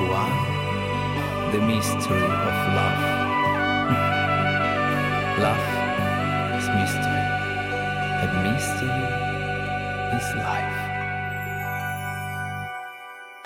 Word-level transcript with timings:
one, 0.00 1.52
the 1.52 1.60
mystery 1.60 2.24
of 2.48 2.56
love. 2.76 3.02
love 5.44 5.66
is 6.56 6.66
mystery, 6.80 7.24
and 8.22 8.32
mystery 8.46 9.04
is 10.16 10.28
life. 10.36 10.76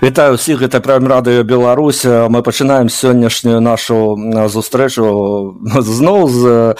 Вітаю 0.02 0.34
всіх, 0.36 0.60
гэта 0.60 0.80
прям 0.80 1.08
радыё 1.08 1.42
Беларусь. 1.42 2.04
Мы 2.04 2.42
пачынаем 2.42 2.88
сённяшнюю 2.88 3.60
нашу 3.60 4.16
зустрэчу 4.48 5.58
зноў 5.82 6.28
з 6.28 6.44
А, 6.46 6.74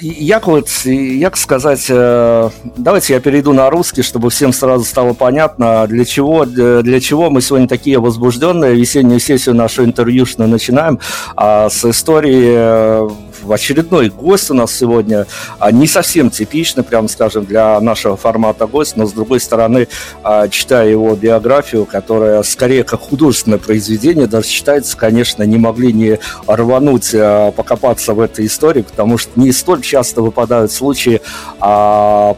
як 0.00 0.46
вот, 0.46 0.68
як 0.84 1.36
сказать, 1.36 1.86
э, 1.90 2.50
давайте 2.76 3.14
я 3.14 3.20
перейду 3.20 3.52
на 3.52 3.68
русский, 3.68 4.02
чтобы 4.02 4.30
всем 4.30 4.52
сразу 4.52 4.84
стало 4.84 5.12
понятно, 5.12 5.86
для 5.88 6.04
чего, 6.04 6.44
для 6.44 7.00
чего 7.00 7.28
мы 7.28 7.42
сегодня 7.42 7.68
такие 7.68 7.98
возбужденные. 7.98 8.74
Весеннюю 8.74 9.20
сессию 9.20 9.56
нашу 9.56 9.84
интервьюшную 9.84 10.48
начинаем 10.48 11.00
а, 11.36 11.68
с 11.68 11.84
истории 11.84 12.54
э, 12.54 13.10
в 13.42 13.52
очередной 13.52 14.08
гость 14.08 14.50
у 14.50 14.54
нас 14.54 14.74
сегодня 14.74 15.26
а, 15.58 15.70
не 15.72 15.86
совсем 15.86 16.30
типичный, 16.30 16.84
прям 16.84 17.08
скажем, 17.08 17.44
для 17.44 17.78
нашего 17.80 18.16
формата 18.16 18.66
гость, 18.66 18.96
но 18.96 19.06
с 19.06 19.12
другой 19.12 19.40
стороны, 19.40 19.88
а, 20.22 20.48
читая 20.48 20.88
его 20.88 21.14
биографию, 21.14 21.84
которая 21.84 22.42
скорее 22.42 22.84
как 22.84 23.00
художественное 23.00 23.58
произведение, 23.58 24.26
даже 24.26 24.48
считается, 24.48 24.96
конечно, 24.96 25.42
не 25.42 25.58
могли 25.58 25.92
не 25.92 26.18
рвануть, 26.46 27.10
а, 27.14 27.50
покопаться 27.52 28.14
в 28.14 28.20
этой 28.20 28.46
истории, 28.46 28.82
потому 28.82 29.18
что 29.18 29.30
не 29.36 29.52
столь 29.52 29.82
часто 29.82 30.22
выпадают 30.22 30.72
случаи 30.72 31.20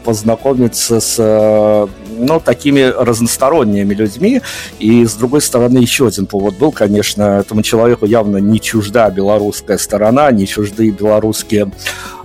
познакомиться 0.03 0.99
с 0.99 1.87
ну, 2.17 2.39
такими 2.39 2.81
разносторонними 2.81 3.93
людьми. 3.93 4.41
И, 4.79 5.05
с 5.05 5.13
другой 5.13 5.41
стороны, 5.41 5.79
еще 5.79 6.07
один 6.07 6.25
повод 6.25 6.57
был, 6.57 6.71
конечно, 6.71 7.39
этому 7.39 7.61
человеку 7.61 8.05
явно 8.05 8.37
не 8.37 8.59
чужда 8.59 9.09
белорусская 9.09 9.77
сторона, 9.77 10.31
не 10.31 10.47
чужды 10.47 10.91
белорусские 10.95 11.71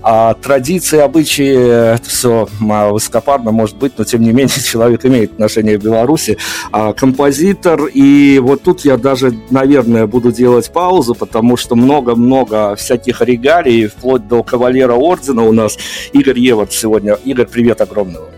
а 0.02 0.34
традиции, 0.34 0.98
обычаи, 0.98 1.94
это 1.94 2.08
все 2.08 2.48
высокопарно 2.58 3.52
может 3.52 3.76
быть, 3.76 3.92
но 3.98 4.04
тем 4.04 4.22
не 4.22 4.32
менее 4.32 4.48
человек 4.64 5.04
имеет 5.04 5.32
отношение 5.32 5.78
к 5.78 5.82
Беларуси. 5.82 6.38
А, 6.72 6.92
композитор, 6.92 7.86
и 7.86 8.38
вот 8.38 8.62
тут 8.62 8.84
я 8.84 8.96
даже, 8.96 9.34
наверное, 9.50 10.06
буду 10.06 10.32
делать 10.32 10.72
паузу, 10.72 11.14
потому 11.14 11.56
что 11.56 11.76
много-много 11.76 12.76
всяких 12.76 13.20
регалий, 13.20 13.88
вплоть 13.88 14.26
до 14.26 14.42
кавалера 14.42 14.94
ордена 14.94 15.42
у 15.42 15.52
нас. 15.52 15.76
Игорь 16.12 16.38
Евард 16.38 16.72
сегодня. 16.72 17.18
Игорь, 17.24 17.46
привет 17.46 17.80
огромного. 17.80 18.28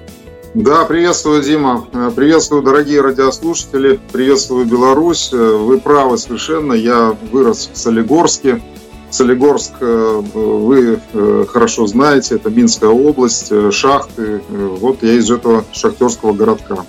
Да, 0.55 0.85
приветствую, 0.85 1.43
Дима. 1.43 1.87
Э, 1.95 2.11
приветствую, 2.15 2.63
дорогие 2.63 3.01
радиослушатели. 3.01 3.99
Приветствую, 4.13 4.67
Беларусь. 4.67 5.31
Э, 5.33 5.37
вы 5.37 5.81
правы 5.81 6.19
совершенно. 6.19 6.75
Я 6.75 7.17
вырос 7.31 7.71
в 7.73 7.79
Солигорске. 7.79 8.61
Солигорск 9.13 9.75
э, 9.81 10.23
вы 10.35 10.99
хорошо 11.49 11.87
знаете, 11.87 12.37
это 12.37 12.51
Минская 12.51 12.91
область, 12.91 13.53
шахты. 13.73 14.43
Вот 14.49 15.03
я 15.03 15.13
из 15.13 15.31
этого 15.31 15.65
шахтерского 15.73 16.33
городка. 16.33 16.85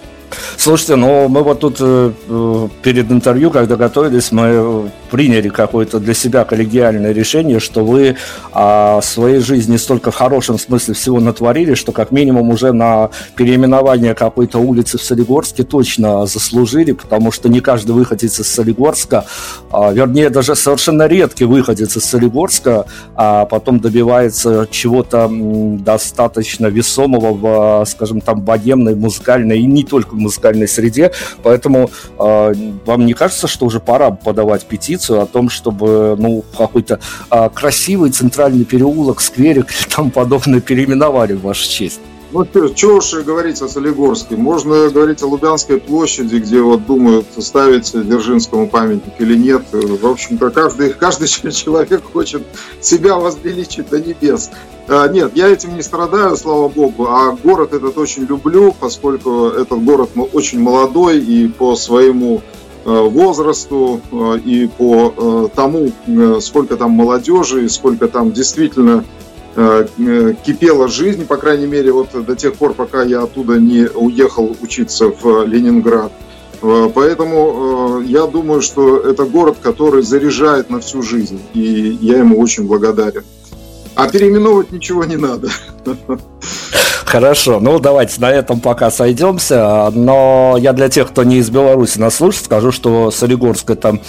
Слушайте, 0.57 0.95
ну 0.95 1.27
мы 1.27 1.43
вот 1.43 1.59
тут 1.59 1.77
э, 1.79 2.11
э, 2.27 2.67
перед 2.81 3.11
интервью, 3.11 3.51
когда 3.51 3.75
готовились, 3.75 4.31
мы 4.31 4.91
приняли 5.11 5.49
какое-то 5.49 5.99
для 5.99 6.13
себя 6.13 6.43
коллегиальное 6.43 7.11
решение, 7.11 7.59
что 7.59 7.85
вы 7.85 8.15
о 8.51 8.99
своей 9.01 9.39
жизни 9.39 9.77
столько 9.77 10.09
в 10.09 10.15
хорошем 10.15 10.57
смысле 10.57 10.95
всего 10.95 11.19
натворили, 11.19 11.75
что 11.75 11.91
как 11.91 12.11
минимум 12.11 12.49
уже 12.49 12.71
на 12.71 13.11
переименование 13.35 14.15
какой-то 14.15 14.59
улицы 14.59 14.97
в 14.97 15.03
Солигорске 15.03 15.63
точно 15.63 16.25
заслужили, 16.25 16.93
потому 16.93 17.31
что 17.31 17.49
не 17.49 17.59
каждый 17.59 17.91
выходец 17.91 18.39
из 18.39 18.47
Солигорска, 18.47 19.25
а, 19.71 19.91
вернее 19.91 20.29
даже 20.29 20.55
совершенно 20.55 21.07
редкий 21.07 21.45
выходец 21.45 21.95
из 21.95 22.05
Солигорска, 22.05 22.85
а 23.15 23.45
потом 23.45 23.79
добивается 23.79 24.67
чего-то 24.71 25.29
достаточно 25.29 26.67
весомого 26.67 27.33
в, 27.33 27.85
скажем 27.85 28.21
там, 28.21 28.41
богемной, 28.41 28.95
музыкальной 28.95 29.59
и 29.59 29.65
не 29.65 29.83
только 29.83 30.15
музыкальной 30.23 30.67
среде, 30.67 31.11
поэтому 31.43 31.89
э, 32.19 32.53
вам 32.85 33.05
не 33.05 33.13
кажется, 33.13 33.47
что 33.47 33.65
уже 33.65 33.79
пора 33.79 34.11
подавать 34.11 34.65
петицию 34.65 35.21
о 35.21 35.25
том, 35.25 35.49
чтобы 35.49 36.15
ну, 36.17 36.43
какой-то 36.57 36.99
э, 37.31 37.49
красивый 37.53 38.11
центральный 38.11 38.65
переулок, 38.65 39.21
скверик 39.21 39.71
и 39.71 39.89
тому 39.89 40.09
подобное 40.09 40.61
переименовали 40.61 41.33
в 41.33 41.41
вашу 41.41 41.69
честь? 41.69 41.99
Ну, 42.33 42.47
что 42.75 42.95
уж 42.95 43.13
говорить 43.13 43.61
о 43.61 43.67
Солигорске. 43.67 44.35
Можно 44.35 44.89
говорить 44.89 45.21
о 45.21 45.27
Лубянской 45.27 45.79
площади, 45.79 46.37
где 46.37 46.61
вот 46.61 46.83
думают, 46.87 47.27
ставить 47.37 47.91
Дзержинскому 47.93 48.67
памятник 48.67 49.13
или 49.19 49.37
нет. 49.37 49.61
В 49.71 50.07
общем-то, 50.07 50.49
каждый, 50.49 50.93
каждый 50.93 51.27
человек 51.51 52.01
хочет 52.11 52.41
себя 52.81 53.17
возвеличить 53.17 53.87
до 53.89 53.99
небес. 53.99 54.49
А, 54.87 55.07
нет, 55.09 55.33
я 55.35 55.47
этим 55.47 55.75
не 55.75 55.83
страдаю, 55.83 56.35
слава 56.35 56.69
богу, 56.69 57.05
а 57.07 57.37
город 57.43 57.73
этот 57.73 57.99
очень 57.99 58.23
люблю, 58.23 58.75
поскольку 58.79 59.49
этот 59.49 59.83
город 59.83 60.09
очень 60.33 60.59
молодой 60.59 61.19
и 61.19 61.47
по 61.47 61.75
своему 61.75 62.41
э, 62.83 62.89
возрасту 62.89 64.01
э, 64.11 64.39
и 64.43 64.67
по 64.67 65.13
э, 65.15 65.47
тому, 65.55 65.91
сколько 66.41 66.77
там 66.77 66.91
молодежи 66.91 67.69
сколько 67.69 68.07
там 68.07 68.31
действительно 68.31 69.05
кипела 69.55 70.87
жизнь, 70.87 71.25
по 71.25 71.37
крайней 71.37 71.67
мере, 71.67 71.91
вот 71.91 72.09
до 72.25 72.35
тех 72.35 72.55
пор, 72.55 72.73
пока 72.73 73.03
я 73.03 73.23
оттуда 73.23 73.59
не 73.59 73.87
уехал 73.87 74.55
учиться 74.61 75.09
в 75.09 75.45
Ленинград. 75.45 76.11
Э, 76.63 76.89
поэтому 76.93 78.01
я 78.01 78.25
думаю, 78.25 78.61
что 78.61 78.99
это 78.99 79.25
город, 79.25 79.57
который 79.61 80.01
заряжает 80.01 80.69
на 80.69 80.79
всю 80.79 81.01
жизнь, 81.01 81.39
и 81.53 81.97
я 82.01 82.19
ему 82.19 82.39
очень 82.39 82.65
благодарен. 82.65 83.23
А 83.95 84.09
переименовывать 84.09 84.71
ничего 84.71 85.03
не 85.03 85.17
надо. 85.17 85.49
Хорошо, 87.05 87.59
ну 87.59 87.79
давайте 87.79 88.19
на 88.19 88.31
этом 88.31 88.59
пока 88.59 88.89
сойдемся. 88.89 89.91
Но 89.93 90.55
я 90.59 90.73
для 90.73 90.89
тех, 90.89 91.09
кто 91.09 91.23
не 91.23 91.37
из 91.37 91.49
Беларуси 91.49 91.99
нас 91.99 92.15
слушает, 92.15 92.45
скажу, 92.45 92.71
что 92.71 93.11
Солигорск 93.11 93.69
это 93.69 93.99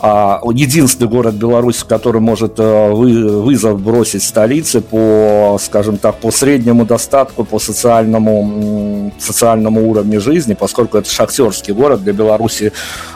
а, 0.00 0.40
единственный 0.52 1.08
город 1.08 1.34
Беларуси, 1.34 1.84
который 1.86 2.20
может 2.20 2.54
а, 2.58 2.92
вы, 2.92 3.42
вызов 3.42 3.80
бросить 3.80 4.22
столице 4.22 4.80
по, 4.80 5.58
скажем 5.60 5.98
так, 5.98 6.16
по 6.16 6.30
среднему 6.30 6.86
достатку, 6.86 7.44
по 7.44 7.58
социальному, 7.58 9.12
социальному 9.18 9.90
уровню 9.90 10.20
жизни, 10.20 10.54
поскольку 10.54 10.98
это 10.98 11.10
шахтерский 11.10 11.74
город 11.74 12.02
для 12.04 12.12
Беларуси. 12.12 12.72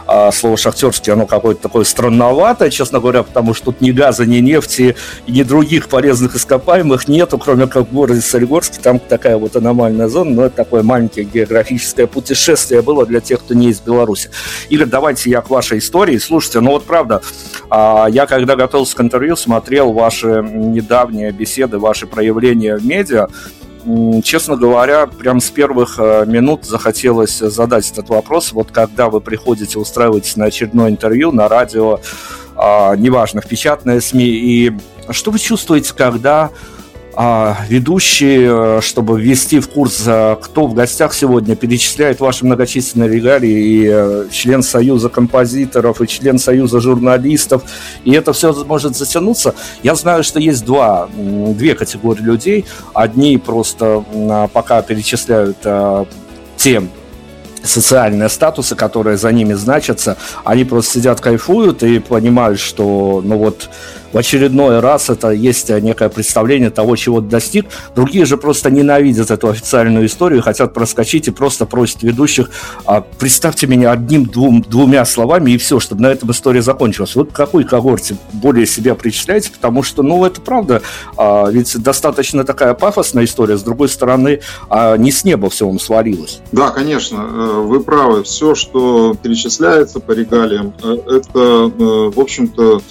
А, 0.07 0.33
слово 0.33 0.57
шахтерский, 0.57 1.13
оно 1.13 1.27
какое-то 1.27 1.63
такое 1.63 1.85
странноватое, 1.85 2.69
честно 2.71 3.01
говоря, 3.01 3.23
потому 3.23 3.55
что 3.55 3.67
тут 3.67 3.81
ни 3.81 3.93
газа, 3.93 4.27
ни 4.27 4.39
нефти, 4.39 4.97
ни 5.29 5.43
других 5.45 5.89
полезных 5.89 6.35
ископаемых 6.35 7.07
нету, 7.09 7.39
кроме 7.39 7.69
как 7.69 7.89
в 7.89 7.95
городе 7.95 8.21
Солигорске, 8.21 8.81
там 8.83 8.99
такая 8.99 9.20
такая 9.21 9.37
вот 9.37 9.55
аномальная 9.55 10.09
зона, 10.09 10.31
но 10.31 10.45
это 10.47 10.57
такое 10.57 10.83
маленькое 10.83 11.27
географическое 11.27 12.07
путешествие 12.07 12.81
было 12.81 13.05
для 13.05 13.21
тех, 13.21 13.41
кто 13.41 13.53
не 13.53 13.69
из 13.69 13.79
Беларуси. 13.79 14.31
Игорь, 14.71 14.87
давайте 14.87 15.29
я 15.29 15.43
к 15.43 15.51
вашей 15.51 15.79
истории. 15.79 16.17
Слушайте, 16.17 16.61
ну 16.61 16.71
вот 16.71 16.85
правда, 16.85 17.21
а, 17.69 18.07
я 18.11 18.25
когда 18.25 18.57
готовился 18.57 18.97
к 18.97 19.01
интервью, 19.03 19.37
смотрел 19.37 19.93
ваши 19.93 20.43
недавние 20.43 21.33
беседы, 21.33 21.79
ваши 21.79 22.07
проявления 22.07 22.77
в 22.77 22.87
медиа, 22.87 23.29
честно 24.25 24.57
говоря, 24.57 25.07
прям 25.07 25.41
с 25.41 25.51
первых 25.51 25.97
э, 25.99 26.25
минут 26.27 26.65
захотелось 26.65 27.39
задать 27.39 27.91
этот 27.91 28.09
вопрос. 28.09 28.53
Вот 28.53 28.71
когда 28.71 29.11
вы 29.11 29.21
приходите, 29.21 29.79
устраиваетесь 29.79 30.37
на 30.37 30.47
очередное 30.47 30.89
интервью 30.89 31.31
на 31.31 31.47
радио, 31.47 32.01
а, 32.57 32.97
неважно, 32.97 33.43
в 33.43 33.47
печатные 33.47 34.01
СМИ, 34.01 34.25
и 34.25 34.73
что 35.11 35.31
вы 35.31 35.39
чувствуете, 35.39 35.93
когда 35.95 36.51
а 37.15 37.59
ведущий, 37.69 38.47
э, 38.49 38.81
чтобы 38.83 39.21
ввести 39.21 39.61
в 39.61 39.69
курс, 39.69 40.05
э, 40.07 40.37
кто 40.41 40.67
в 40.67 40.75
гостях 40.75 41.13
сегодня, 41.13 41.57
перечисляет 41.57 42.21
ваши 42.21 42.45
многочисленные 42.45 43.09
регалии, 43.09 43.51
и 43.51 43.89
э, 43.91 44.27
член 44.31 44.63
Союза 44.63 45.09
композиторов, 45.09 46.01
и 46.01 46.07
член 46.07 46.39
Союза 46.39 46.81
журналистов, 46.81 47.63
и 48.05 48.13
это 48.13 48.33
все 48.33 48.53
может 48.65 48.97
затянуться. 48.97 49.55
Я 49.83 49.95
знаю, 49.97 50.23
что 50.23 50.39
есть 50.39 50.65
два, 50.65 51.09
две 51.17 51.75
категории 51.75 52.23
людей. 52.23 52.65
Одни 52.95 53.39
просто 53.39 54.05
пока 54.53 54.83
перечисляют 54.83 55.59
те 56.57 56.83
социальные 57.63 58.29
статусы, 58.29 58.75
которые 58.75 59.17
за 59.17 59.33
ними 59.33 59.55
значатся, 59.55 60.17
они 60.45 60.65
просто 60.65 60.95
сидят, 60.95 61.21
кайфуют 61.21 61.83
и 61.83 61.99
понимают, 61.99 62.59
что, 62.59 63.21
ну 63.25 63.37
вот, 63.37 63.69
в 64.13 64.19
очередной 64.19 64.81
раз 64.81 65.11
это 65.11 65.31
есть 65.31 65.69
некое 65.69 66.09
представление 66.09 66.71
того, 66.71 66.97
чего 66.97 67.21
достиг. 67.21 67.67
Другие 67.95 68.25
же 68.25 68.37
просто 68.37 68.71
ненавидят 68.71 69.31
эту 69.31 69.49
официальную 69.49 70.07
историю, 70.07 70.43
хотят 70.43 70.75
проскочить 70.75 71.29
и 71.29 71.31
просто 71.31 71.67
просят 71.67 72.03
ведущих, 72.03 72.51
а, 72.87 73.01
представьте 73.01 73.67
меня 73.67 73.93
одним-двум 73.93 74.63
двумя 74.63 75.05
словами 75.05 75.53
и 75.53 75.59
все, 75.59 75.81
чтобы 75.81 76.03
на 76.03 76.09
этом 76.09 76.31
история 76.31 76.63
закончилась. 76.63 77.15
Вот 77.15 77.33
какой 77.33 77.65
когорте 77.65 78.17
более 78.33 78.67
себя 78.67 78.95
причисляете, 78.95 79.51
потому 79.51 79.83
что, 79.83 80.03
ну, 80.03 80.25
это 80.25 80.41
правда, 80.41 80.83
а, 81.17 81.49
ведь 81.51 81.81
достаточно 81.83 82.45
такая 82.45 82.75
пафосная 82.75 83.25
история, 83.25 83.57
с 83.57 83.63
другой 83.63 83.89
стороны, 83.89 84.41
а 84.69 84.97
не 84.97 85.13
с 85.13 85.25
неба 85.25 85.51
все 85.51 85.67
вам 85.67 85.79
свалилось. 85.79 86.41
Да, 86.53 86.71
конечно, 86.71 87.17
э, 87.17 87.61
вы 87.61 87.81
правы. 87.81 88.23
Все, 88.25 88.55
что 88.55 89.15
перечисляется 89.15 90.01
по 90.01 90.13
регалиям, 90.13 90.73
э, 90.83 90.97
это, 91.07 91.39
э, 91.39 92.11
в 92.15 92.19
общем-то, 92.19 92.83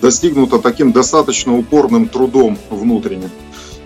достигнуто 0.00 0.58
таким 0.58 0.92
достаточно 0.92 1.58
упорным 1.58 2.08
трудом 2.08 2.56
внутренним. 2.70 3.30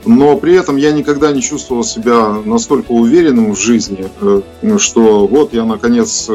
Но 0.06 0.36
при 0.36 0.54
этом 0.54 0.76
я 0.76 0.92
никогда 0.92 1.30
не 1.30 1.42
чувствовал 1.42 1.84
себя 1.84 2.36
настолько 2.44 2.92
уверенным 2.92 3.54
в 3.54 3.58
жизни, 3.58 4.08
что 4.78 5.26
вот 5.26 5.52
я 5.52 5.64
наконец 5.64 6.26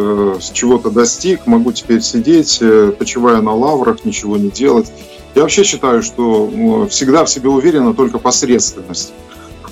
чего-то 0.53 0.91
достиг, 0.91 1.47
могу 1.47 1.71
теперь 1.71 2.01
сидеть, 2.01 2.62
почивая 3.00 3.41
на 3.41 3.55
лаврах, 3.55 4.05
ничего 4.05 4.38
не 4.38 4.50
делать. 4.50 4.91
Я 5.33 5.41
вообще 5.41 5.63
считаю, 5.63 6.03
что 6.03 6.88
всегда 6.89 7.25
в 7.25 7.29
себе 7.29 7.50
уверена 7.50 7.93
только 7.93 8.19
посредственность. 8.19 9.13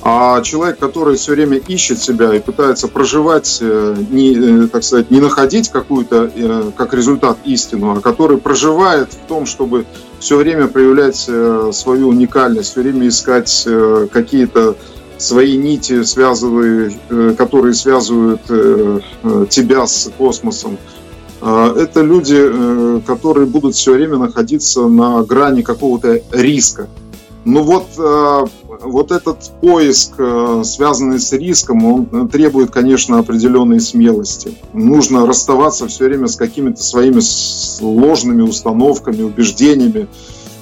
А 0.05 0.41
человек, 0.41 0.79
который 0.79 1.15
все 1.15 1.31
время 1.31 1.57
ищет 1.57 2.01
себя 2.01 2.35
и 2.35 2.39
пытается 2.41 2.89
проживать, 2.89 3.59
э, 3.61 3.95
не, 4.11 4.65
э, 4.65 4.67
так 4.67 4.83
сказать, 4.83 5.09
не 5.09 5.21
находить 5.21 5.69
какую-то, 5.69 6.29
э, 6.35 6.71
как 6.75 6.93
результат, 6.93 7.37
истину, 7.45 7.95
а 7.95 8.01
который 8.01 8.37
проживает 8.37 9.13
в 9.13 9.27
том, 9.29 9.45
чтобы 9.45 9.85
все 10.19 10.35
время 10.35 10.67
проявлять 10.67 11.15
свою 11.73 12.09
уникальность, 12.09 12.71
все 12.71 12.81
время 12.81 13.07
искать 13.07 13.67
какие-то 14.11 14.75
свои 15.17 15.57
нити, 15.57 16.03
связывая, 16.03 16.93
которые 17.37 17.73
связывают 17.73 18.41
тебя 19.49 19.85
с 19.85 20.09
космосом. 20.17 20.77
Это 21.41 22.01
люди, 22.01 23.01
которые 23.05 23.47
будут 23.47 23.75
все 23.75 23.93
время 23.93 24.17
находиться 24.17 24.87
на 24.87 25.23
грани 25.23 25.61
какого-то 25.61 26.21
риска. 26.31 26.87
Ну 27.43 27.63
вот 27.63 27.87
вот 28.83 29.11
этот 29.11 29.51
поиск, 29.61 30.13
э, 30.17 30.61
связанный 30.65 31.19
с 31.19 31.31
риском, 31.33 31.85
он 31.85 32.27
требует, 32.29 32.71
конечно, 32.71 33.19
определенной 33.19 33.79
смелости. 33.79 34.55
Нужно 34.73 35.25
расставаться 35.25 35.87
все 35.87 36.05
время 36.05 36.27
с 36.27 36.35
какими-то 36.35 36.83
своими 36.83 37.19
сложными 37.19 38.41
установками, 38.41 39.21
убеждениями, 39.21 40.07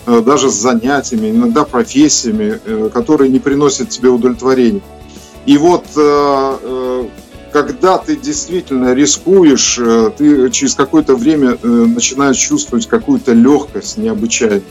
э, 0.05 0.21
даже 0.21 0.49
с 0.49 0.55
занятиями, 0.55 1.31
иногда 1.31 1.63
профессиями, 1.63 2.59
э, 2.63 2.89
которые 2.93 3.29
не 3.29 3.39
приносят 3.39 3.89
тебе 3.89 4.09
удовлетворения. 4.09 4.81
И 5.45 5.57
вот 5.57 5.85
когда 7.51 7.97
ты 7.97 8.15
действительно 8.15 8.93
рискуешь, 8.93 9.77
ты 10.17 10.49
через 10.51 10.75
какое-то 10.75 11.15
время 11.15 11.57
начинаешь 11.63 12.37
чувствовать 12.37 12.87
какую-то 12.87 13.33
легкость 13.33 13.97
необычайную 13.97 14.61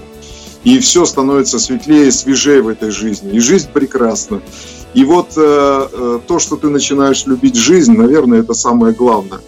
и 0.65 0.79
все 0.79 1.05
становится 1.05 1.59
светлее 1.59 2.13
свежее 2.13 2.63
в 2.63 2.69
этой 2.69 2.91
жизни. 2.91 3.33
И 3.33 3.41
жизнь 3.41 3.69
прекрасна. 3.73 4.43
И 4.93 5.05
вот 5.05 5.33
э, 5.37 5.89
э, 5.93 6.21
то, 6.27 6.39
что 6.39 6.57
ты 6.57 6.69
начинаешь 6.69 7.25
любить 7.27 7.57
жизнь, 7.57 7.93
наверное, 7.93 8.41
это 8.41 8.55
самое 8.55 8.93
главное. 8.93 9.41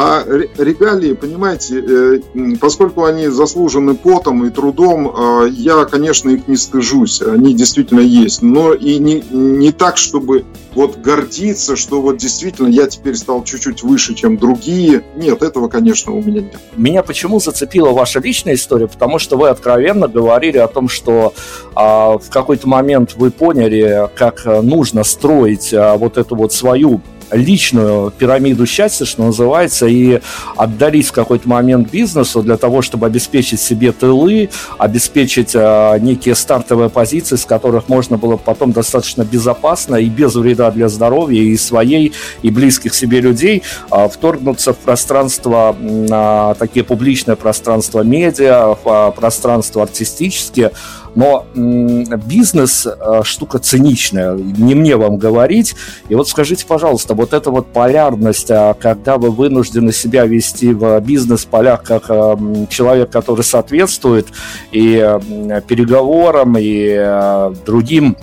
А 0.00 0.24
регалии, 0.58 1.12
понимаете, 1.12 1.82
э, 1.84 2.20
поскольку 2.60 3.02
они 3.02 3.26
заслужены 3.26 3.96
потом 3.96 4.46
и 4.46 4.50
трудом, 4.50 5.08
э, 5.08 5.48
я, 5.50 5.86
конечно, 5.86 6.30
их 6.30 6.46
не 6.46 6.56
стыжусь, 6.56 7.20
они 7.20 7.52
действительно 7.52 7.98
есть, 7.98 8.40
но 8.40 8.74
и 8.74 8.98
не, 8.98 9.24
не 9.32 9.72
так, 9.72 9.96
чтобы 9.96 10.44
вот 10.76 10.98
гордиться, 10.98 11.74
что 11.74 12.00
вот 12.00 12.18
действительно 12.18 12.68
я 12.68 12.86
теперь 12.86 13.16
стал 13.16 13.42
чуть-чуть 13.42 13.82
выше, 13.82 14.14
чем 14.14 14.36
другие. 14.36 15.02
Нет, 15.16 15.42
этого, 15.42 15.66
конечно, 15.66 16.12
у 16.12 16.22
меня 16.22 16.42
нет. 16.42 16.60
Меня 16.76 17.02
почему 17.02 17.40
зацепила 17.40 17.90
ваша 17.90 18.20
личная 18.20 18.54
история? 18.54 18.86
Потому 18.86 19.18
что 19.18 19.36
вы 19.36 19.48
откровенно 19.48 20.06
говорили 20.06 20.58
о 20.58 20.68
том, 20.68 20.88
что 20.88 21.34
а, 21.74 22.18
в 22.18 22.30
какой-то 22.30 22.68
момент 22.68 23.14
вы 23.16 23.32
поняли, 23.32 24.08
как 24.14 24.44
нужно 24.62 25.02
строить 25.02 25.74
а, 25.74 25.96
вот 25.96 26.18
эту 26.18 26.36
вот 26.36 26.52
свою 26.52 27.00
личную 27.30 28.10
пирамиду 28.10 28.66
счастья, 28.66 29.04
что 29.04 29.24
называется, 29.24 29.86
и 29.86 30.20
отдарить 30.56 31.06
в 31.06 31.12
какой-то 31.12 31.48
момент 31.48 31.90
бизнесу 31.90 32.42
для 32.42 32.56
того, 32.56 32.82
чтобы 32.82 33.06
обеспечить 33.06 33.60
себе 33.60 33.92
тылы, 33.92 34.50
обеспечить 34.78 35.54
э, 35.54 35.98
некие 36.00 36.34
стартовые 36.34 36.90
позиции, 36.90 37.36
с 37.36 37.44
которых 37.44 37.88
можно 37.88 38.16
было 38.16 38.36
потом 38.36 38.72
достаточно 38.72 39.22
безопасно 39.22 39.96
и 39.96 40.08
без 40.08 40.34
вреда 40.34 40.70
для 40.70 40.88
здоровья 40.88 41.42
и 41.42 41.56
своей, 41.56 42.12
и 42.42 42.50
близких 42.50 42.94
себе 42.94 43.20
людей 43.20 43.62
э, 43.90 44.08
вторгнуться 44.08 44.72
в 44.72 44.78
пространство, 44.78 45.76
э, 45.78 46.54
такие 46.58 46.84
публичное 46.84 47.36
пространство 47.36 48.02
медиа, 48.02 48.76
в 48.82 49.14
пространство 49.16 49.82
артистические, 49.82 50.72
но 51.18 51.44
бизнес 51.54 52.86
э, 52.86 53.22
штука 53.24 53.58
циничная, 53.58 54.34
не 54.36 54.76
мне 54.76 54.96
вам 54.96 55.18
говорить. 55.18 55.74
И 56.08 56.14
вот 56.14 56.28
скажите, 56.28 56.64
пожалуйста, 56.64 57.14
вот 57.14 57.32
эта 57.32 57.50
вот 57.50 57.66
полярность, 57.72 58.52
а 58.52 58.74
когда 58.74 59.18
вы 59.18 59.32
вынуждены 59.32 59.92
себя 59.92 60.26
вести 60.26 60.72
в 60.72 61.00
бизнес-полях 61.00 61.82
как 61.82 62.04
э, 62.08 62.36
человек, 62.70 63.10
который 63.10 63.42
соответствует 63.42 64.28
и 64.70 65.18
переговорам, 65.66 66.56
и 66.56 66.94
э, 66.96 67.52
другим 67.66 68.16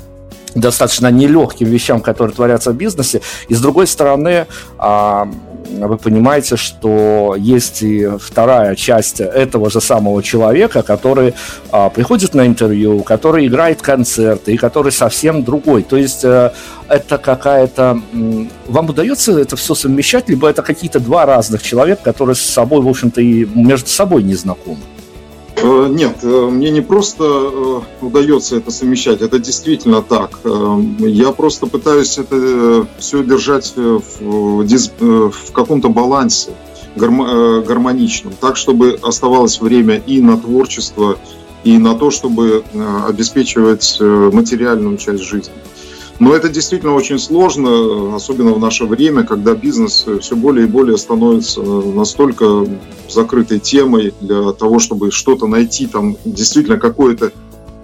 достаточно 0.55 1.11
нелегким 1.11 1.67
вещам, 1.67 1.99
которые 1.99 2.33
творятся 2.33 2.71
в 2.71 2.75
бизнесе. 2.75 3.19
И 3.49 3.55
с 3.55 3.59
другой 3.59 3.87
стороны, 3.87 4.47
а, 4.77 5.27
вы 5.69 5.97
понимаете, 5.97 6.55
что 6.55 7.35
есть 7.37 7.81
и 7.81 8.07
вторая 8.19 8.75
часть 8.75 9.19
этого 9.19 9.69
же 9.69 9.81
самого 9.81 10.21
человека, 10.23 10.83
который 10.83 11.33
а, 11.71 11.89
приходит 11.89 12.33
на 12.33 12.45
интервью, 12.45 13.03
который 13.03 13.47
играет 13.47 13.81
концерты 13.81 14.53
и 14.53 14.57
который 14.57 14.91
совсем 14.91 15.43
другой. 15.43 15.83
То 15.83 15.97
есть 15.97 16.23
э, 16.23 16.51
это 16.87 17.17
какая-то... 17.17 17.99
Вам 18.67 18.89
удается 18.89 19.37
это 19.39 19.55
все 19.55 19.75
совмещать, 19.75 20.29
либо 20.29 20.49
это 20.49 20.61
какие-то 20.61 20.99
два 20.99 21.25
разных 21.25 21.61
человека, 21.63 22.01
которые 22.03 22.35
с 22.35 22.41
собой, 22.41 22.81
в 22.81 22.87
общем-то, 22.87 23.21
и 23.21 23.45
между 23.45 23.89
собой 23.89 24.23
не 24.23 24.35
знакомы? 24.35 24.81
Э, 25.57 25.87
нет, 25.89 26.17
э, 26.21 26.49
мне 26.51 26.69
не 26.69 26.81
просто 26.81 27.23
э, 27.23 27.81
удается 28.01 28.57
это 28.57 28.71
совмещать, 28.71 29.21
это 29.21 29.39
действительно 29.39 30.01
так. 30.01 30.39
Я 30.99 31.31
просто 31.31 31.67
пытаюсь 31.67 32.17
это 32.17 32.87
все 32.97 33.23
держать 33.23 33.73
в, 33.75 35.29
в 35.29 35.51
каком-то 35.51 35.89
балансе 35.89 36.51
гармоничном, 36.95 38.33
так, 38.39 38.55
чтобы 38.55 38.97
оставалось 39.01 39.59
время 39.59 40.01
и 40.05 40.21
на 40.21 40.37
творчество, 40.37 41.17
и 41.65 41.77
на 41.77 41.95
то, 41.95 42.09
чтобы 42.09 42.63
обеспечивать 43.05 43.97
материальную 43.99 44.95
часть 44.97 45.23
жизни. 45.23 45.53
Но 46.19 46.33
это 46.33 46.47
действительно 46.47 46.93
очень 46.93 47.19
сложно, 47.19 48.15
особенно 48.15 48.53
в 48.53 48.59
наше 48.59 48.85
время, 48.85 49.23
когда 49.23 49.53
бизнес 49.53 50.05
все 50.21 50.35
более 50.35 50.65
и 50.65 50.69
более 50.69 50.97
становится 50.97 51.61
настолько 51.61 52.65
закрытой 53.09 53.59
темой 53.59 54.13
для 54.21 54.53
того, 54.53 54.79
чтобы 54.79 55.11
что-то 55.11 55.47
найти, 55.47 55.87
там 55.87 56.15
действительно 56.23 56.77
какое-то 56.77 57.33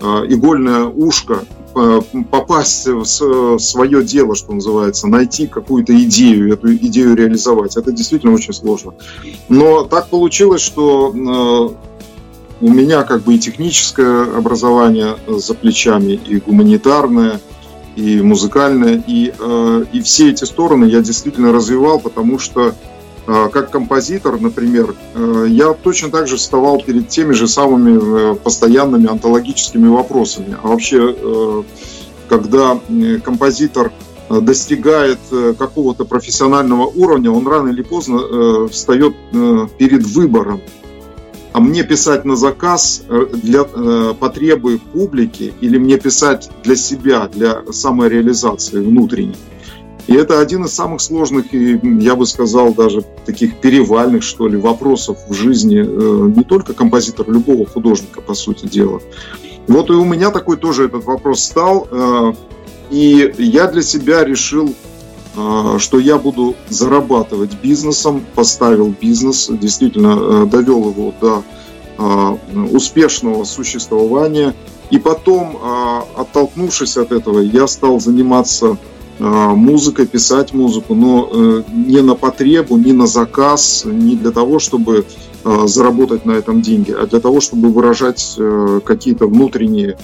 а, 0.01 0.23
игольное 0.25 0.85
ушко, 0.85 1.43
а, 1.75 1.99
попасть 2.31 2.87
в 2.87 3.59
свое 3.59 4.03
дело, 4.03 4.35
что 4.35 4.53
называется, 4.53 5.07
найти 5.07 5.47
какую-то 5.47 5.93
идею, 6.03 6.53
эту 6.53 6.73
идею 6.73 7.15
реализовать. 7.15 7.75
Это 7.75 7.91
действительно 7.91 8.33
очень 8.33 8.53
сложно. 8.53 8.93
Но 9.49 9.83
так 9.83 10.07
получилось, 10.07 10.61
что 10.61 11.13
а, 11.13 11.75
у 12.61 12.69
меня 12.69 13.03
как 13.03 13.23
бы 13.23 13.35
и 13.35 13.39
техническое 13.39 14.23
образование 14.37 15.17
за 15.27 15.53
плечами, 15.53 16.13
и 16.13 16.37
гуманитарное– 16.37 17.41
и 18.01 18.21
музыкальная, 18.21 19.01
и, 19.05 19.31
э, 19.37 19.85
и 19.93 20.01
все 20.01 20.31
эти 20.31 20.43
стороны 20.45 20.85
я 20.85 21.01
действительно 21.01 21.51
развивал, 21.51 21.99
потому 21.99 22.39
что 22.39 22.73
э, 23.27 23.49
как 23.53 23.69
композитор, 23.69 24.41
например, 24.41 24.95
э, 25.13 25.45
я 25.49 25.73
точно 25.73 26.09
так 26.09 26.27
же 26.27 26.37
вставал 26.37 26.81
перед 26.81 27.09
теми 27.09 27.33
же 27.33 27.47
самыми 27.47 28.35
постоянными 28.35 29.07
онтологическими 29.07 29.87
вопросами. 29.87 30.57
А 30.63 30.67
вообще, 30.67 31.63
когда 32.27 32.79
композитор 33.23 33.91
достигает 34.29 35.19
какого-то 35.59 36.05
профессионального 36.05 36.85
уровня, 36.85 37.31
он 37.31 37.45
рано 37.45 37.69
или 37.69 37.81
поздно 37.81 38.67
встает 38.69 39.13
перед 39.77 40.03
выбором 40.07 40.61
а 41.53 41.59
мне 41.59 41.83
писать 41.83 42.25
на 42.25 42.35
заказ 42.35 43.03
э, 43.07 43.25
для 43.33 43.61
э, 43.61 44.13
потребы 44.19 44.79
публики 44.79 45.53
или 45.61 45.77
мне 45.77 45.97
писать 45.97 46.49
для 46.63 46.75
себя, 46.75 47.27
для 47.27 47.63
самореализации 47.71 48.79
внутренней. 48.79 49.35
И 50.07 50.13
это 50.13 50.39
один 50.39 50.65
из 50.65 50.73
самых 50.73 51.01
сложных 51.01 51.53
и, 51.53 51.79
я 51.99 52.15
бы 52.15 52.25
сказал, 52.25 52.73
даже 52.73 53.03
таких 53.25 53.59
перевальных, 53.59 54.23
что 54.23 54.47
ли, 54.47 54.57
вопросов 54.57 55.17
в 55.27 55.33
жизни 55.33 55.79
э, 55.79 56.33
не 56.35 56.43
только 56.43 56.73
композитора, 56.73 57.31
любого 57.31 57.65
художника, 57.65 58.21
по 58.21 58.33
сути 58.33 58.65
дела. 58.65 59.01
Вот 59.67 59.89
и 59.89 59.93
у 59.93 60.05
меня 60.05 60.31
такой 60.31 60.57
тоже 60.57 60.85
этот 60.85 61.05
вопрос 61.05 61.43
стал. 61.43 61.87
Э, 61.91 62.33
и 62.89 63.33
я 63.37 63.67
для 63.67 63.81
себя 63.81 64.23
решил, 64.23 64.73
что 65.33 65.99
я 65.99 66.17
буду 66.17 66.55
зарабатывать 66.67 67.51
бизнесом, 67.61 68.25
поставил 68.35 68.93
бизнес, 68.99 69.47
действительно 69.49 70.45
довел 70.45 70.89
его 70.89 71.13
до 71.21 71.43
успешного 72.71 73.45
существования. 73.45 74.53
И 74.89 74.99
потом, 74.99 75.57
оттолкнувшись 76.17 76.97
от 76.97 77.13
этого, 77.13 77.39
я 77.39 77.65
стал 77.67 78.01
заниматься 78.01 78.77
Э, 79.23 79.53
музыкой, 79.53 80.07
писать 80.07 80.51
музыку, 80.51 80.95
но 80.95 81.29
э, 81.31 81.63
не 81.71 82.01
на 82.01 82.15
потребу, 82.15 82.75
не 82.75 82.91
на 82.91 83.05
заказ, 83.05 83.83
не 83.85 84.15
для 84.15 84.31
того, 84.31 84.57
чтобы 84.57 85.05
э, 85.43 85.67
заработать 85.67 86.25
на 86.25 86.31
этом 86.31 86.63
деньги, 86.63 86.91
а 86.91 87.05
для 87.05 87.19
того, 87.19 87.39
чтобы 87.39 87.69
выражать 87.69 88.35
какие-то 88.83 89.27
внутренние 89.27 89.99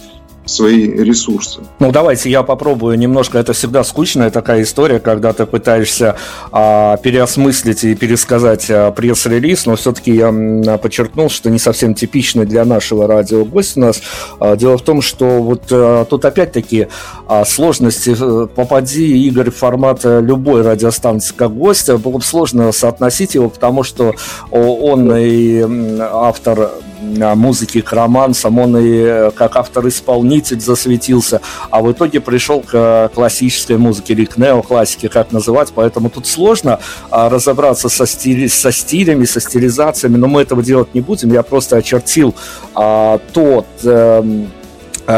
свои 0.48 0.88
ресурсы. 0.88 1.62
Ну, 1.80 1.92
давайте 1.92 2.30
я 2.30 2.44
попробую 2.44 2.98
немножко. 2.98 3.38
Это 3.38 3.54
всегда 3.54 3.84
скучная 3.84 4.30
такая 4.30 4.63
история, 4.63 5.00
когда 5.00 5.34
ты 5.34 5.46
пытаешься 5.46 6.16
а, 6.51 6.98
переосмыслить 6.98 7.84
и 7.84 7.96
пересказать 7.96 8.68
а, 8.70 8.92
пресс-релиз, 8.92 9.66
но 9.66 9.75
все-таки 9.75 10.12
я 10.13 10.30
а, 10.30 10.77
подчеркнул, 10.77 11.30
что 11.30 11.50
не 11.50 11.60
совсем 11.60 11.94
типичный 11.94 12.46
для 12.46 12.66
нашего 12.66 13.08
радио 13.08 13.46
гость 13.46 13.77
у 13.77 13.82
нас. 13.82 14.01
А, 14.39 14.56
дело 14.56 14.77
в 14.77 14.82
том, 14.82 15.01
что 15.01 15.42
вот 15.42 15.63
а, 15.72 16.06
тут 16.06 16.25
опять-таки 16.25 16.88
а, 17.27 17.46
сложности. 17.46 18.16
Э, 18.20 18.48
попади, 18.48 19.27
Игорь, 19.27 19.51
в 19.51 19.56
формат 19.56 20.01
э, 20.04 20.22
любой 20.22 20.62
радиостанции 20.62 21.34
как 21.36 21.54
гостя, 21.54 21.98
было 21.98 22.13
бы 22.13 22.24
сложно 22.24 22.72
соотносить 22.72 23.36
его, 23.36 23.50
потому 23.50 23.84
что 23.84 24.16
он 24.51 25.16
и 25.16 26.00
автор 26.00 26.72
музыки 27.01 27.82
к 27.82 27.92
романсам, 27.94 28.60
он 28.60 28.77
и 28.77 29.00
э, 29.00 29.32
как 29.32 29.56
автор-исполнитель 29.56 30.60
засветился, 30.60 31.42
а 31.70 31.82
в 31.82 31.92
итоге 31.92 32.20
пришел 32.20 32.62
к 32.62 32.70
э, 32.74 33.10
классической 33.13 33.77
музыке 33.77 34.13
или 34.13 34.25
к 34.25 34.38
неоклассике, 34.38 35.10
как 35.10 35.32
называть, 35.32 35.72
поэтому 35.74 36.10
тут 36.10 36.27
сложно 36.27 36.80
а, 37.10 37.30
разобраться 37.30 37.89
со, 37.89 38.06
стили, 38.06 38.48
со 38.48 38.72
стилями, 38.72 39.25
со 39.25 39.39
стилизациями, 39.39 40.18
но 40.18 40.27
мы 40.27 40.42
этого 40.42 40.63
делать 40.63 40.94
не 40.94 41.01
будем, 41.01 41.32
я 41.32 41.44
просто 41.44 41.77
очертил 41.77 42.36
а, 42.74 43.20
тот... 43.34 43.66
Э, 43.84 44.24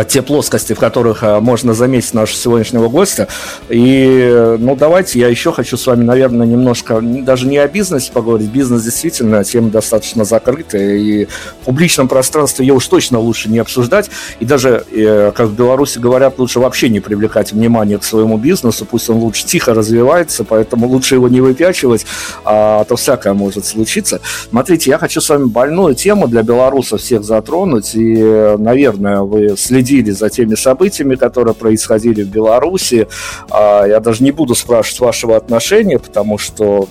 те 0.07 0.21
плоскости, 0.21 0.73
в 0.73 0.79
которых 0.79 1.23
э, 1.23 1.39
можно 1.39 1.73
заметить 1.73 2.13
нашего 2.13 2.37
сегодняшнего 2.37 2.89
гостя. 2.89 3.27
И, 3.69 4.55
ну, 4.59 4.75
давайте 4.75 5.19
я 5.19 5.27
еще 5.27 5.51
хочу 5.51 5.77
с 5.77 5.87
вами, 5.87 6.03
наверное, 6.03 6.45
немножко, 6.45 7.01
даже 7.01 7.47
не 7.47 7.57
о 7.57 7.67
бизнесе 7.67 8.11
поговорить. 8.11 8.49
Бизнес 8.49 8.83
действительно 8.83 9.43
тема 9.43 9.71
достаточно 9.71 10.25
закрытая, 10.25 10.95
и 10.95 11.25
в 11.25 11.65
публичном 11.65 12.07
пространстве 12.07 12.67
ее 12.67 12.75
уж 12.75 12.87
точно 12.87 13.19
лучше 13.19 13.49
не 13.49 13.57
обсуждать. 13.57 14.11
И 14.39 14.45
даже, 14.45 14.85
э, 14.91 15.31
как 15.35 15.47
в 15.47 15.55
Беларуси 15.55 15.97
говорят, 15.97 16.37
лучше 16.37 16.59
вообще 16.59 16.89
не 16.89 16.99
привлекать 16.99 17.51
внимание 17.51 17.97
к 17.97 18.03
своему 18.03 18.37
бизнесу, 18.37 18.85
пусть 18.85 19.09
он 19.09 19.17
лучше 19.17 19.45
тихо 19.45 19.73
развивается, 19.73 20.43
поэтому 20.43 20.87
лучше 20.87 21.15
его 21.15 21.29
не 21.29 21.41
выпячивать, 21.41 22.05
а 22.45 22.83
то 22.83 22.95
всякое 22.95 23.33
может 23.33 23.65
случиться. 23.65 24.21
Смотрите, 24.49 24.91
я 24.91 24.99
хочу 24.99 25.19
с 25.19 25.29
вами 25.29 25.45
больную 25.45 25.95
тему 25.95 26.27
для 26.27 26.43
белорусов 26.43 27.01
всех 27.01 27.23
затронуть, 27.23 27.95
и, 27.95 28.55
наверное, 28.59 29.21
вы 29.21 29.55
следите 29.57 29.78
следили 29.79 30.11
за 30.11 30.29
теми 30.29 30.55
событиями, 30.55 31.15
которые 31.15 31.53
происходили 31.53 32.23
в 32.23 32.27
Беларуси. 32.27 33.07
А, 33.49 33.85
я 33.85 33.99
даже 33.99 34.23
не 34.23 34.31
буду 34.31 34.55
спрашивать 34.55 34.99
вашего 34.99 35.37
отношения, 35.37 35.99
потому 35.99 36.37
что 36.37 36.87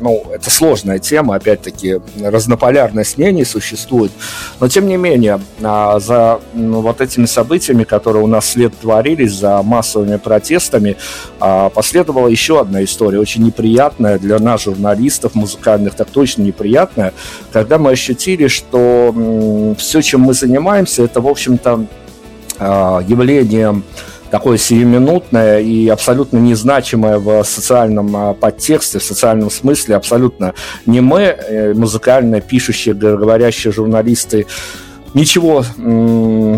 ну, 0.00 0.24
это 0.32 0.50
сложная 0.50 0.98
тема, 0.98 1.34
опять-таки, 1.34 2.00
разнополярность 2.22 3.18
мнений 3.18 3.44
существует. 3.44 4.12
Но, 4.60 4.68
тем 4.68 4.86
не 4.86 4.96
менее, 4.96 5.40
а, 5.62 5.98
за 5.98 6.40
вот 6.54 7.00
этими 7.00 7.26
событиями, 7.26 7.84
которые 7.84 8.22
у 8.22 8.26
нас 8.26 8.50
след 8.50 8.76
творились, 8.78 9.32
за 9.32 9.62
массовыми 9.62 10.16
протестами, 10.16 10.96
а, 11.40 11.68
последовала 11.68 12.28
еще 12.28 12.60
одна 12.60 12.84
история, 12.84 13.18
очень 13.18 13.44
неприятная 13.44 14.18
для 14.18 14.38
нас, 14.38 14.64
журналистов 14.64 15.34
музыкальных, 15.34 15.94
так 15.94 16.08
точно 16.08 16.42
неприятная, 16.42 17.12
когда 17.52 17.78
мы 17.78 17.90
ощутили, 17.90 18.48
что 18.48 19.74
все, 19.78 20.02
чем 20.02 20.20
мы 20.20 20.34
занимаемся, 20.34 21.02
это, 21.02 21.20
в 21.20 21.26
общем-то, 21.26 21.86
явлением 22.60 23.84
такое 24.30 24.58
сиюминутное 24.58 25.60
и 25.60 25.88
абсолютно 25.88 26.38
незначимое 26.38 27.18
в 27.18 27.42
социальном 27.44 28.14
а, 28.16 28.34
подтексте, 28.34 28.98
в 28.98 29.02
социальном 29.02 29.50
смысле, 29.50 29.96
абсолютно 29.96 30.54
не 30.86 31.00
мы, 31.00 31.22
э, 31.22 31.74
музыкально 31.74 32.40
пишущие, 32.40 32.94
говорящие 32.94 33.72
журналисты, 33.72 34.46
ничего 35.14 35.64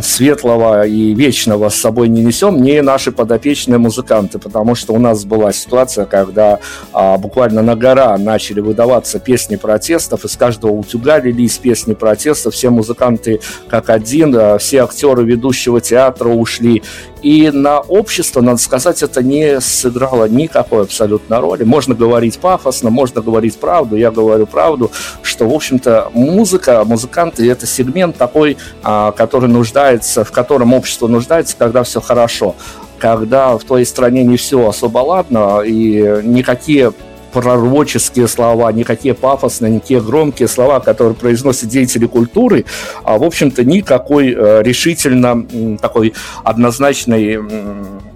светлого 0.02 0.86
и 0.86 1.14
вечного 1.14 1.68
с 1.68 1.76
собой 1.76 2.08
не 2.08 2.22
несем, 2.22 2.62
не 2.62 2.82
наши 2.82 3.12
подопечные 3.12 3.78
музыканты, 3.78 4.38
потому 4.38 4.74
что 4.74 4.92
у 4.92 4.98
нас 4.98 5.24
была 5.24 5.52
ситуация, 5.52 6.04
когда 6.04 6.58
а, 6.92 7.16
буквально 7.18 7.62
на 7.62 7.76
гора 7.76 8.16
начали 8.18 8.60
выдаваться 8.60 9.18
песни 9.18 9.56
протестов, 9.56 10.24
из 10.24 10.36
каждого 10.36 10.72
утюга 10.72 11.18
лились 11.20 11.58
песни 11.58 11.94
протестов, 11.94 12.54
все 12.54 12.70
музыканты 12.70 13.40
как 13.68 13.90
один, 13.90 14.34
а, 14.36 14.58
все 14.58 14.82
актеры 14.82 15.24
ведущего 15.24 15.80
театра 15.80 16.28
ушли, 16.28 16.82
и 17.22 17.50
на 17.50 17.80
общество, 17.80 18.40
надо 18.40 18.58
сказать, 18.58 19.02
это 19.02 19.22
не 19.22 19.60
сыграло 19.60 20.26
никакой 20.28 20.82
абсолютно 20.82 21.40
роли. 21.40 21.64
Можно 21.64 21.94
говорить 21.94 22.38
пафосно, 22.38 22.90
можно 22.90 23.20
говорить 23.20 23.58
правду, 23.58 23.96
я 23.96 24.10
говорю 24.10 24.46
правду, 24.46 24.90
что, 25.22 25.46
в 25.48 25.54
общем-то, 25.54 26.10
музыка, 26.14 26.82
музыканты– 26.84 27.50
это 27.50 27.66
сегмент 27.66 28.16
такой, 28.16 28.39
а, 28.82 29.12
который 29.12 29.48
нуждается, 29.48 30.24
в 30.24 30.32
котором 30.32 30.72
общество 30.72 31.06
нуждается, 31.06 31.56
когда 31.56 31.82
все 31.82 32.00
хорошо. 32.00 32.54
Когда 32.98 33.56
в 33.56 33.64
твоей 33.64 33.86
стране 33.86 34.24
не 34.24 34.36
все 34.36 34.68
особо 34.68 34.98
ладно, 34.98 35.60
и 35.60 36.20
никакие 36.22 36.92
пророческие 37.32 38.28
слова, 38.28 38.70
никакие 38.72 39.14
пафосные, 39.14 39.72
никакие 39.72 40.00
громкие 40.00 40.48
слова, 40.48 40.80
которые 40.80 41.14
произносят 41.14 41.68
деятели 41.68 42.06
культуры, 42.06 42.64
а, 43.04 43.18
в 43.18 43.24
общем-то, 43.24 43.64
никакой 43.64 44.34
э, 44.34 44.62
решительно 44.62 45.78
такой 45.80 46.14
однозначной 46.44 47.40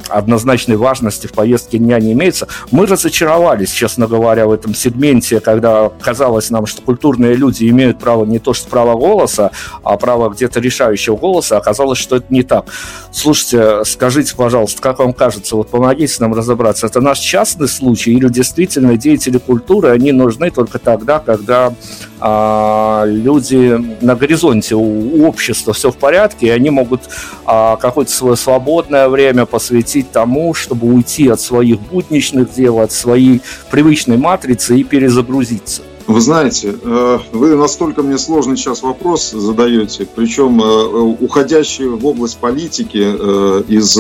однозначной 0.09 0.77
важности 0.77 1.27
в 1.27 1.33
повестке 1.33 1.79
дня 1.79 1.99
не 1.99 2.13
имеется. 2.13 2.49
Мы 2.71 2.87
разочаровались, 2.87 3.71
честно 3.71 4.07
говоря, 4.07 4.47
в 4.47 4.53
этом 4.53 4.75
сегменте, 4.75 5.41
когда 5.41 5.91
казалось 6.01 6.51
нам, 6.51 6.67
что 6.67 6.83
культурные 6.83 7.35
люди 7.35 7.69
имеют 7.69 7.99
право 7.99 8.25
не 8.25 8.39
то 8.39 8.55
что 8.55 8.69
право 8.69 8.99
голоса, 8.99 9.51
а 9.83 9.97
право 9.97 10.29
где-то 10.31 10.61
решающего 10.61 11.17
голоса. 11.17 11.57
Оказалось, 11.57 11.99
что 11.99 12.17
это 12.17 12.27
не 12.31 12.43
так. 12.43 12.67
Слушайте, 13.13 13.85
скажите, 13.85 14.35
пожалуйста, 14.37 14.81
как 14.83 14.99
вам 14.99 15.13
кажется, 15.13 15.57
вот 15.57 15.69
помогите 15.69 16.17
нам 16.21 16.35
разобраться, 16.35 16.87
это 16.87 17.01
наш 17.01 17.19
частный 17.19 17.69
случай 17.69 18.13
или 18.13 18.29
действительно 18.29 18.97
деятели 18.97 19.39
культуры, 19.39 19.91
они 19.91 20.13
нужны 20.13 20.51
только 20.51 20.79
тогда, 20.79 21.19
когда 21.19 21.73
а, 22.21 23.05
люди 23.07 23.79
на 24.03 24.17
горизонте, 24.17 24.75
у 24.75 25.27
общества 25.27 25.73
все 25.73 25.91
в 25.91 25.97
порядке, 25.97 26.47
и 26.47 26.51
они 26.51 26.71
могут 26.71 27.03
а, 27.45 27.77
какое-то 27.77 28.11
свое 28.11 28.37
свободное 28.37 29.09
время 29.09 29.47
посвятить 29.47 29.94
тому, 30.03 30.55
чтобы 30.55 30.93
уйти 30.93 31.29
от 31.29 31.41
своих 31.41 31.81
будничных 31.81 32.53
дел, 32.53 32.81
от 32.81 32.93
своей 32.93 33.41
привычной 33.71 34.17
матрицы 34.17 34.79
и 34.79 34.85
перезагрузиться. 34.85 35.83
Вы 36.07 36.21
знаете, 36.21 36.75
э, 36.83 37.19
вы 37.33 37.57
настолько 37.57 38.03
мне 38.03 38.19
сложный 38.19 38.59
сейчас 38.59 38.83
вопрос 38.83 39.31
задаете, 39.31 40.07
причем 40.15 40.61
э, 40.61 40.87
уходящий 41.21 41.87
в 41.87 42.05
область 42.05 42.37
политики 42.37 43.03
э, 43.03 43.63
из 43.69 43.97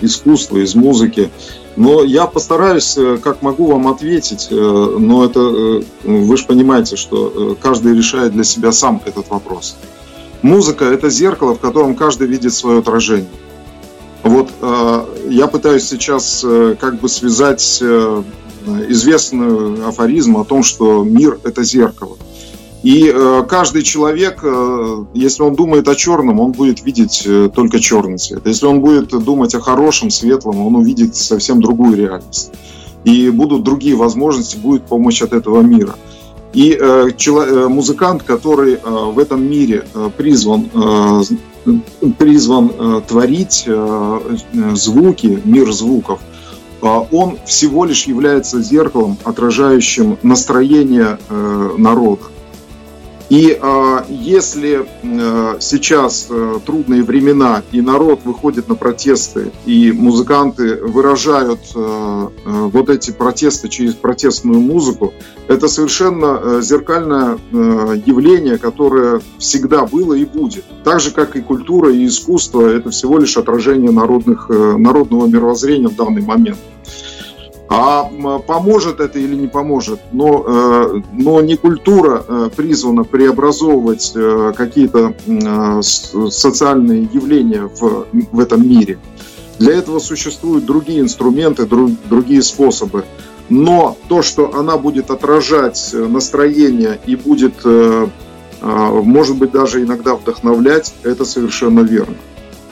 искусства, 0.00 0.58
из 0.58 0.74
музыки. 0.74 1.30
Но 1.76 2.02
я 2.02 2.26
постараюсь, 2.26 2.98
как 3.22 3.42
могу, 3.42 3.66
вам 3.66 3.86
ответить. 3.88 4.48
Но 4.50 5.24
это 5.24 5.40
вы 6.02 6.36
же 6.36 6.44
понимаете, 6.44 6.96
что 6.96 7.56
каждый 7.60 7.96
решает 7.96 8.32
для 8.32 8.44
себя 8.44 8.72
сам 8.72 9.00
этот 9.06 9.30
вопрос. 9.30 9.76
Музыка– 10.42 10.84
это 10.86 11.10
зеркало, 11.10 11.54
в 11.54 11.60
котором 11.60 11.94
каждый 11.94 12.26
видит 12.26 12.54
свое 12.54 12.80
отражение. 12.80 13.28
Вот 14.22 14.50
я 15.28 15.46
пытаюсь 15.46 15.88
сейчас 15.88 16.44
как 16.78 17.00
бы 17.00 17.08
связать 17.08 17.82
известный 18.88 19.86
афоризм 19.86 20.36
о 20.36 20.44
том, 20.44 20.62
что 20.62 21.04
мир– 21.04 21.38
это 21.44 21.62
зеркало. 21.64 22.16
И 22.82 23.12
э, 23.14 23.44
каждый 23.46 23.82
человек, 23.82 24.40
э, 24.42 25.04
если 25.12 25.42
он 25.42 25.54
думает 25.54 25.86
о 25.86 25.94
черном, 25.94 26.40
он 26.40 26.52
будет 26.52 26.82
видеть 26.82 27.24
э, 27.26 27.50
только 27.54 27.78
черный 27.78 28.16
цвет. 28.16 28.46
Если 28.46 28.64
он 28.64 28.80
будет 28.80 29.08
думать 29.08 29.54
о 29.54 29.60
хорошем, 29.60 30.08
светлом, 30.08 30.66
он 30.66 30.76
увидит 30.76 31.14
совсем 31.14 31.60
другую 31.60 31.96
реальность. 31.96 32.52
И 33.04 33.28
будут 33.28 33.64
другие 33.64 33.96
возможности, 33.96 34.56
будет 34.56 34.84
помощь 34.84 35.20
от 35.20 35.34
этого 35.34 35.60
мира. 35.60 35.94
И 36.54 36.76
э, 36.80 37.10
чело, 37.18 37.42
э, 37.42 37.68
музыкант, 37.68 38.22
который 38.22 38.74
э, 38.74 38.78
в 38.82 39.18
этом 39.18 39.42
мире 39.42 39.84
э, 39.94 40.10
призван, 40.16 40.70
э, 40.72 41.22
призван 42.18 42.70
э, 42.70 43.00
творить 43.06 43.64
э, 43.66 44.20
звуки, 44.74 45.40
мир 45.44 45.72
звуков, 45.72 46.20
а, 46.82 47.06
он 47.12 47.38
всего 47.46 47.84
лишь 47.84 48.04
является 48.04 48.62
зеркалом, 48.62 49.18
отражающим 49.24 50.18
настроение 50.22 51.18
э, 51.28 51.74
народа. 51.76 52.22
И 53.30 53.56
э, 53.62 53.98
если 54.08 54.84
э, 55.02 55.56
сейчас 55.60 56.26
э, 56.28 56.58
трудные 56.66 57.04
времена, 57.04 57.62
и 57.70 57.80
народ 57.80 58.22
выходит 58.24 58.68
на 58.68 58.74
протесты, 58.74 59.52
и 59.66 59.92
музыканты 59.92 60.74
выражают 60.74 61.60
э, 61.76 61.78
э, 61.78 62.28
вот 62.44 62.90
эти 62.90 63.12
протесты 63.12 63.68
через 63.68 63.94
протестную 63.94 64.60
музыку, 64.60 65.14
это 65.46 65.68
совершенно 65.68 66.40
э, 66.42 66.60
зеркальное 66.60 67.38
э, 67.52 68.00
явление, 68.04 68.58
которое 68.58 69.20
всегда 69.38 69.86
было 69.86 70.14
и 70.14 70.24
будет. 70.24 70.64
Так 70.82 70.98
же, 70.98 71.12
как 71.12 71.36
и 71.36 71.40
культура 71.40 71.92
и 71.92 72.06
искусство, 72.06 72.66
это 72.66 72.90
всего 72.90 73.18
лишь 73.18 73.36
отражение 73.36 73.92
народных, 73.92 74.46
э, 74.50 74.76
народного 74.76 75.28
мировоззрения 75.28 75.88
в 75.88 75.94
данный 75.94 76.22
момент. 76.22 76.58
А 77.72 78.10
поможет 78.48 78.98
это 78.98 79.20
или 79.20 79.36
не 79.36 79.46
поможет, 79.46 80.00
но, 80.10 80.44
э, 80.44 81.02
но 81.12 81.40
не 81.40 81.56
культура 81.56 82.24
э, 82.26 82.50
призвана 82.54 83.04
преобразовывать 83.04 84.10
э, 84.16 84.52
какие-то 84.56 85.14
социальные 86.30 87.08
явления 87.12 87.70
в, 87.72 88.06
в 88.32 88.40
этом 88.40 88.68
мире. 88.68 88.98
Для 89.60 89.74
этого 89.74 90.00
существуют 90.00 90.64
другие 90.64 91.00
инструменты, 91.00 91.64
другие 91.64 92.42
способы. 92.42 93.04
Но 93.48 93.96
то, 94.08 94.22
что 94.22 94.52
она 94.52 94.76
будет 94.76 95.12
отражать 95.12 95.94
настроение 95.94 96.98
и 97.06 97.14
будет, 97.14 97.64
может 98.62 99.36
быть, 99.36 99.50
даже 99.52 99.82
иногда 99.82 100.14
вдохновлять, 100.14 100.94
это 101.04 101.24
совершенно 101.24 101.80
верно 101.80 102.16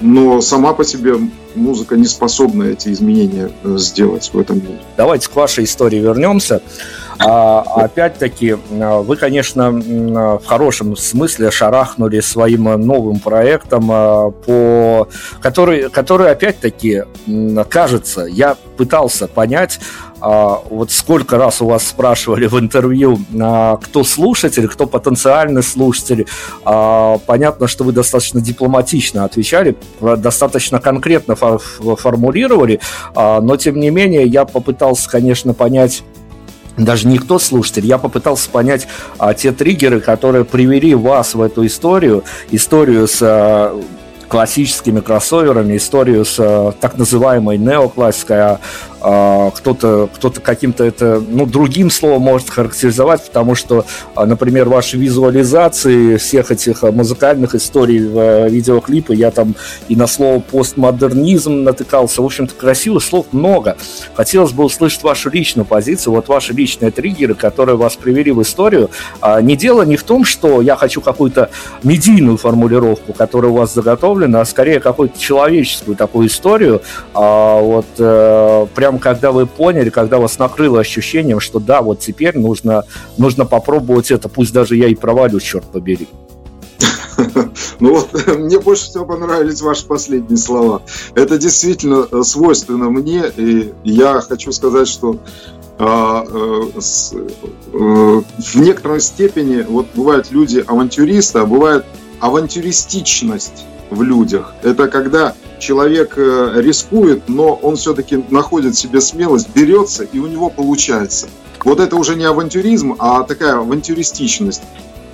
но 0.01 0.41
сама 0.41 0.73
по 0.73 0.85
себе 0.85 1.15
музыка 1.55 1.97
не 1.97 2.07
способна 2.07 2.65
эти 2.65 2.91
изменения 2.93 3.51
э, 3.65 3.77
сделать 3.79 4.31
в 4.33 4.39
этом 4.39 4.59
мире. 4.59 4.81
Давайте 4.97 5.29
к 5.29 5.37
вашей 5.37 5.65
истории 5.65 5.99
вернемся. 5.99 6.63
А, 7.21 7.63
опять-таки, 7.75 8.57
вы, 8.71 9.17
конечно, 9.17 9.71
в 9.73 10.45
хорошем 10.47 10.97
смысле 10.97 11.51
шарахнули 11.51 12.21
своим 12.21 12.65
новым 12.65 13.19
проектом, 13.19 13.89
а, 13.91 14.31
по, 14.31 15.09
который, 15.41 15.91
который 15.91 16.31
опять-таки, 16.31 17.05
кажется, 17.69 18.23
я 18.23 18.57
пытался 18.77 19.27
понять, 19.27 19.81
а, 20.21 20.63
вот 20.71 20.93
сколько 20.93 21.39
раз 21.39 21.61
у 21.61 21.67
вас 21.67 21.89
спрашивали 21.89 22.47
в 22.47 22.59
интервью, 22.59 23.19
кто 23.83 24.05
слушатель, 24.05 24.69
кто 24.69 24.87
потенциальный 24.87 25.63
слушатель. 25.63 26.27
Понятно, 26.65 27.67
что 27.67 27.83
вы 27.83 27.93
достаточно 27.93 28.41
дипломатично 28.41 29.25
отвечали, 29.25 29.77
достаточно 30.01 30.79
конкретно 30.79 31.35
формулировали, 31.37 32.81
но 33.15 33.57
тем 33.57 33.81
не 33.81 33.91
менее 33.91 34.25
я 34.25 34.45
попытался, 34.45 35.11
конечно, 35.11 35.55
понять 35.55 36.05
даже 36.79 37.07
не 37.09 37.19
кто 37.19 37.39
слушатель, 37.39 37.87
я 37.87 37.99
попытался 37.99 38.49
понять 38.51 38.89
а, 39.19 39.35
те 39.35 39.53
триггеры, 39.53 40.01
которые 40.01 40.45
привели 40.45 40.95
вас 40.95 41.35
в 41.35 41.43
эту 41.43 41.67
историю, 41.67 42.25
историю 42.51 43.07
с 43.07 43.19
а, 43.21 43.81
классическими 44.29 45.01
кроссоверами, 45.01 45.77
историю 45.77 46.25
с 46.25 46.37
а, 46.39 46.73
так 46.73 46.97
называемой 46.97 47.59
неоклассикой, 47.59 48.41
а, 48.41 48.61
кто-то 49.01 50.09
кто 50.15 50.31
каким-то 50.31 50.85
это, 50.85 51.23
ну, 51.27 51.47
другим 51.47 51.91
словом 51.91 52.23
может 52.23 52.51
характеризовать, 52.51 53.25
потому 53.27 53.55
что, 53.55 53.85
а, 54.15 54.27
например, 54.27 54.69
ваши 54.69 54.97
визуализации 54.97 56.17
всех 56.17 56.51
этих 56.51 56.83
а, 56.83 56.91
музыкальных 56.91 57.55
историй 57.55 58.01
в 58.01 58.49
видеоклипы, 58.49 59.15
я 59.15 59.31
там 59.31 59.55
и 59.89 59.97
на 59.97 60.07
слово 60.07 60.41
постмодернизм 60.41 61.63
натыкался, 61.63 62.23
в 62.23 62.25
общем-то, 62.25 62.55
красивых 62.55 63.05
слов 63.05 63.27
много. 63.33 63.77
Хотелось 64.15 64.53
бы 64.53 64.65
услышать 64.65 65.03
вашу 65.03 65.31
личную 65.31 65.65
позицию, 65.65 66.15
вот 66.15 66.29
ваши 66.29 66.53
личные 66.53 66.91
триггеры, 66.91 67.35
которые 67.35 67.77
вас 67.77 67.97
привели 67.97 68.33
в 68.33 68.43
историю. 68.43 68.91
Не 69.43 69.57
дело 69.57 69.83
не 69.83 69.97
в 69.97 70.03
том, 70.03 70.25
что 70.25 70.61
я 70.61 70.77
хочу 70.77 71.01
какую-то 71.01 71.51
медийную 71.83 72.37
формулировку, 72.37 73.13
которая 73.13 73.51
у 73.53 73.55
вас 73.55 73.75
заготовлена, 73.75 74.41
а 74.41 74.45
скорее 74.45 74.81
какую-то 74.81 75.19
человеческую 75.19 75.97
такую 75.97 76.29
историю, 76.29 76.83
вот 77.15 77.87
э, 77.99 78.67
прям 78.75 78.88
прям 78.89 78.99
когда 78.99 79.33
вы 79.33 79.47
поняли, 79.47 79.91
когда 79.91 80.19
вас 80.19 80.39
накрыло 80.39 80.81
ощущением, 80.81 81.41
что 81.41 81.59
да, 81.61 81.83
вот 81.83 82.01
теперь 82.01 82.39
нужно, 82.39 82.85
нужно 83.19 83.45
попробовать 83.45 84.11
это, 84.11 84.31
пусть 84.31 84.53
даже 84.53 84.77
я 84.77 84.89
и 84.89 84.95
провалю, 84.95 85.41
черт 85.41 85.67
побери. 85.67 86.09
Ну 87.81 87.95
вот, 87.95 88.27
мне 88.39 88.59
больше 88.59 88.85
всего 88.87 89.05
понравились 89.05 89.61
ваши 89.61 89.87
последние 89.87 90.37
слова. 90.37 90.83
Это 91.15 91.39
действительно 91.39 92.07
э, 92.11 92.23
свойственно 92.23 92.91
мне, 92.91 93.25
и 93.37 93.73
я 93.85 94.21
хочу 94.21 94.51
сказать, 94.53 94.89
что 94.89 95.21
а, 95.79 96.25
э, 96.27 96.63
э, 96.75 97.73
в 97.73 98.55
некоторой 98.57 99.01
степени 99.01 99.63
вот 99.63 99.87
бывают 99.95 100.33
люди 100.33 100.65
авантюристы, 100.67 101.41
а 101.41 101.47
бывает 101.47 101.85
авантюристичность 102.21 103.65
в 103.91 104.03
людях. 104.03 104.55
Это 104.63 104.89
когда 104.89 105.35
человек 105.59 106.15
э, 106.17 106.53
рискует, 106.57 107.29
но 107.29 107.55
он 107.55 107.77
все-таки 107.77 108.23
находит 108.31 108.75
в 108.75 108.79
себе 108.79 109.01
смелость, 109.01 109.49
берется, 109.55 110.05
и 110.05 110.19
у 110.19 110.27
него 110.27 110.51
получается. 110.51 111.29
Вот 111.65 111.81
это 111.81 111.97
уже 111.97 112.15
не 112.15 112.25
авантюризм, 112.25 112.97
а 112.99 113.23
такая 113.25 113.59
авантюристичность. 113.59 114.63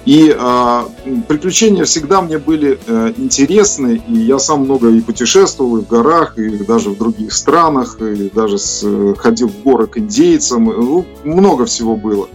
И 0.04 0.36
э, 0.38 0.82
приключения 1.28 1.84
всегда 1.84 2.20
мне 2.20 2.36
были 2.36 2.78
э, 2.86 3.14
интересны, 3.16 4.02
и 4.06 4.16
я 4.18 4.38
сам 4.38 4.64
много 4.64 4.90
и 4.90 5.00
путешествовал 5.00 5.78
и 5.78 5.80
в 5.80 5.88
горах, 5.88 6.36
и 6.36 6.58
даже 6.58 6.90
в 6.90 6.98
других 6.98 7.32
странах, 7.32 7.98
и 8.00 8.28
даже 8.28 8.58
с, 8.58 8.82
э, 8.84 9.14
ходил 9.16 9.48
в 9.48 9.62
горы 9.62 9.86
к 9.86 9.96
индейцам, 9.96 10.64
ну, 10.64 11.06
много 11.24 11.64
всего 11.64 11.96
было. 11.96 12.28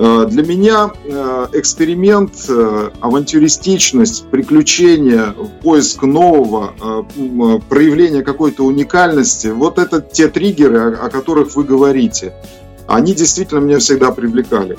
Для 0.00 0.42
меня 0.42 0.90
э, 1.04 1.46
эксперимент, 1.52 2.32
э, 2.48 2.90
авантюристичность, 3.00 4.24
приключения, 4.30 5.34
поиск 5.62 6.02
нового, 6.04 6.72
проявление 7.68 8.22
какой-то 8.22 8.64
уникальности, 8.64 9.48
вот 9.48 9.78
это 9.78 10.00
те 10.00 10.28
триггеры, 10.28 10.94
о 10.94 11.10
которых 11.10 11.54
вы 11.54 11.64
говорите. 11.64 12.32
Они 12.86 13.12
действительно 13.12 13.58
меня 13.58 13.78
всегда 13.78 14.10
привлекали. 14.10 14.78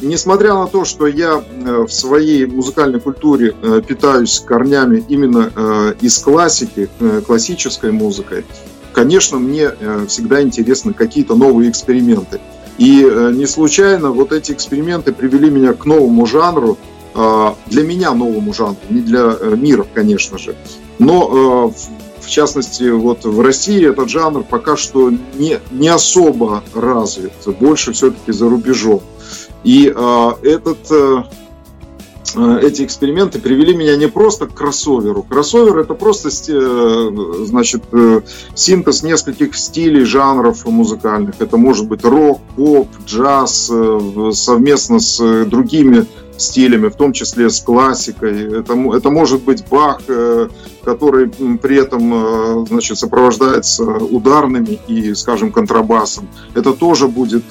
Несмотря 0.00 0.54
на 0.54 0.68
то, 0.68 0.84
что 0.84 1.08
я 1.08 1.42
в 1.64 1.88
своей 1.88 2.46
музыкальной 2.46 3.00
культуре 3.00 3.52
питаюсь 3.88 4.38
корнями 4.38 5.04
именно 5.08 5.94
из 6.00 6.16
классики, 6.18 6.88
классической 7.26 7.90
музыкой, 7.90 8.44
конечно, 8.92 9.38
мне 9.38 9.72
всегда 10.06 10.42
интересны 10.42 10.94
какие-то 10.94 11.34
новые 11.34 11.70
эксперименты. 11.70 12.40
И 12.78 13.04
э, 13.04 13.32
не 13.34 13.46
случайно 13.46 14.10
вот 14.10 14.32
эти 14.32 14.52
эксперименты 14.52 15.12
привели 15.12 15.50
меня 15.50 15.74
к 15.74 15.84
новому 15.84 16.26
жанру, 16.26 16.78
а, 17.14 17.54
для 17.66 17.82
меня 17.82 18.12
новому 18.12 18.54
жанру, 18.54 18.78
не 18.88 19.02
для 19.02 19.36
э, 19.38 19.54
мира, 19.56 19.86
конечно 19.92 20.38
же. 20.38 20.56
Но 20.98 21.70
э, 21.70 22.22
в 22.22 22.28
частности, 22.28 22.88
вот 22.88 23.24
в 23.24 23.40
России 23.40 23.86
этот 23.86 24.08
жанр 24.08 24.44
пока 24.44 24.76
что 24.76 25.10
не, 25.10 25.58
не 25.70 25.88
особо 25.88 26.62
развит, 26.74 27.32
больше 27.60 27.92
все-таки 27.92 28.32
за 28.32 28.48
рубежом. 28.48 29.02
И 29.64 29.84
этот 29.84 30.78
Э, 30.90 31.24
эти 32.34 32.84
эксперименты 32.84 33.38
привели 33.38 33.74
меня 33.74 33.96
не 33.96 34.08
просто 34.08 34.46
к 34.46 34.54
кроссоверу. 34.54 35.22
Кроссовер 35.22 35.78
это 35.78 35.94
просто 35.94 36.28
э, 36.28 37.44
значит, 37.44 37.82
э, 37.92 38.20
синтез 38.54 39.02
нескольких 39.02 39.56
стилей, 39.56 40.04
жанров 40.04 40.64
музыкальных. 40.64 41.36
Это 41.40 41.56
может 41.56 41.88
быть 41.88 42.04
рок, 42.04 42.40
поп, 42.56 42.88
джаз 43.06 43.70
совместно 44.32 45.00
с 45.00 45.44
другими 45.46 46.06
стилями, 46.42 46.88
в 46.88 46.96
том 46.96 47.12
числе 47.12 47.50
с 47.50 47.60
классикой. 47.60 48.60
Это, 48.60 48.74
это 48.94 49.10
может 49.10 49.42
быть 49.42 49.64
Бах, 49.68 50.00
который 50.84 51.28
при 51.28 51.76
этом 51.76 52.66
значит, 52.66 52.98
сопровождается 52.98 53.84
ударными 53.84 54.80
и, 54.86 55.14
скажем, 55.14 55.52
контрабасом. 55.52 56.28
Это 56.54 56.72
тоже 56.72 57.08
будет 57.08 57.44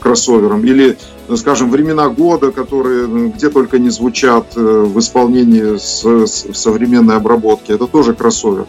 кроссовером. 0.00 0.64
Или 0.64 0.96
скажем, 1.36 1.70
времена 1.70 2.08
года, 2.08 2.50
которые 2.50 3.30
где 3.30 3.48
только 3.48 3.78
не 3.78 3.90
звучат 3.90 4.46
э, 4.56 4.60
в 4.60 4.98
исполнении 4.98 5.78
с, 5.78 6.04
с 6.04 6.54
современной 6.54 7.16
обработки. 7.16 7.72
Это 7.72 7.86
тоже 7.86 8.14
кроссовер. 8.14 8.66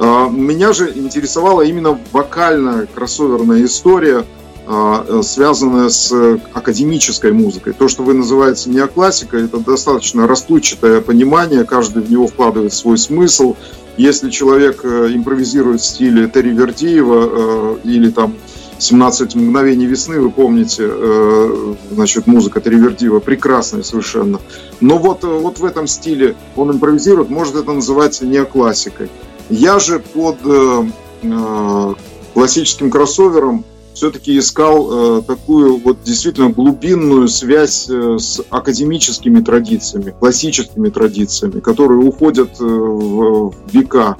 А, 0.00 0.28
меня 0.28 0.72
же 0.72 0.92
интересовала 0.94 1.62
именно 1.62 1.98
вокальная 2.12 2.86
кроссоверная 2.86 3.64
история, 3.64 4.24
а, 4.70 5.22
связанная 5.22 5.88
с 5.88 6.12
академической 6.52 7.32
музыкой. 7.32 7.72
То, 7.72 7.88
что 7.88 8.02
вы 8.02 8.12
называете 8.12 8.68
неоклассикой, 8.68 9.46
это 9.46 9.60
достаточно 9.60 10.26
расплывчатое 10.26 11.00
понимание, 11.00 11.64
каждый 11.64 12.02
в 12.02 12.10
него 12.10 12.26
вкладывает 12.26 12.74
свой 12.74 12.98
смысл. 12.98 13.56
Если 13.96 14.28
человек 14.28 14.84
э, 14.84 15.08
импровизирует 15.14 15.80
в 15.80 15.86
стиле 15.86 16.28
Терри 16.28 16.50
Вердиева 16.50 17.30
э, 17.30 17.76
или 17.84 18.10
там 18.10 18.34
17 18.78 19.34
мгновений 19.34 19.86
весны, 19.86 20.20
вы 20.20 20.30
помните, 20.30 20.84
э, 20.86 21.74
значит, 21.90 22.26
музыка 22.26 22.60
Тривердива 22.60 23.20
прекрасная 23.20 23.82
совершенно. 23.82 24.38
Но 24.80 24.98
вот, 24.98 25.24
э, 25.24 25.26
вот 25.26 25.58
в 25.58 25.64
этом 25.64 25.86
стиле 25.86 26.36
он 26.56 26.72
импровизирует, 26.72 27.28
может 27.28 27.56
это 27.56 27.72
называется 27.72 28.26
неоклассикой. 28.26 29.08
Я 29.48 29.78
же 29.78 29.98
под 29.98 30.36
э, 30.44 31.94
классическим 32.34 32.90
кроссовером 32.90 33.64
все-таки 33.98 34.38
искал 34.38 35.22
такую 35.22 35.78
вот 35.78 36.02
действительно 36.04 36.50
глубинную 36.50 37.26
связь 37.26 37.88
с 37.88 38.40
академическими 38.48 39.40
традициями, 39.40 40.14
классическими 40.18 40.88
традициями, 40.88 41.58
которые 41.58 41.98
уходят 41.98 42.60
в 42.60 43.52
века 43.72 44.16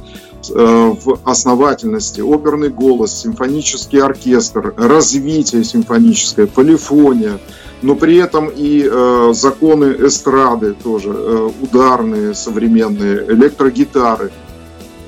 в 0.48 1.20
основательности, 1.24 2.20
оперный 2.20 2.70
голос, 2.70 3.20
симфонический 3.20 4.00
оркестр, 4.00 4.74
развитие 4.76 5.62
симфоническое, 5.62 6.46
полифония, 6.46 7.38
но 7.82 7.94
при 7.94 8.16
этом 8.16 8.48
и 8.48 8.88
э, 8.90 9.32
законы 9.34 9.94
эстрады 10.00 10.74
тоже, 10.74 11.10
э, 11.14 11.50
ударные, 11.62 12.34
современные, 12.34 13.24
электрогитары. 13.28 14.32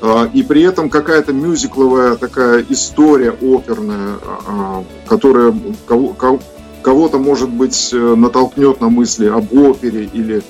Э, 0.03 0.29
и 0.33 0.43
при 0.43 0.63
этом 0.63 0.91
какая-то 0.91 1.33
мюзикловая 1.33 2.17
такая 2.17 2.65
история 2.69 3.31
оперная, 3.31 4.17
э, 4.17 4.83
которая 5.07 5.55
кого, 5.87 6.15
кого-то, 6.83 7.19
может 7.19 7.51
быть, 7.51 7.91
э, 7.93 8.15
натолкнет 8.17 8.81
на 8.81 8.89
мысли 8.89 9.27
об 9.27 9.53
опере 9.53 10.09
или 10.13 10.43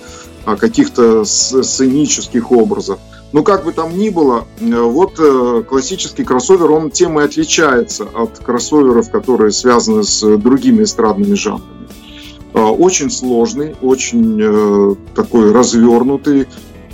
о 0.45 0.57
каких-то 0.57 1.25
сценических 1.25 2.51
образах. 2.51 2.99
Но 3.33 3.43
как 3.43 3.65
бы 3.65 3.73
там 3.73 3.97
ни 3.97 4.09
было, 4.09 4.47
э, 4.61 4.81
вот 4.81 5.15
э, 5.19 5.63
классический 5.69 6.25
кроссовер, 6.25 6.71
он 6.71 6.91
тем 6.91 7.21
и 7.21 7.23
отличается 7.23 8.05
от 8.05 8.39
кроссоверов, 8.39 9.11
которые 9.11 9.53
связаны 9.53 10.03
с 10.03 10.37
другими 10.39 10.83
эстрадными 10.83 11.35
жанрами. 11.35 11.81
Очень 12.53 13.11
сложный, 13.11 13.77
очень 13.81 14.99
такой 15.15 15.53
развернутый, 15.53 16.49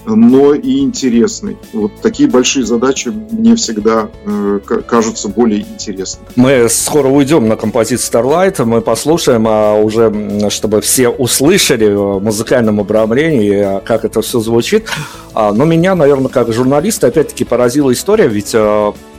но 0.07 0.55
и 0.55 0.79
интересный. 0.81 1.57
Вот 1.73 1.93
такие 2.01 2.29
большие 2.29 2.65
задачи 2.65 3.09
мне 3.09 3.57
всегда 3.57 4.09
э, 4.25 4.61
кажутся 4.87 5.29
более 5.29 5.61
интересными. 5.61 6.27
Мы 6.37 6.69
скоро 6.69 7.09
уйдем 7.09 7.49
на 7.49 7.57
композицию 7.57 8.23
Starlight, 8.23 8.65
мы 8.65 8.81
послушаем, 8.81 9.47
а 9.49 9.75
уже 9.75 10.51
чтобы 10.51 10.81
все 10.81 11.09
услышали 11.09 11.93
в 11.93 12.21
музыкальном 12.21 12.81
обрамлении, 12.81 13.81
как 13.85 14.05
это 14.05 14.23
все 14.23 14.41
звучит. 14.41 14.87
А, 15.35 15.53
но 15.53 15.65
меня, 15.65 15.95
наверное, 15.95 16.29
как 16.29 16.53
журналиста, 16.53 17.09
опять-таки 17.09 17.45
поразила 17.45 17.93
история, 17.93 18.29
ведь 18.29 18.55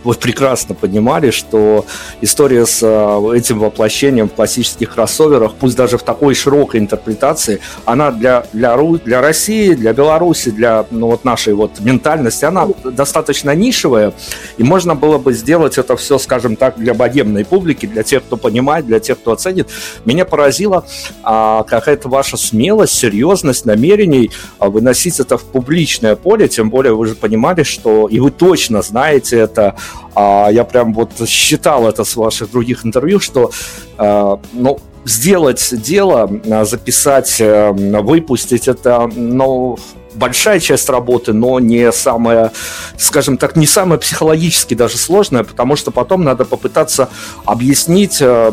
вы 0.03 0.13
прекрасно 0.13 0.75
понимали, 0.75 1.31
что 1.31 1.85
история 2.21 2.65
с 2.65 2.79
э, 2.81 3.37
этим 3.37 3.59
воплощением 3.59 4.29
в 4.29 4.33
классических 4.33 4.93
кроссоверах, 4.93 5.53
пусть 5.59 5.75
даже 5.75 5.97
в 5.97 6.03
такой 6.03 6.35
широкой 6.35 6.79
интерпретации, 6.79 7.59
она 7.85 8.11
для, 8.11 8.45
для, 8.53 8.77
для 8.77 9.21
России, 9.21 9.73
для 9.73 9.93
Беларуси, 9.93 10.51
для 10.51 10.85
ну, 10.91 11.07
вот 11.07 11.25
нашей 11.25 11.53
вот 11.53 11.79
ментальности, 11.79 12.45
она 12.45 12.67
достаточно 12.83 13.55
нишевая, 13.55 14.13
и 14.57 14.63
можно 14.63 14.95
было 14.95 15.17
бы 15.17 15.33
сделать 15.33 15.77
это 15.77 15.95
все, 15.97 16.17
скажем 16.17 16.55
так, 16.55 16.77
для 16.77 16.93
богемной 16.93 17.45
публики, 17.45 17.85
для 17.85 18.03
тех, 18.03 18.23
кто 18.23 18.37
понимает, 18.37 18.85
для 18.85 18.99
тех, 18.99 19.19
кто 19.19 19.31
оценит. 19.31 19.69
Меня 20.05 20.25
поразила 20.25 20.85
а, 21.23 21.63
какая-то 21.63 22.09
ваша 22.09 22.37
смелость, 22.37 22.93
серьезность 22.93 23.65
намерений 23.65 24.31
а, 24.59 24.69
выносить 24.69 25.19
это 25.19 25.37
в 25.37 25.43
публичное 25.43 26.15
поле, 26.15 26.47
тем 26.47 26.69
более 26.69 26.95
вы 26.95 27.07
же 27.07 27.15
понимали, 27.15 27.63
что, 27.63 28.07
и 28.07 28.19
вы 28.19 28.31
точно 28.31 28.81
знаете 28.81 29.37
это, 29.37 29.75
а 30.15 30.49
я 30.51 30.63
прям 30.63 30.93
вот 30.93 31.11
считал 31.27 31.87
это 31.87 32.03
с 32.03 32.15
ваших 32.15 32.51
других 32.51 32.85
интервью, 32.85 33.19
что 33.19 33.51
э, 33.97 34.37
ну, 34.53 34.79
сделать 35.05 35.69
дело, 35.71 36.29
записать, 36.63 37.39
э, 37.39 37.71
выпустить 37.71 38.67
это, 38.67 39.09
ну, 39.15 39.77
большая 40.17 40.59
часть 40.59 40.89
работы, 40.89 41.33
но 41.33 41.59
не 41.59 41.91
самая, 41.91 42.51
скажем 42.97 43.37
так, 43.37 43.55
не 43.55 43.67
самая 43.67 43.99
психологически 43.99 44.73
даже 44.73 44.97
сложная, 44.97 45.43
потому 45.43 45.75
что 45.75 45.91
потом 45.91 46.23
надо 46.23 46.45
попытаться 46.45 47.09
объяснить 47.45 48.17
э, 48.19 48.51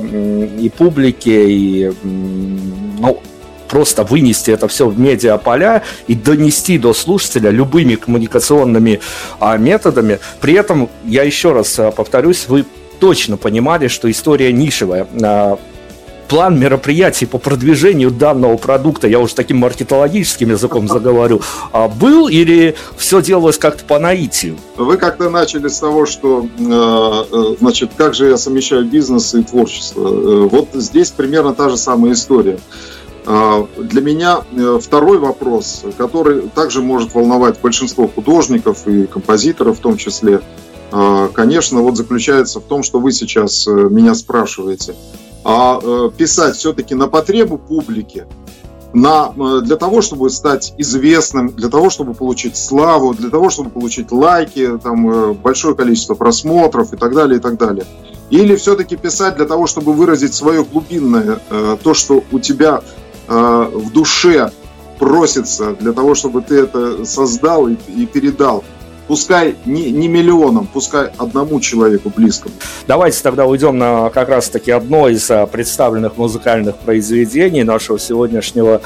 и 0.61 0.69
публике, 0.69 1.51
и 1.51 1.93
ну, 2.03 3.21
просто 3.69 4.05
вынести 4.05 4.51
это 4.51 4.69
все 4.69 4.89
в 4.89 4.99
медиаполя 4.99 5.83
и 6.07 6.15
донести 6.15 6.79
до 6.79 6.95
слушателя 6.95 7.51
любыми 7.51 7.95
коммуникационными 7.95 9.01
а, 9.41 9.57
методами. 9.57 10.19
При 10.41 10.55
этом, 10.55 10.89
я 11.05 11.23
еще 11.23 11.53
раз 11.53 11.79
а, 11.79 11.91
повторюсь, 11.91 12.47
вы 12.49 12.65
точно 13.01 13.37
понимали, 13.37 13.89
что 13.89 14.11
история 14.11 14.53
нишевая. 14.53 15.07
А, 15.23 15.59
план 16.29 16.59
мероприятий 16.59 17.27
по 17.27 17.39
продвижению 17.39 18.11
данного 18.11 18.57
продукта, 18.57 19.07
я 19.07 19.21
уже 19.21 19.35
таким 19.35 19.59
маркетологическим 19.59 20.51
языком 20.51 20.89
заговорю, 20.89 21.43
а, 21.73 21.89
был 21.89 22.29
или 22.29 22.75
все 22.97 23.23
делалось 23.23 23.59
как-то 23.59 23.85
по 23.85 23.99
наитию? 23.99 24.57
Вы 24.77 24.97
как-то 24.97 25.31
начали 25.31 25.69
с 25.69 25.79
того, 25.79 26.07
что, 26.07 26.47
э, 26.59 27.25
э, 27.33 27.57
значит, 27.61 27.91
как 27.97 28.15
же 28.15 28.29
я 28.29 28.37
совмещаю 28.37 28.85
бизнес 28.85 29.35
и 29.35 29.43
творчество. 29.43 30.09
Э, 30.09 30.49
вот 30.51 30.69
здесь 30.75 31.11
примерно 31.11 31.55
та 31.55 31.69
же 31.69 31.77
самая 31.77 32.13
история. 32.13 32.59
А, 33.27 33.67
для 33.79 34.03
меня 34.03 34.43
э, 34.53 34.79
второй 34.83 35.19
вопрос, 35.19 35.85
который 35.97 36.43
также 36.55 36.83
может 36.83 37.15
волновать 37.15 37.59
большинство 37.61 38.07
художников 38.07 38.87
и 38.87 39.07
композиторов 39.07 39.79
в 39.79 39.81
том 39.81 39.97
числе, 39.97 40.43
а, 40.93 41.29
конечно, 41.29 41.81
вот 41.81 41.97
заключается 41.97 42.61
в 42.61 42.65
том, 42.65 42.83
что 42.83 43.01
вы 43.01 43.13
сейчас 43.13 43.67
э, 43.67 43.71
меня 43.71 44.15
спрашиваете. 44.15 44.95
А 45.43 45.81
э, 45.83 46.11
писать 46.17 46.57
все-таки 46.57 46.95
на 46.95 47.07
потребу 47.07 47.57
публики, 47.57 48.27
на, 48.93 49.33
для 49.61 49.77
того, 49.77 50.03
чтобы 50.03 50.31
стать 50.31 50.73
известным, 50.79 51.49
для 51.49 51.69
того, 51.69 51.91
чтобы 51.91 52.15
получить 52.15 52.57
славу, 52.57 53.13
для 53.13 53.29
того, 53.29 53.51
чтобы 53.51 53.71
получить 53.71 54.13
лайки, 54.13 54.79
там, 54.79 55.35
большое 55.35 55.75
количество 55.75 56.15
просмотров 56.15 56.93
и 56.93 56.97
так 56.97 57.13
далее, 57.13 57.39
и 57.39 57.41
так 57.41 57.59
далее. 57.59 57.87
Или 58.31 58.55
все-таки 58.55 58.97
писать 58.97 59.35
для 59.35 59.47
того, 59.47 59.67
чтобы 59.67 59.95
выразить 59.95 60.33
свое 60.33 60.65
глубинное, 60.65 61.41
то, 61.83 61.93
что 61.93 62.23
у 62.31 62.39
тебя 62.39 62.83
э, 63.29 63.71
в 63.73 63.93
душе 63.93 64.51
просится 64.99 65.75
для 65.75 65.93
того, 65.93 66.15
чтобы 66.15 66.43
ты 66.43 66.61
это 66.61 67.05
создал 67.05 67.69
и, 67.69 67.77
и 67.97 68.07
передал. 68.07 68.65
Пускай 69.07 69.55
не, 69.67 69.91
не 69.91 70.09
миллионам, 70.09 70.67
пускай 70.67 71.11
одному 71.19 71.61
человеку 71.61 72.11
близкому. 72.15 72.55
Давайте 72.87 73.23
тогда 73.23 73.45
уйдем 73.45 73.77
на 73.77 74.09
как 74.09 74.31
раз-таки 74.31 74.71
одно 74.71 75.09
из 75.09 75.31
а, 75.31 75.47
представленных 75.47 76.17
музыкальных 76.17 76.77
произведений 76.77 77.65
нашего 77.65 77.99
сегодняшнего 77.99 78.81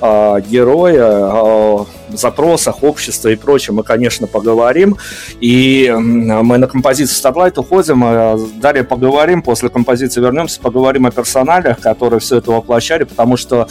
э, 0.00 0.40
героя, 0.48 1.30
о 1.32 1.86
запросах 2.10 2.82
общества 2.82 3.28
и 3.28 3.36
прочем 3.36 3.76
мы, 3.76 3.82
конечно, 3.82 4.26
поговорим. 4.26 4.96
И 5.40 5.92
мы 5.96 6.58
на 6.58 6.66
композицию 6.66 7.32
Starlight 7.32 7.58
уходим, 7.58 8.02
а 8.04 8.38
далее 8.60 8.84
поговорим, 8.84 9.42
после 9.42 9.68
композиции 9.68 10.20
вернемся, 10.20 10.60
поговорим 10.60 11.06
о 11.06 11.10
персоналях, 11.10 11.80
которые 11.80 12.20
все 12.20 12.38
это 12.38 12.50
воплощали, 12.50 13.04
потому 13.04 13.36
что 13.36 13.68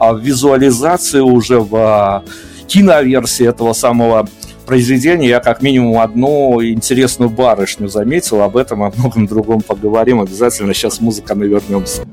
визуализации 0.00 1.20
уже 1.20 1.60
в 1.60 2.24
киноверсии 2.66 3.46
этого 3.46 3.72
самого 3.72 4.28
произведения 4.66 5.28
я 5.28 5.40
как 5.40 5.62
минимум 5.62 5.98
одну 5.98 6.62
интересную 6.62 7.28
барышню 7.28 7.88
заметил, 7.88 8.40
об 8.42 8.56
этом, 8.56 8.84
о 8.84 8.92
многом 8.96 9.26
другом 9.26 9.60
поговорим 9.62 10.20
обязательно. 10.20 10.72
Сейчас 10.72 11.00
музыка 11.00 11.34
мы 11.34 11.48
вернемся. 11.48 12.06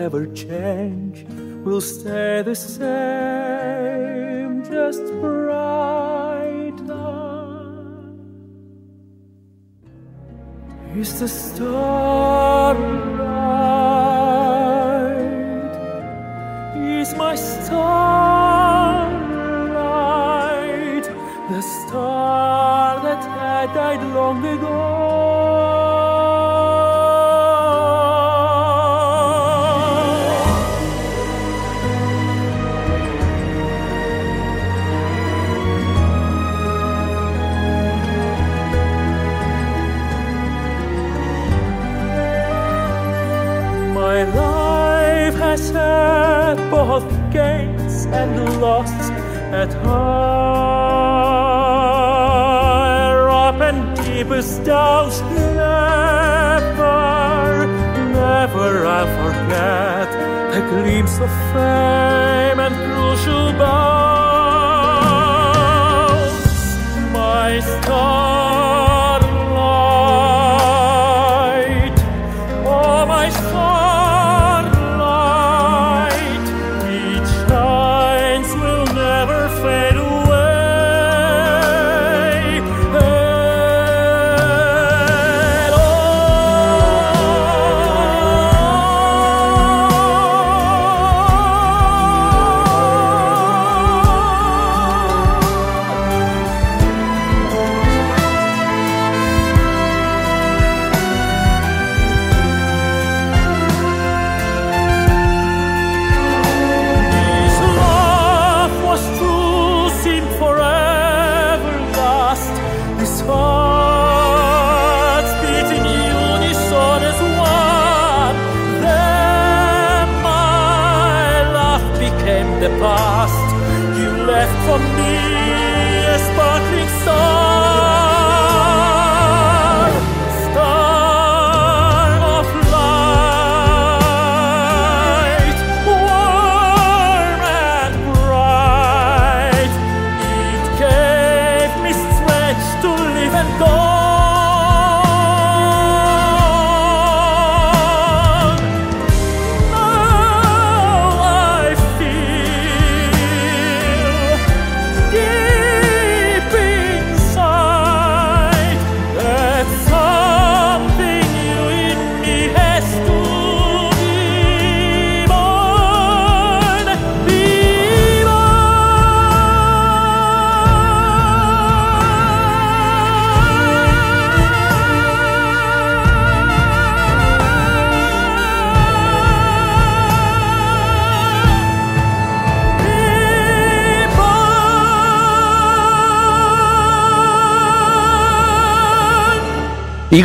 Ever 0.00 0.26
change, 0.28 1.26
will 1.62 1.80
stay 1.80 2.40
the 2.42 2.54
same, 2.54 2.89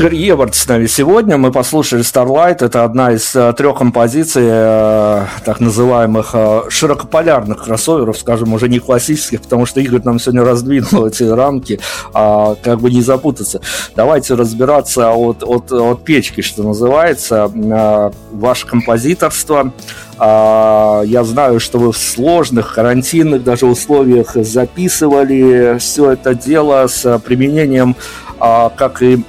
Игорь 0.05 0.17
Евард 0.17 0.53
с 0.53 0.67
нами 0.67 0.85
сегодня. 0.85 1.35
Мы 1.35 1.51
послушали 1.51 2.03
Starlight. 2.03 2.63
Это 2.63 2.83
одна 2.83 3.13
из 3.13 3.35
э, 3.35 3.51
трех 3.57 3.79
композиций 3.79 4.43
э, 4.45 5.25
так 5.43 5.59
называемых 5.59 6.29
э, 6.33 6.61
широкополярных 6.69 7.63
кроссоверов, 7.63 8.15
скажем, 8.15 8.53
уже 8.53 8.69
не 8.69 8.77
классических, 8.77 9.41
потому 9.41 9.65
что 9.65 9.79
Игорь 9.79 10.03
нам 10.03 10.19
сегодня 10.19 10.43
раздвинул 10.43 11.05
эти 11.07 11.23
рамки, 11.23 11.79
а 12.13 12.53
как 12.61 12.81
бы 12.81 12.91
не 12.91 13.01
запутаться. 13.01 13.61
Давайте 13.95 14.35
разбираться 14.35 15.09
от, 15.11 15.41
от, 15.41 15.71
от 15.71 16.03
печки, 16.03 16.41
что 16.41 16.61
называется. 16.61 17.51
Э, 17.55 18.11
ваше 18.31 18.67
композиторство. 18.67 19.73
Я 20.17 21.21
знаю, 21.25 21.59
что 21.59 21.77
вы 21.77 21.91
в 21.91 21.97
сложных 21.97 22.75
карантинных 22.75 23.43
даже 23.43 23.65
условиях 23.65 24.35
записывали 24.35 25.77
все 25.79 26.11
это 26.11 26.33
дело 26.33 26.87
с 26.87 27.19
применением 27.19 27.97
как 28.39 29.01
и 29.01 29.25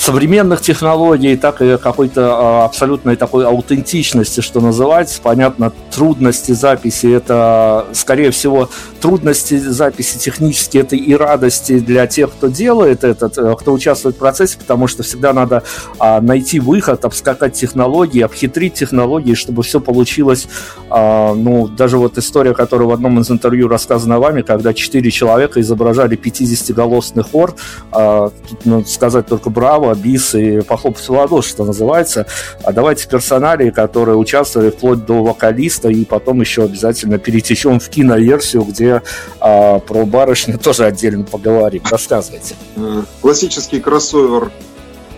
современных 0.00 0.62
технологий, 0.62 1.36
так 1.36 1.60
и 1.60 1.76
какой-то 1.76 2.62
а, 2.62 2.64
абсолютной 2.64 3.16
такой 3.16 3.46
аутентичности, 3.46 4.40
что 4.40 4.60
называется. 4.60 5.20
Понятно, 5.22 5.72
трудности 5.94 6.52
записи 6.52 7.12
это, 7.12 7.86
скорее 7.92 8.30
всего, 8.30 8.70
трудности 9.02 9.58
записи 9.58 10.16
технические, 10.16 10.84
это 10.84 10.96
и 10.96 11.14
радости 11.14 11.78
для 11.80 12.06
тех, 12.06 12.30
кто 12.30 12.46
делает 12.46 13.04
этот, 13.04 13.36
э, 13.36 13.54
кто 13.60 13.74
участвует 13.74 14.16
в 14.16 14.18
процессе, 14.18 14.56
потому 14.58 14.86
что 14.86 15.02
всегда 15.02 15.34
надо 15.34 15.64
а, 15.98 16.22
найти 16.22 16.60
выход, 16.60 17.04
обскакать 17.04 17.52
технологии, 17.52 18.22
обхитрить 18.22 18.72
технологии, 18.72 19.34
чтобы 19.34 19.62
все 19.62 19.80
получилось. 19.80 20.48
а, 20.88 21.34
ну, 21.34 21.68
даже 21.68 21.98
вот 21.98 22.16
история, 22.16 22.54
которая 22.54 22.88
в 22.88 22.92
одном 22.92 23.20
из 23.20 23.30
интервью 23.30 23.68
рассказана 23.68 24.18
вами, 24.18 24.40
когда 24.40 24.72
четыре 24.72 25.10
человека 25.10 25.60
изображали 25.60 26.16
50-голосный 26.16 27.22
хор, 27.22 27.54
тут 27.92 28.64
надо 28.64 28.88
сказать 28.88 29.26
только 29.26 29.50
браво, 29.50 29.89
бис 29.94 30.34
и 30.34 30.60
похлопать 30.60 31.06
в 31.06 31.10
ладоши, 31.10 31.50
что 31.50 31.64
называется. 31.64 32.26
А 32.62 32.72
давайте 32.72 33.08
персоналии, 33.08 33.70
которые 33.70 34.16
участвовали 34.16 34.70
вплоть 34.70 35.04
до 35.04 35.22
вокалиста, 35.22 35.88
и 35.88 36.04
потом 36.04 36.40
еще 36.40 36.64
обязательно 36.64 37.18
перетечем 37.18 37.80
в 37.80 37.88
киноверсию, 37.88 38.62
где 38.62 39.02
а, 39.40 39.78
про 39.78 40.04
барышню 40.04 40.58
тоже 40.62 40.84
отдельно 40.84 41.24
поговорим. 41.24 41.82
Рассказывайте. 41.90 42.54
Э, 42.76 43.02
Классический 43.20 43.80
кроссовер 43.80 44.50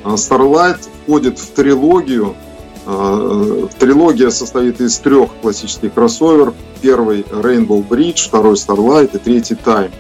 э, 0.04 0.08
Starlight 0.08 0.78
входит 1.04 1.38
в 1.38 1.50
трилогию. 1.50 2.34
Э, 2.86 3.66
Трилогия 3.78 4.30
состоит 4.30 4.80
из 4.80 4.98
трех 4.98 5.30
классических 5.40 5.92
кроссоверов. 5.94 6.54
Первый 6.80 7.22
Rainbow 7.22 7.86
Bridge, 7.86 8.26
второй 8.26 8.54
Starlight 8.54 9.10
и 9.14 9.18
третий 9.18 9.54
Time. 9.54 9.90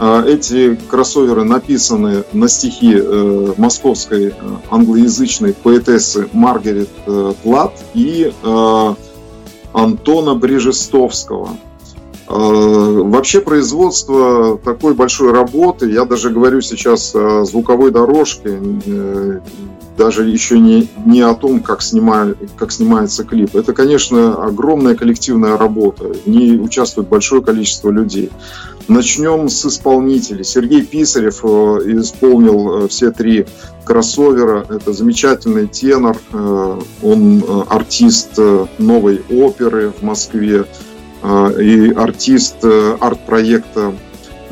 Э, 0.00 0.24
Эти 0.26 0.76
кроссоверы 0.88 1.44
написаны 1.44 2.24
на 2.32 2.48
стихи 2.48 2.94
э, 2.96 3.52
московской 3.58 4.28
э, 4.28 4.32
англоязычной 4.70 5.52
поэтессы 5.52 6.28
Маргарет 6.32 6.88
э, 7.06 7.34
Плат 7.42 7.74
и 7.94 8.32
Антона 9.72 10.34
Брижестовского. 10.34 11.50
Э, 12.28 12.32
Вообще 12.32 13.40
производство 13.42 14.56
такой 14.56 14.94
большой 14.94 15.32
работы, 15.32 15.90
я 15.90 16.06
даже 16.06 16.30
говорю 16.30 16.62
сейчас 16.62 17.14
о 17.14 17.44
звуковой 17.44 17.90
дорожке, 17.90 18.58
даже 20.00 20.26
еще 20.26 20.58
не, 20.58 20.88
не 21.04 21.20
о 21.20 21.34
том, 21.34 21.60
как, 21.60 21.82
снимали, 21.82 22.34
как 22.56 22.72
снимается 22.72 23.22
клип. 23.22 23.54
Это, 23.54 23.74
конечно, 23.74 24.32
огромная 24.42 24.94
коллективная 24.94 25.58
работа. 25.58 26.14
В 26.24 26.26
ней 26.26 26.58
участвует 26.58 27.06
большое 27.06 27.42
количество 27.42 27.90
людей. 27.90 28.30
Начнем 28.88 29.50
с 29.50 29.66
исполнителей. 29.66 30.42
Сергей 30.42 30.86
Писарев 30.86 31.44
э, 31.44 31.48
исполнил 32.00 32.84
э, 32.84 32.88
все 32.88 33.10
три 33.10 33.44
кроссовера. 33.84 34.64
Это 34.70 34.94
замечательный 34.94 35.66
тенор. 35.66 36.16
э, 36.32 36.78
Он 37.02 37.44
артист 37.68 38.38
новой 38.78 39.20
оперы 39.28 39.92
в 39.92 40.02
Москве 40.02 40.64
и 41.60 41.92
артист 41.94 42.64
арт-проекта 42.64 43.92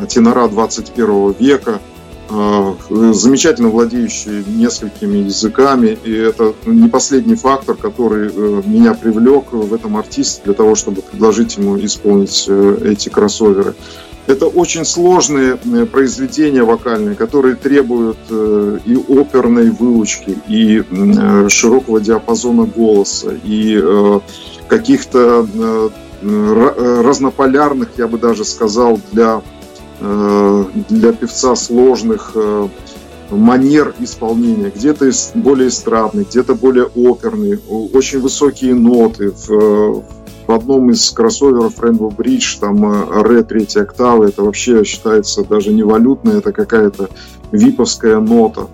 «Тенора 0.06 0.48
21 0.48 1.32
века», 1.40 1.80
замечательно 2.28 3.68
владеющий 3.68 4.44
несколькими 4.46 5.18
языками, 5.18 5.98
и 6.04 6.12
это 6.12 6.54
не 6.66 6.88
последний 6.88 7.36
фактор, 7.36 7.74
который 7.74 8.28
э, 8.28 8.62
меня 8.66 8.92
привлек 8.94 9.52
в 9.52 9.72
этом 9.72 9.96
артисте 9.96 10.42
для 10.44 10.52
того, 10.54 10.74
чтобы 10.74 11.00
предложить 11.00 11.56
ему 11.56 11.78
исполнить 11.78 12.44
э, 12.48 12.78
эти 12.84 13.08
кроссоверы. 13.08 13.74
Это 14.28 14.46
очень 14.46 14.84
сложные 14.84 15.58
э, 15.64 15.86
произведения 15.86 16.62
вокальные, 16.62 17.14
которые 17.14 17.56
требуют 17.56 18.18
э, 18.28 18.78
и 18.84 18.94
оперной 18.94 19.70
выучки, 19.70 20.36
и 20.46 20.82
э, 20.82 21.48
широкого 21.48 21.98
диапазона 21.98 22.66
голоса, 22.66 23.34
и 23.42 23.82
каких-то 24.68 25.90
разнополярных, 26.20 27.88
я 27.96 28.06
бы 28.06 28.18
даже 28.18 28.44
сказал, 28.44 29.00
для, 29.12 29.40
для 30.00 31.12
певца 31.12 31.56
сложных 31.56 32.36
манер 33.30 33.94
исполнения. 33.98 34.72
Где-то 34.74 35.10
более 35.34 35.68
эстрадный, 35.68 36.24
где-то 36.24 36.54
более 36.54 36.84
оперный, 36.84 37.58
очень 37.68 38.20
высокие 38.20 38.74
ноты 38.74 39.32
в, 39.32 40.04
в 40.46 40.52
одном 40.52 40.90
из 40.90 41.10
кроссоверов 41.10 41.78
Rainbow 41.78 42.14
Bridge, 42.14 42.58
там 42.60 43.22
ре 43.24 43.42
третьей 43.42 43.82
октавы, 43.82 44.26
это 44.26 44.42
вообще 44.42 44.84
считается 44.84 45.44
даже 45.44 45.72
не 45.72 45.82
валютная, 45.82 46.38
это 46.38 46.52
какая-то 46.52 47.10
виповская 47.52 48.18
нота. 48.18 48.68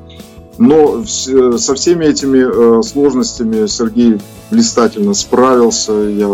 Но 0.57 1.05
со 1.05 1.75
всеми 1.75 2.05
этими 2.05 2.79
э, 2.79 2.83
сложностями 2.83 3.67
Сергей 3.67 4.21
блистательно 4.51 5.15
справился. 5.15 5.93
Я 5.93 6.29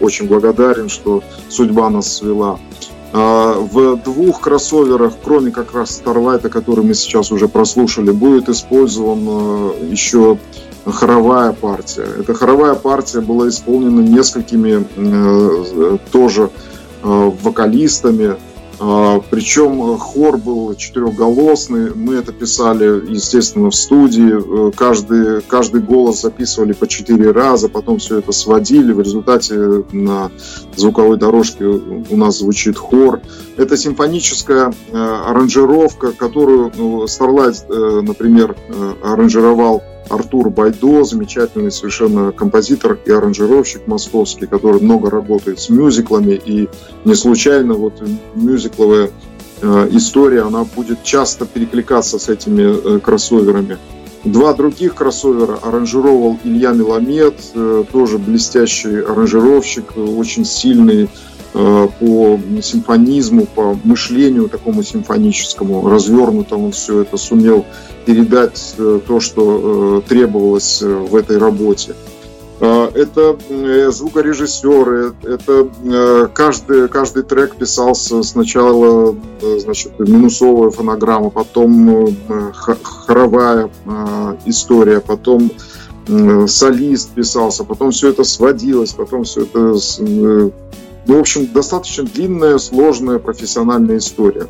очень 0.00 0.28
благодарен, 0.28 0.88
что 0.88 1.24
судьба 1.48 1.90
нас 1.90 2.12
свела. 2.12 2.60
А, 3.16 3.60
в 3.60 3.96
двух 4.02 4.40
кроссоверах, 4.40 5.12
кроме 5.22 5.52
как 5.52 5.72
раз 5.72 6.02
Starlight, 6.04 6.48
который 6.48 6.84
мы 6.84 6.94
сейчас 6.94 7.30
уже 7.30 7.46
прослушали, 7.46 8.10
будет 8.10 8.48
использован 8.48 9.24
э, 9.28 9.86
еще 9.92 10.36
хоровая 10.84 11.52
партия. 11.52 12.08
Эта 12.18 12.34
хоровая 12.34 12.74
партия 12.74 13.20
была 13.20 13.48
исполнена 13.48 14.00
несколькими 14.00 14.84
э, 14.96 15.98
тоже 16.10 16.50
э, 17.04 17.30
вокалистами, 17.40 18.34
а, 18.34 18.38
Причем 18.78 19.98
хор 19.98 20.36
был 20.36 20.74
четырехголосный. 20.74 21.94
Мы 21.94 22.14
это 22.14 22.32
писали, 22.32 23.10
естественно, 23.10 23.70
в 23.70 23.74
студии. 23.74 24.68
Э, 24.68 24.72
каждый, 24.72 25.42
каждый 25.42 25.80
голос 25.80 26.22
записывали 26.22 26.72
по 26.72 26.86
четыре 26.86 27.30
раза, 27.30 27.68
потом 27.68 27.98
все 27.98 28.18
это 28.18 28.32
сводили. 28.32 28.92
В 28.92 29.00
результате 29.00 29.84
на 29.92 30.30
звуковой 30.76 31.16
дорожке 31.16 31.64
у 31.64 32.16
нас 32.16 32.38
звучит 32.38 32.76
хор. 32.76 33.20
Это 33.56 33.76
симфоническая 33.76 34.72
аранжировка, 34.92 36.12
которую 36.12 36.72
ну, 36.76 37.04
Starlight, 37.04 38.02
например, 38.02 38.56
аранжировал 39.02 39.82
Артур 40.08 40.50
Байдо, 40.50 41.04
замечательный 41.04 41.70
совершенно 41.70 42.32
композитор 42.32 42.98
и 43.04 43.10
аранжировщик 43.10 43.86
московский, 43.86 44.46
который 44.46 44.80
много 44.80 45.10
работает 45.10 45.60
с 45.60 45.68
мюзиклами, 45.68 46.34
и 46.34 46.68
не 47.04 47.14
случайно 47.14 47.74
вот 47.74 48.02
мюзикловая 48.34 49.10
э, 49.60 49.88
история, 49.92 50.42
она 50.42 50.64
будет 50.64 51.02
часто 51.02 51.46
перекликаться 51.46 52.18
с 52.18 52.28
этими 52.28 52.96
э, 52.96 53.00
кроссоверами. 53.00 53.78
Два 54.24 54.54
других 54.54 54.94
кроссовера 54.94 55.58
аранжировал 55.62 56.38
Илья 56.44 56.72
Меламед, 56.72 57.34
э, 57.54 57.84
тоже 57.92 58.18
блестящий 58.18 59.00
аранжировщик, 59.00 59.96
очень 59.96 60.46
сильный 60.46 61.10
по 61.54 62.40
симфонизму, 62.60 63.46
по 63.46 63.78
мышлению 63.84 64.48
такому 64.48 64.82
симфоническому, 64.82 65.88
развернутому 65.88 66.72
все 66.72 67.02
это 67.02 67.16
сумел 67.16 67.64
передать 68.04 68.74
э, 68.76 69.00
то, 69.06 69.20
что 69.20 70.02
э, 70.04 70.08
требовалось 70.08 70.82
в 70.82 71.14
этой 71.14 71.38
работе. 71.38 71.94
Это 72.60 73.36
звукорежиссеры, 73.90 75.12
это 75.24 76.30
каждый, 76.32 76.88
каждый 76.88 77.24
трек 77.24 77.56
писался 77.56 78.22
сначала 78.22 79.14
значит, 79.58 79.98
минусовая 79.98 80.70
фонограмма, 80.70 81.30
потом 81.30 82.16
хоровая 82.82 83.70
история, 84.46 85.00
потом 85.00 85.50
солист 86.46 87.10
писался, 87.10 87.64
потом 87.64 87.90
все 87.90 88.10
это 88.10 88.22
сводилось, 88.22 88.92
потом 88.92 89.24
все 89.24 89.42
это 89.42 89.76
ну, 91.06 91.16
в 91.16 91.20
общем, 91.20 91.46
достаточно 91.52 92.04
длинная, 92.04 92.58
сложная 92.58 93.18
профессиональная 93.18 93.98
история. 93.98 94.46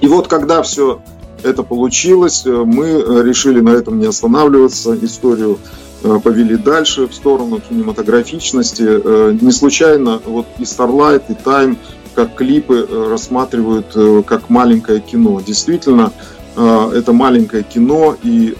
И 0.00 0.08
вот 0.08 0.28
когда 0.28 0.62
все 0.62 1.00
это 1.42 1.62
получилось, 1.62 2.42
э, 2.44 2.50
мы 2.50 2.86
э, 2.86 3.22
решили 3.24 3.60
на 3.60 3.70
этом 3.70 3.98
не 3.98 4.06
останавливаться, 4.06 4.96
историю 5.00 5.58
э, 6.02 6.18
повели 6.22 6.56
дальше 6.56 7.06
в 7.06 7.14
сторону 7.14 7.60
кинематографичности. 7.60 9.42
Не 9.42 9.52
случайно 9.52 10.20
вот 10.24 10.46
и 10.58 10.62
Starlight, 10.62 11.24
и 11.28 11.32
Time 11.32 11.76
как 12.14 12.34
клипы 12.34 12.88
рассматривают 13.08 14.26
как 14.26 14.50
маленькое 14.50 15.00
кино. 15.00 15.40
Действительно, 15.40 16.12
это 16.56 17.12
маленькое 17.12 17.62
кино, 17.62 18.16
и 18.20 18.54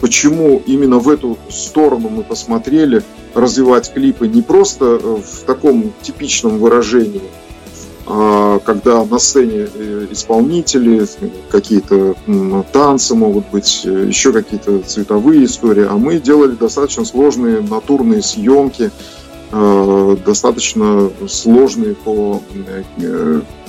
почему 0.00 0.62
именно 0.66 0.98
в 0.98 1.10
эту 1.10 1.36
сторону 1.50 2.08
мы 2.08 2.22
посмотрели– 2.22 3.02
развивать 3.34 3.92
клипы 3.92 4.28
не 4.28 4.42
просто 4.42 4.84
э, 4.84 5.16
в 5.16 5.44
таком 5.44 5.92
типичном 6.02 6.58
выражении, 6.58 7.22
а 8.06 8.58
когда 8.60 9.04
на 9.04 9.18
сцене 9.18 9.66
э, 9.74 10.06
исполнители, 10.10 11.06
какие-то 11.50 12.14
танцы 12.72 13.14
могут 13.14 13.48
быть, 13.50 13.82
э, 13.84 14.06
еще 14.06 14.32
какие-то 14.32 14.80
цветовые 14.80 15.44
истории, 15.44 15.86
а 15.88 15.96
мы 15.96 16.20
делали 16.20 16.52
достаточно 16.52 17.04
сложные 17.04 17.60
натурные 17.60 18.22
съемки, 18.22 18.90
достаточно 20.26 21.10
сложные 21.28 21.94
по, 21.94 22.42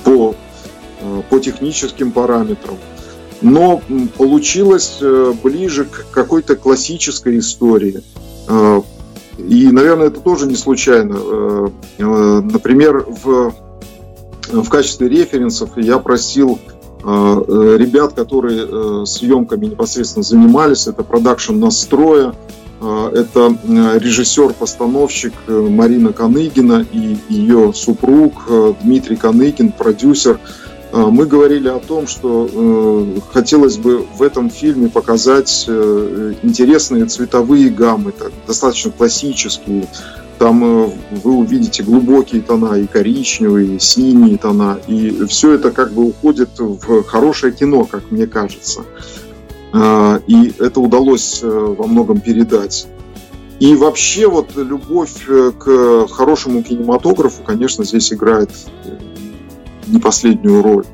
по, 0.02 0.34
по 1.30 1.38
техническим 1.38 2.10
параметрам. 2.10 2.76
Но 3.40 3.80
получилось 4.16 5.00
ближе 5.44 5.84
к 5.84 6.06
какой-то 6.10 6.56
классической 6.56 7.38
истории 7.38 8.02
и, 9.38 9.68
наверное, 9.70 10.08
это 10.08 10.20
тоже 10.20 10.46
не 10.46 10.56
случайно. 10.56 11.16
Э, 11.16 11.68
э, 11.98 12.40
например, 12.40 13.04
в, 13.06 13.52
в 14.48 14.68
качестве 14.68 15.08
референсов 15.08 15.70
я 15.76 15.98
просил 15.98 16.58
э, 17.02 17.76
ребят, 17.78 18.14
которые 18.14 19.06
съемками 19.06 19.66
непосредственно 19.66 20.22
занимались, 20.22 20.86
это 20.86 21.02
продакшн 21.02 21.58
настроя, 21.58 22.34
это 22.78 23.56
режиссер-постановщик 23.66 25.32
Марина 25.48 26.12
Каныгина 26.12 26.84
и 26.92 27.16
ее 27.30 27.72
супруг 27.74 28.34
Дмитрий 28.82 29.16
Каныгин, 29.16 29.72
продюсер– 29.72 30.38
мы 30.92 31.26
говорили 31.26 31.68
о 31.68 31.78
том, 31.78 32.06
что 32.06 32.48
э, 32.50 33.20
хотелось 33.32 33.76
бы 33.76 33.98
в 33.98 34.22
этом 34.22 34.50
фильме 34.50 34.88
показать 34.88 35.64
э, 35.68 36.34
интересные 36.42 37.06
цветовые 37.06 37.70
гаммы, 37.70 38.12
так, 38.12 38.32
достаточно 38.46 38.92
классические. 38.92 39.88
Там 40.38 40.64
э, 40.64 40.90
вы 41.24 41.32
увидите 41.32 41.82
глубокие 41.82 42.40
тона, 42.40 42.76
и 42.76 42.86
коричневые, 42.86 43.76
и 43.76 43.78
синие 43.78 44.38
тона, 44.38 44.78
и 44.86 45.26
все 45.26 45.54
это 45.54 45.72
как 45.72 45.92
бы 45.92 46.04
уходит 46.04 46.50
в 46.58 47.02
хорошее 47.02 47.52
кино, 47.52 47.84
как 47.84 48.10
мне 48.10 48.26
кажется. 48.26 48.82
Э, 49.72 50.20
и 50.26 50.54
это 50.58 50.80
удалось 50.80 51.40
во 51.42 51.86
многом 51.86 52.20
передать. 52.20 52.86
И 53.58 53.74
вообще 53.74 54.28
вот 54.28 54.54
любовь 54.54 55.26
к 55.26 56.08
хорошему 56.08 56.62
кинематографу, 56.62 57.42
конечно, 57.42 57.84
здесь 57.84 58.12
играет 58.12 58.50
не 59.86 59.98
последнюю 59.98 60.62
роль. 60.62 60.84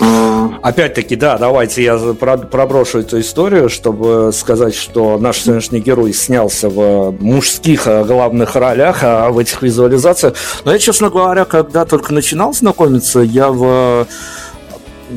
А, 0.00 0.50
Опять-таки, 0.62 1.16
да, 1.16 1.36
давайте 1.38 1.82
я 1.82 1.98
проброшу 1.98 3.00
эту 3.00 3.20
историю, 3.20 3.68
чтобы 3.68 4.30
сказать, 4.32 4.74
что 4.74 5.18
наш 5.18 5.38
сегодняшний 5.38 5.80
герой 5.80 6.12
снялся 6.12 6.68
в 6.68 7.12
мужских 7.20 7.86
э, 7.86 8.04
главных 8.04 8.56
ролях 8.56 9.00
а 9.02 9.30
в 9.30 9.38
этих 9.38 9.62
визуализациях. 9.62 10.34
Но 10.64 10.72
я, 10.72 10.78
честно 10.78 11.10
говоря, 11.10 11.44
когда 11.44 11.84
только 11.84 12.14
начинал 12.14 12.54
знакомиться, 12.54 13.20
я 13.20 13.50
в 13.50 14.06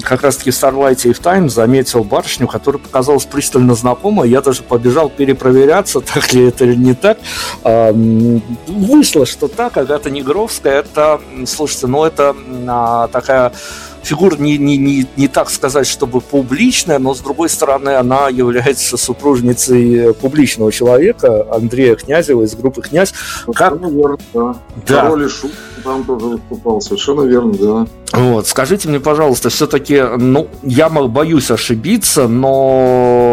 как 0.02 0.24
раз-таки 0.24 0.52
в 0.52 0.54
Starlight 0.54 1.08
и 1.08 1.14
в 1.14 1.20
Time 1.20 1.50
заметил 1.50 2.04
барышню, 2.04 2.48
которая 2.48 2.82
показалась 2.82 3.26
пристально 3.26 3.76
знакомой. 3.76 4.30
Я 4.30 4.42
даже 4.42 4.64
побежал 4.64 5.10
перепроверяться, 5.10 6.00
так 6.14 6.34
ли 6.34 6.48
это 6.48 6.66
или 6.66 6.76
не 6.76 6.94
так. 6.94 7.18
А, 7.64 7.92
вышло, 7.94 9.26
что 9.26 9.48
так. 9.48 9.78
Агата 9.78 10.10
Негровская, 10.10 10.80
это, 10.80 11.22
слушайте, 11.46 11.88
ну 11.88 12.04
это 12.04 12.36
а, 12.68 13.08
такая 13.08 13.54
фигура 14.04 14.36
не, 14.38 14.58
не, 14.58 14.78
не, 14.78 15.08
не 15.16 15.28
так 15.28 15.50
сказать, 15.50 15.88
чтобы 15.88 16.22
публичная, 16.22 17.00
но 17.00 17.14
с 17.14 17.20
другой 17.20 17.50
стороны 17.50 17.90
она 17.92 18.30
является 18.30 18.98
супружницей 18.98 20.14
публичного 20.14 20.72
человека, 20.72 21.48
Андрея 21.52 21.96
Князева 21.96 22.44
из 22.44 22.56
группы 22.56 22.82
«Князь». 22.82 23.14
Как... 23.54 23.74
Верно, 23.74 24.18
да. 24.34 24.56
да. 24.88 25.02
Король 25.02 25.26
и 25.26 25.30
Шут 25.30 25.52
там 25.84 26.04
тоже 26.04 26.26
выступал, 26.26 26.82
совершенно 26.82 27.22
верно, 27.24 27.54
да. 27.54 27.88
Вот, 28.14 28.48
скажите 28.48 28.88
мне, 28.88 29.00
пожалуйста, 29.00 29.50
все-таки, 29.50 30.02
ну, 30.18 30.48
я 30.62 30.90
боюсь 30.90 31.52
ошибиться, 31.52 32.28
но 32.28 33.33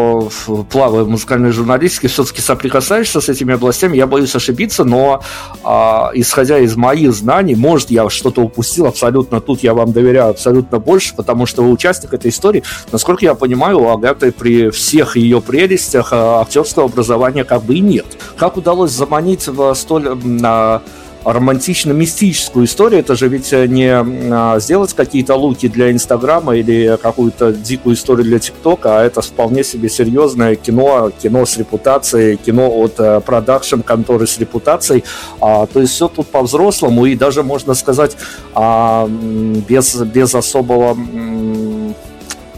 плавая 0.69 1.03
в 1.03 1.09
музыкальной 1.09 1.51
журналистике, 1.51 2.07
все-таки 2.07 2.41
соприкасаешься 2.41 3.21
с 3.21 3.29
этими 3.29 3.53
областями. 3.53 3.97
Я 3.97 4.07
боюсь 4.07 4.35
ошибиться, 4.35 4.83
но 4.83 5.21
э, 5.63 5.67
исходя 6.15 6.59
из 6.59 6.75
моих 6.75 7.13
знаний, 7.13 7.55
может, 7.55 7.91
я 7.91 8.09
что-то 8.09 8.41
упустил 8.41 8.85
абсолютно 8.87 9.41
тут, 9.41 9.63
я 9.63 9.73
вам 9.73 9.91
доверяю 9.91 10.31
абсолютно 10.31 10.79
больше, 10.79 11.15
потому 11.15 11.45
что 11.45 11.63
вы 11.63 11.71
участник 11.71 12.13
этой 12.13 12.29
истории. 12.29 12.63
Насколько 12.91 13.25
я 13.25 13.35
понимаю, 13.35 13.79
у 13.79 13.89
Агаты 13.89 14.31
при 14.31 14.69
всех 14.69 15.17
ее 15.17 15.41
прелестях 15.41 16.13
э, 16.13 16.15
актерского 16.15 16.85
образования 16.85 17.43
как 17.43 17.63
бы 17.63 17.75
и 17.75 17.79
нет. 17.79 18.05
Как 18.37 18.57
удалось 18.57 18.91
заманить 18.91 19.47
в 19.47 19.73
столь... 19.75 20.17
Э, 20.43 20.79
романтично-мистическую 21.23 22.65
историю. 22.65 23.01
Это 23.01 23.15
же 23.15 23.27
ведь 23.27 23.53
э, 23.53 23.67
не 23.67 23.89
а, 23.89 24.59
сделать 24.59 24.93
какие-то 24.93 25.35
луки 25.35 25.67
для 25.67 25.91
Инстаграма 25.91 26.55
или 26.55 26.97
какую-то 27.01 27.53
дикую 27.53 27.95
историю 27.95 28.25
для 28.25 28.39
ТикТока, 28.39 28.99
а 28.99 29.03
это 29.03 29.21
вполне 29.21 29.63
себе 29.63 29.89
серьезное 29.89 30.55
кино, 30.55 31.11
кино 31.21 31.45
с 31.45 31.57
репутацией, 31.57 32.37
кино 32.37 32.69
от 32.69 32.99
э, 32.99 33.21
продакшн 33.21 33.81
конторы 33.81 34.25
с 34.25 34.39
репутацией. 34.39 35.03
А, 35.39 35.67
то 35.67 35.79
есть 35.79 35.93
все 35.93 36.07
тут 36.07 36.27
по-взрослому 36.27 37.05
и 37.05 37.15
даже, 37.15 37.43
можно 37.43 37.73
сказать, 37.75 38.17
а, 38.53 39.07
без, 39.07 39.95
без 39.95 40.33
особого 40.33 40.97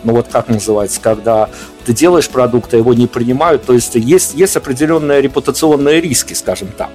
ну 0.03 0.13
вот 0.13 0.27
как 0.29 0.49
называется, 0.49 0.99
когда 1.01 1.49
ты 1.85 1.93
делаешь 1.93 2.27
продукт, 2.27 2.73
а 2.73 2.77
его 2.77 2.93
не 2.93 3.07
принимают, 3.07 3.63
то 3.63 3.73
есть 3.73 3.95
есть, 3.95 4.33
есть 4.33 4.57
определенные 4.57 5.21
репутационные 5.21 6.01
риски, 6.01 6.33
скажем 6.33 6.69
так. 6.77 6.89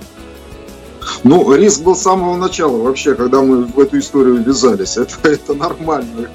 Ну, 1.24 1.54
риск 1.54 1.82
был 1.82 1.96
с 1.96 2.02
самого 2.02 2.36
начала 2.36 2.76
вообще, 2.76 3.14
когда 3.14 3.42
мы 3.42 3.64
в 3.64 3.78
эту 3.78 3.98
историю 3.98 4.42
ввязались. 4.42 4.96
Это, 4.96 5.14
это 5.22 5.54
нормально. 5.54 6.28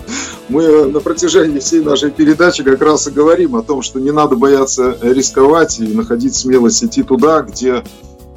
Мы 0.49 0.85
на 0.85 0.99
протяжении 0.99 1.59
всей 1.59 1.81
нашей 1.81 2.11
передачи 2.11 2.63
как 2.63 2.81
раз 2.81 3.07
и 3.07 3.11
говорим 3.11 3.55
о 3.55 3.63
том, 3.63 3.81
что 3.81 3.99
не 3.99 4.11
надо 4.11 4.35
бояться 4.35 4.97
рисковать 5.01 5.79
и 5.79 5.87
находить 5.87 6.35
смелость 6.35 6.83
идти 6.83 7.03
туда, 7.03 7.41
где 7.41 7.83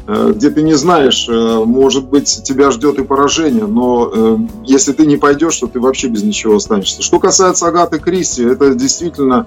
э, 0.07 0.33
где 0.35 0.51
ты 0.51 0.63
не 0.63 0.75
знаешь, 0.75 1.27
э, 1.29 1.65
может 1.65 2.07
быть, 2.09 2.43
тебя 2.45 2.71
ждет 2.71 2.99
и 2.99 3.05
поражение, 3.05 3.67
но 3.67 4.11
э, 4.15 4.39
если 4.65 4.93
ты 4.93 5.05
не 5.05 5.17
пойдешь, 5.17 5.59
то 5.59 5.67
ты 5.67 5.81
вообще 5.81 6.09
без 6.09 6.23
ничего 6.23 6.57
останешься. 6.57 7.03
Что 7.03 7.19
касается 7.19 7.67
Агаты 7.67 7.99
Кристи, 7.99 8.45
это 8.45 8.75
действительно 8.75 9.47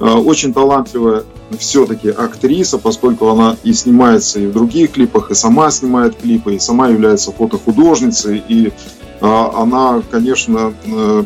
очень 0.00 0.54
талантливая 0.54 1.24
все-таки 1.58 2.08
актриса, 2.08 2.78
поскольку 2.78 3.28
она 3.28 3.56
и 3.62 3.72
снимается 3.72 4.40
и 4.40 4.46
в 4.46 4.52
других 4.52 4.92
клипах, 4.92 5.30
и 5.30 5.34
сама 5.34 5.70
снимает 5.70 6.16
клипы, 6.16 6.54
и 6.54 6.58
сама 6.58 6.88
является 6.88 7.32
фотохудожницей, 7.32 8.42
и 8.48 8.72
а, 9.20 9.62
она, 9.62 10.02
конечно, 10.10 10.72
э, 10.86 11.24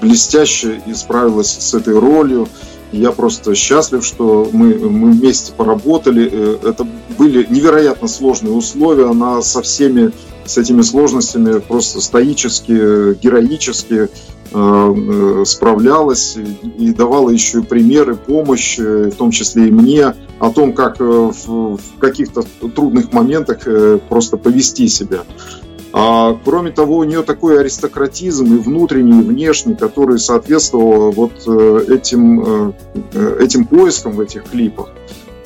блестяще 0.00 0.80
справилась 0.94 1.50
с 1.50 1.74
этой 1.74 1.98
ролью. 1.98 2.48
Я 2.92 3.12
просто 3.12 3.54
счастлив, 3.54 4.04
что 4.04 4.48
мы, 4.52 4.74
мы 4.74 5.12
вместе 5.12 5.52
поработали. 5.52 6.28
Э, 6.30 6.58
это 6.70 6.86
были 7.18 7.46
невероятно 7.48 8.08
сложные 8.08 8.52
условия. 8.52 9.08
Она 9.08 9.42
со 9.42 9.62
всеми 9.62 10.12
с 10.44 10.58
этими 10.58 10.82
сложностями 10.82 11.58
просто 11.58 12.00
стоически, 12.00 13.14
героически 13.20 13.94
Э, 13.94 14.08
э, 14.08 14.35
справлялась 15.44 16.38
и 16.78 16.92
давала 16.92 17.30
еще 17.30 17.62
примеры, 17.62 18.14
помощь, 18.14 18.78
э, 18.78 19.10
в 19.10 19.16
том 19.16 19.30
числе 19.30 19.68
и 19.68 19.70
мне, 19.70 20.14
о 20.38 20.50
том, 20.50 20.72
как 20.72 20.98
в 20.98 21.78
каких-то 21.98 22.42
трудных 22.74 23.12
моментах 23.12 23.66
просто 24.08 24.36
повести 24.36 24.88
себя. 24.88 25.24
А, 25.92 26.38
кроме 26.44 26.70
того, 26.70 26.98
у 26.98 27.04
нее 27.04 27.22
такой 27.22 27.60
аристократизм 27.60 28.54
и 28.54 28.58
внутренний, 28.58 29.20
и 29.20 29.22
внешний, 29.22 29.74
который 29.74 30.18
соответствовал 30.18 31.10
вот 31.10 31.32
этим, 31.88 32.74
этим 33.38 33.64
поискам 33.66 34.12
в 34.12 34.20
этих 34.20 34.44
клипах. 34.44 34.88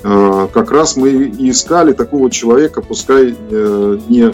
Как 0.03 0.71
раз 0.71 0.97
мы 0.97 1.11
и 1.11 1.51
искали 1.51 1.93
такого 1.93 2.31
человека, 2.31 2.81
пускай 2.81 3.37
не 4.09 4.33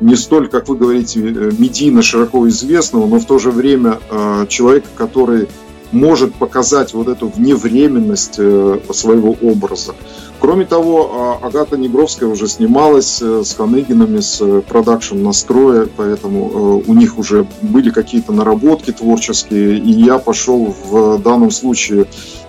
не 0.00 0.16
столь, 0.16 0.48
как 0.48 0.68
вы 0.68 0.76
говорите, 0.76 1.20
э, 1.20 1.50
медийно 1.58 2.02
широко 2.02 2.48
известного, 2.48 3.06
но 3.06 3.18
в 3.18 3.24
то 3.24 3.38
же 3.38 3.50
время 3.50 3.98
э, 4.10 4.46
человека, 4.48 4.88
который 4.96 5.48
может 5.90 6.34
показать 6.34 6.92
вот 6.92 7.08
эту 7.08 7.28
вневременность 7.28 8.34
э, 8.38 8.78
своего 8.92 9.36
образа. 9.40 9.94
Кроме 10.38 10.66
того, 10.66 11.38
а, 11.42 11.46
Агата 11.46 11.76
Негровская 11.76 12.28
уже 12.28 12.46
снималась 12.46 13.20
с 13.20 13.54
Ханегинами, 13.54 14.20
с 14.20 14.60
продакшн 14.68 15.20
настроя, 15.20 15.88
поэтому 15.96 16.80
у 16.86 16.94
них 16.94 17.18
уже 17.18 17.44
были 17.62 17.90
какие-то 17.90 18.32
наработки 18.32 18.92
творческие, 18.92 19.78
и 19.78 19.90
я 19.90 20.18
пошел 20.18 20.76
в 20.90 21.18
данном 21.18 21.50
случае 21.50 22.06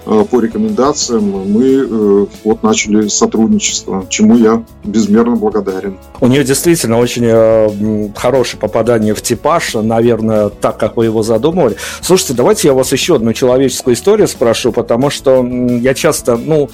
по 0.09 0.39
рекомендациям 0.39 1.51
мы 1.51 1.65
э, 1.65 2.25
вот 2.43 2.63
начали 2.63 3.07
сотрудничество, 3.07 4.05
чему 4.09 4.37
я 4.37 4.63
безмерно 4.83 5.35
благодарен. 5.35 5.97
У 6.19 6.27
нее 6.27 6.43
действительно 6.43 6.97
очень 6.97 7.25
э, 7.25 8.09
хорошее 8.15 8.59
попадание 8.59 9.13
в 9.13 9.21
типаж, 9.21 9.75
наверное, 9.75 10.49
так, 10.49 10.77
как 10.77 10.97
вы 10.97 11.05
его 11.05 11.21
задумывали. 11.21 11.75
Слушайте, 12.01 12.33
давайте 12.33 12.69
я 12.69 12.73
вас 12.73 12.91
еще 12.91 13.15
одну 13.15 13.33
человеческую 13.33 13.95
историю 13.95 14.27
спрошу, 14.27 14.71
потому 14.71 15.11
что 15.11 15.45
я 15.45 15.93
часто, 15.93 16.37
ну, 16.37 16.69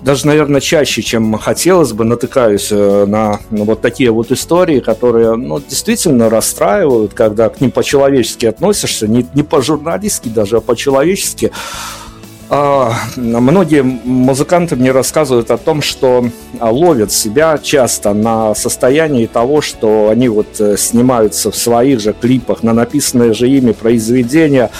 даже, 0.00 0.26
наверное, 0.26 0.60
чаще, 0.60 1.02
чем 1.02 1.36
хотелось 1.38 1.92
бы, 1.92 2.04
натыкаюсь 2.04 2.70
на 2.70 3.40
ну, 3.50 3.64
вот 3.64 3.80
такие 3.80 4.10
вот 4.10 4.32
истории, 4.32 4.80
которые 4.80 5.34
ну, 5.34 5.60
действительно 5.60 6.28
расстраивают, 6.28 7.14
когда 7.14 7.48
к 7.48 7.60
ним 7.60 7.70
по-человечески 7.70 8.46
относишься, 8.46 9.06
не, 9.06 9.26
не 9.34 9.42
по-журналистски 9.42 10.28
даже, 10.28 10.58
а 10.58 10.60
по-человечески. 10.60 11.52
А, 12.50 12.92
многие 13.16 13.82
музыканты 13.82 14.76
мне 14.76 14.92
рассказывают 14.92 15.50
о 15.50 15.56
том, 15.56 15.80
что 15.80 16.26
а, 16.60 16.70
ловят 16.70 17.10
себя 17.10 17.58
часто 17.58 18.12
на 18.12 18.54
состоянии 18.54 19.26
того, 19.26 19.60
что 19.62 20.10
они 20.10 20.28
вот 20.28 20.60
э, 20.60 20.76
снимаются 20.76 21.50
в 21.50 21.56
своих 21.56 22.00
же 22.00 22.12
клипах 22.12 22.62
на 22.62 22.74
написанные 22.74 23.32
же 23.32 23.48
ими 23.48 23.72
произведения, 23.72 24.70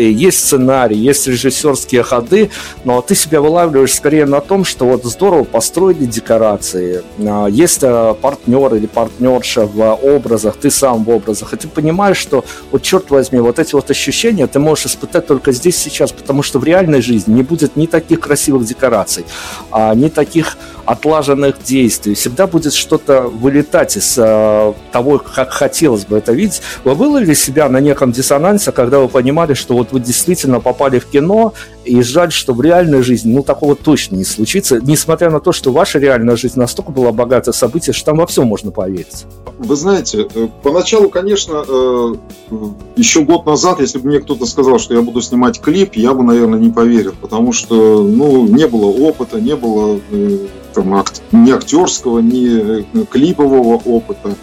есть 0.00 0.40
сценарий, 0.40 0.96
есть 0.96 1.26
режиссерские 1.26 2.02
ходы, 2.02 2.50
но 2.84 3.00
ты 3.00 3.14
себя 3.14 3.40
вылавливаешь 3.40 3.94
скорее 3.94 4.26
на 4.26 4.40
том, 4.40 4.64
что 4.64 4.86
вот 4.86 5.04
здорово 5.04 5.44
построили 5.44 6.04
декорации, 6.04 7.02
а, 7.18 7.46
есть 7.46 7.80
э, 7.82 8.14
партнер 8.20 8.74
или 8.74 8.86
партнерша 8.86 9.66
в 9.66 9.94
образах, 10.02 10.56
ты 10.56 10.70
сам 10.70 11.04
в 11.04 11.10
образах, 11.10 11.52
и 11.52 11.56
ты 11.56 11.68
понимаешь, 11.68 12.16
что 12.16 12.44
вот 12.70 12.82
черт 12.82 13.10
возьми, 13.10 13.40
вот 13.40 13.58
эти 13.58 13.74
вот 13.74 13.90
ощущения 13.90 14.46
ты 14.46 14.58
можешь 14.58 14.86
испытать 14.86 15.26
только 15.26 15.52
здесь 15.52 15.76
сейчас, 15.76 16.12
потому 16.12 16.42
что 16.42 16.58
в 16.58 16.64
реальной 16.64 17.02
жизни 17.02 17.34
не 17.34 17.42
будет 17.42 17.76
ни 17.76 17.86
таких 17.86 18.20
красивых 18.20 18.64
декораций, 18.64 19.24
а 19.70 19.94
ни 19.94 20.08
таких 20.08 20.56
отлаженных 20.86 21.62
действий. 21.62 22.14
Всегда 22.14 22.46
будет 22.46 22.74
что-то 22.74 23.22
вылетать 23.22 23.96
из 23.96 24.14
э, 24.18 24.72
того, 24.92 25.18
как 25.18 25.50
хотелось 25.50 26.04
бы 26.04 26.18
это 26.18 26.32
видеть. 26.32 26.62
Вы 26.84 26.94
выловили 26.94 27.34
себя 27.34 27.68
на 27.68 27.80
неком 27.80 28.12
диссонансе, 28.12 28.72
когда 28.72 28.98
вы 28.98 29.08
понимали, 29.08 29.54
что 29.54 29.74
вот 29.74 29.92
вы 29.92 30.00
действительно 30.00 30.60
попали 30.60 30.98
в 30.98 31.06
кино, 31.06 31.54
и 31.84 32.02
жаль, 32.02 32.32
что 32.32 32.52
в 32.54 32.60
реальной 32.60 33.02
жизни, 33.02 33.34
ну, 33.34 33.42
такого 33.42 33.76
точно 33.76 34.16
не 34.16 34.24
случится, 34.24 34.80
несмотря 34.80 35.30
на 35.30 35.40
то, 35.40 35.52
что 35.52 35.72
ваша 35.72 35.98
реальная 35.98 36.36
жизнь 36.36 36.58
настолько 36.58 36.90
была 36.90 37.12
богата 37.12 37.52
событий, 37.52 37.92
что 37.92 38.06
там 38.06 38.18
во 38.18 38.26
все 38.26 38.44
можно 38.44 38.70
поверить. 38.70 39.26
Вы 39.58 39.76
знаете, 39.76 40.26
э, 40.34 40.48
поначалу, 40.62 41.10
конечно, 41.10 41.64
э, 41.66 42.14
еще 42.96 43.24
год 43.24 43.46
назад, 43.46 43.80
если 43.80 43.98
бы 43.98 44.08
мне 44.08 44.20
кто-то 44.20 44.46
сказал, 44.46 44.78
что 44.78 44.94
я 44.94 45.02
буду 45.02 45.20
снимать 45.20 45.60
клип, 45.60 45.94
я 45.94 46.14
бы, 46.14 46.22
наверное, 46.22 46.58
не 46.58 46.70
поверил, 46.70 47.14
потому 47.20 47.52
что, 47.52 48.02
ну, 48.02 48.46
не 48.46 48.66
было 48.66 48.86
опыта, 48.86 49.40
не 49.40 49.56
было 49.56 50.00
э, 50.10 50.38
там, 50.74 51.04
ни 51.32 51.50
актерского, 51.50 52.18
ни 52.18 52.84
клипового 53.04 53.80
опыта. 53.84 54.36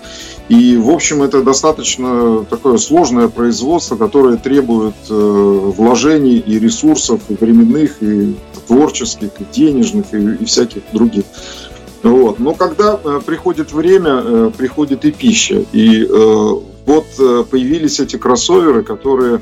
И, 0.50 0.76
в 0.76 0.89
общем, 0.89 1.24
это 1.24 1.44
достаточно 1.44 2.46
такое 2.50 2.78
сложное 2.78 3.30
производство, 3.30 3.96
которое 3.96 4.38
требует 4.38 4.96
э, 5.10 5.14
вложений 5.14 6.44
и 6.46 6.60
ресурсов, 6.60 7.22
и 7.30 7.36
временных, 7.36 8.04
и 8.04 8.36
творческих, 8.68 9.30
и 9.39 9.46
денежных, 9.52 10.14
и, 10.14 10.44
и 10.44 10.46
всяких 10.46 10.82
других. 10.92 11.24
Вот. 12.04 12.39
Но 12.39 12.54
когда 12.54 13.00
э, 13.02 13.22
приходит 13.26 13.72
время, 13.72 14.22
э, 14.24 14.52
приходит 14.58 15.06
и 15.06 15.12
пища. 15.12 15.64
И 15.72 16.04
э, 16.04 16.50
вот 16.86 17.06
э, 17.20 17.44
появились 17.50 18.00
эти 18.00 18.18
кроссоверы, 18.18 18.84
которые, 18.84 19.42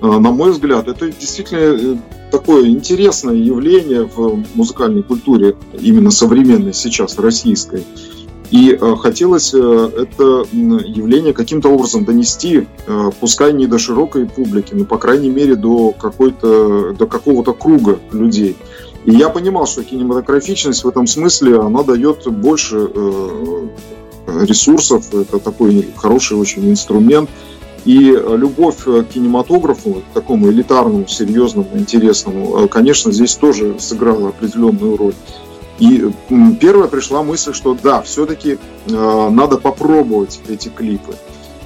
э, 0.00 0.06
на 0.06 0.30
мой 0.32 0.52
взгляд, 0.52 0.88
это 0.88 1.10
действительно 1.12 1.58
э, 1.58 1.96
такое 2.30 2.66
интересное 2.68 3.34
явление 3.34 4.04
в 4.04 4.42
музыкальной 4.54 5.02
культуре, 5.02 5.54
именно 5.78 6.10
современной 6.10 6.72
сейчас, 6.72 7.18
российской. 7.18 7.84
И 8.52 8.78
э, 8.78 8.96
хотелось 8.96 9.54
э, 9.54 9.56
это 9.56 10.44
явление 10.52 11.32
каким-то 11.32 11.70
образом 11.70 12.04
донести, 12.04 12.66
э, 12.86 13.10
пускай 13.18 13.54
не 13.54 13.66
до 13.66 13.78
широкой 13.78 14.26
публики, 14.26 14.74
но, 14.74 14.84
по 14.84 14.98
крайней 14.98 15.30
мере, 15.30 15.56
до, 15.56 15.92
какой-то, 15.92 16.92
до 16.92 17.06
какого-то 17.06 17.54
круга 17.54 17.98
людей. 18.12 18.54
И 19.06 19.12
я 19.12 19.30
понимал, 19.30 19.66
что 19.66 19.82
кинематографичность 19.82 20.84
в 20.84 20.88
этом 20.88 21.06
смысле, 21.06 21.60
она 21.60 21.82
дает 21.82 22.28
больше 22.28 22.88
ресурсов, 24.26 25.12
это 25.12 25.38
такой 25.38 25.88
хороший 25.96 26.36
очень 26.36 26.70
инструмент. 26.70 27.28
И 27.84 28.00
любовь 28.00 28.84
к 28.84 29.02
кинематографу, 29.12 30.02
к 30.08 30.14
такому 30.14 30.50
элитарному, 30.50 31.08
серьезному, 31.08 31.70
интересному, 31.74 32.68
конечно, 32.68 33.10
здесь 33.10 33.34
тоже 33.34 33.74
сыграла 33.80 34.28
определенную 34.28 34.96
роль. 34.96 35.14
И 35.82 36.12
первая 36.60 36.86
пришла 36.86 37.24
мысль, 37.24 37.52
что 37.52 37.76
да, 37.82 38.02
все-таки 38.02 38.56
э, 38.86 39.28
надо 39.30 39.58
попробовать 39.58 40.40
эти 40.48 40.68
клипы 40.68 41.16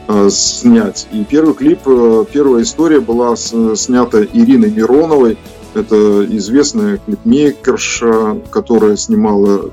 э, 0.08 0.30
снять. 0.30 1.06
И 1.12 1.22
первый 1.22 1.54
клип, 1.54 1.80
э, 1.84 2.24
первая 2.32 2.62
история 2.62 3.00
была 3.00 3.36
снята 3.36 4.24
Ириной 4.24 4.70
Мироновой. 4.70 5.36
Это 5.74 6.24
известная 6.34 6.96
клипмейкерша, 6.96 8.40
которая 8.50 8.96
снимала 8.96 9.70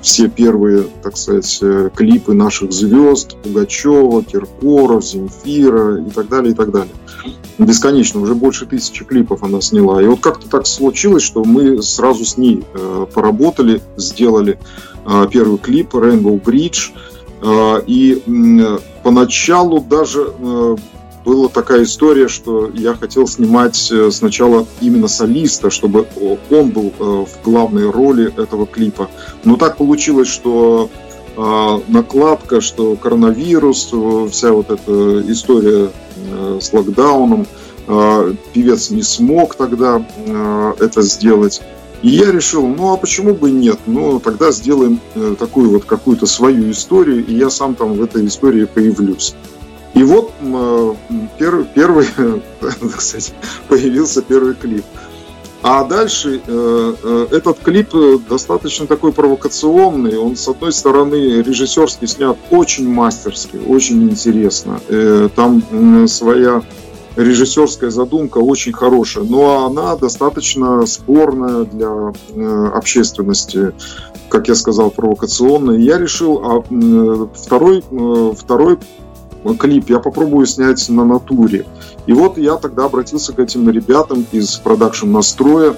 все 0.00 0.28
первые, 0.28 0.84
так 1.02 1.16
сказать, 1.16 1.58
э, 1.60 1.90
клипы 1.94 2.34
наших 2.34 2.72
звезд, 2.72 3.36
Пугачева, 3.42 4.22
Киркоров, 4.22 5.04
Земфира 5.04 6.00
и 6.00 6.10
так 6.10 6.28
далее, 6.28 6.52
и 6.52 6.54
так 6.54 6.70
далее 6.70 6.94
бесконечно, 7.58 8.20
уже 8.20 8.34
больше 8.34 8.66
тысячи 8.66 9.04
клипов 9.04 9.42
она 9.42 9.60
сняла. 9.60 10.02
И 10.02 10.06
вот 10.06 10.20
как-то 10.20 10.48
так 10.48 10.66
случилось, 10.66 11.22
что 11.22 11.44
мы 11.44 11.82
сразу 11.82 12.24
с 12.24 12.36
ней 12.36 12.64
э, 12.72 13.06
поработали, 13.12 13.82
сделали 13.96 14.58
э, 15.04 15.26
первый 15.30 15.58
клип 15.58 15.94
Rainbow 15.94 16.40
Bridge. 16.40 16.92
Э, 17.42 17.82
и 17.86 18.22
э, 18.24 18.78
поначалу 19.02 19.80
даже 19.80 20.32
э, 20.38 20.76
была 21.28 21.48
такая 21.48 21.84
история, 21.84 22.28
что 22.28 22.70
я 22.74 22.94
хотел 22.94 23.26
снимать 23.26 23.90
э, 23.92 24.10
сначала 24.10 24.66
именно 24.80 25.08
солиста, 25.08 25.70
чтобы 25.70 26.06
он 26.50 26.70
был 26.70 26.92
э, 26.98 27.02
в 27.02 27.44
главной 27.44 27.90
роли 27.90 28.32
этого 28.40 28.66
клипа. 28.66 29.08
Но 29.44 29.56
так 29.56 29.76
получилось, 29.76 30.28
что 30.28 30.90
э, 31.36 31.80
накладка, 31.88 32.60
что 32.60 32.96
коронавирус, 32.96 33.92
вся 34.30 34.52
вот 34.52 34.70
эта 34.70 35.22
история 35.30 35.90
Э, 36.30 36.58
с 36.60 36.72
локдауном. 36.72 37.46
Э, 37.86 38.34
певец 38.52 38.90
не 38.90 39.02
смог 39.02 39.54
тогда 39.54 40.04
э, 40.26 40.74
это 40.80 41.02
сделать. 41.02 41.62
И 42.02 42.10
я 42.10 42.30
решил, 42.30 42.66
ну 42.66 42.92
а 42.92 42.96
почему 42.96 43.34
бы 43.34 43.50
нет? 43.50 43.78
Ну 43.86 44.20
тогда 44.20 44.52
сделаем 44.52 45.00
такую 45.36 45.70
вот 45.70 45.84
какую-то 45.84 46.26
свою 46.26 46.70
историю, 46.70 47.26
и 47.26 47.34
я 47.34 47.50
сам 47.50 47.74
там 47.74 47.94
в 47.94 48.02
этой 48.02 48.24
истории 48.24 48.66
появлюсь. 48.66 49.34
И 49.94 50.02
вот 50.02 50.32
первый, 51.38 51.64
первый 51.74 52.06
так 52.60 53.00
сказать, 53.00 53.32
появился 53.68 54.22
первый 54.22 54.54
клип. 54.54 54.84
А 55.60 55.82
дальше 55.84 56.40
э, 56.46 56.94
э, 57.02 57.26
этот 57.32 57.58
клип 57.58 57.88
достаточно 58.28 58.86
такой 58.86 59.12
провокационный. 59.12 60.16
Он, 60.16 60.36
с 60.36 60.46
одной 60.46 60.72
стороны, 60.72 61.42
режиссерский 61.42 62.06
снят 62.06 62.36
очень 62.50 62.88
мастерски, 62.88 63.56
очень 63.66 64.04
интересно. 64.04 64.80
Э, 64.88 65.28
там 65.34 65.62
э, 65.70 66.06
своя 66.06 66.62
режиссерская 67.16 67.90
задумка 67.90 68.38
очень 68.38 68.72
хорошая, 68.72 69.24
но 69.24 69.66
она 69.66 69.96
достаточно 69.96 70.86
спорная 70.86 71.64
для 71.64 72.12
э, 72.30 72.70
общественности, 72.72 73.72
как 74.28 74.46
я 74.46 74.54
сказал, 74.54 74.92
провокационная. 74.92 75.78
Я 75.78 75.98
решил, 75.98 76.40
а 76.44 76.64
э, 76.70 77.26
второй, 77.34 77.82
э, 77.90 78.32
второй 78.38 78.78
клип 79.58 79.90
я 79.90 79.98
попробую 79.98 80.46
снять 80.46 80.88
на 80.88 81.04
натуре. 81.04 81.66
И 82.06 82.12
вот 82.12 82.38
я 82.38 82.56
тогда 82.56 82.86
обратился 82.86 83.32
к 83.32 83.38
этим 83.38 83.68
ребятам 83.68 84.24
из 84.32 84.56
продакшн 84.56 85.10
настроя. 85.10 85.74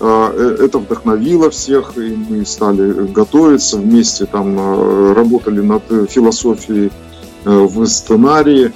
А, 0.00 0.32
э, 0.32 0.64
это 0.64 0.78
вдохновило 0.78 1.50
всех, 1.50 1.96
и 1.96 2.16
мы 2.16 2.44
стали 2.44 3.06
готовиться 3.06 3.76
вместе, 3.76 4.26
там 4.26 5.14
работали 5.14 5.60
над 5.60 5.82
философией 6.10 6.90
э, 7.44 7.50
в 7.50 7.86
сценарии. 7.86 8.72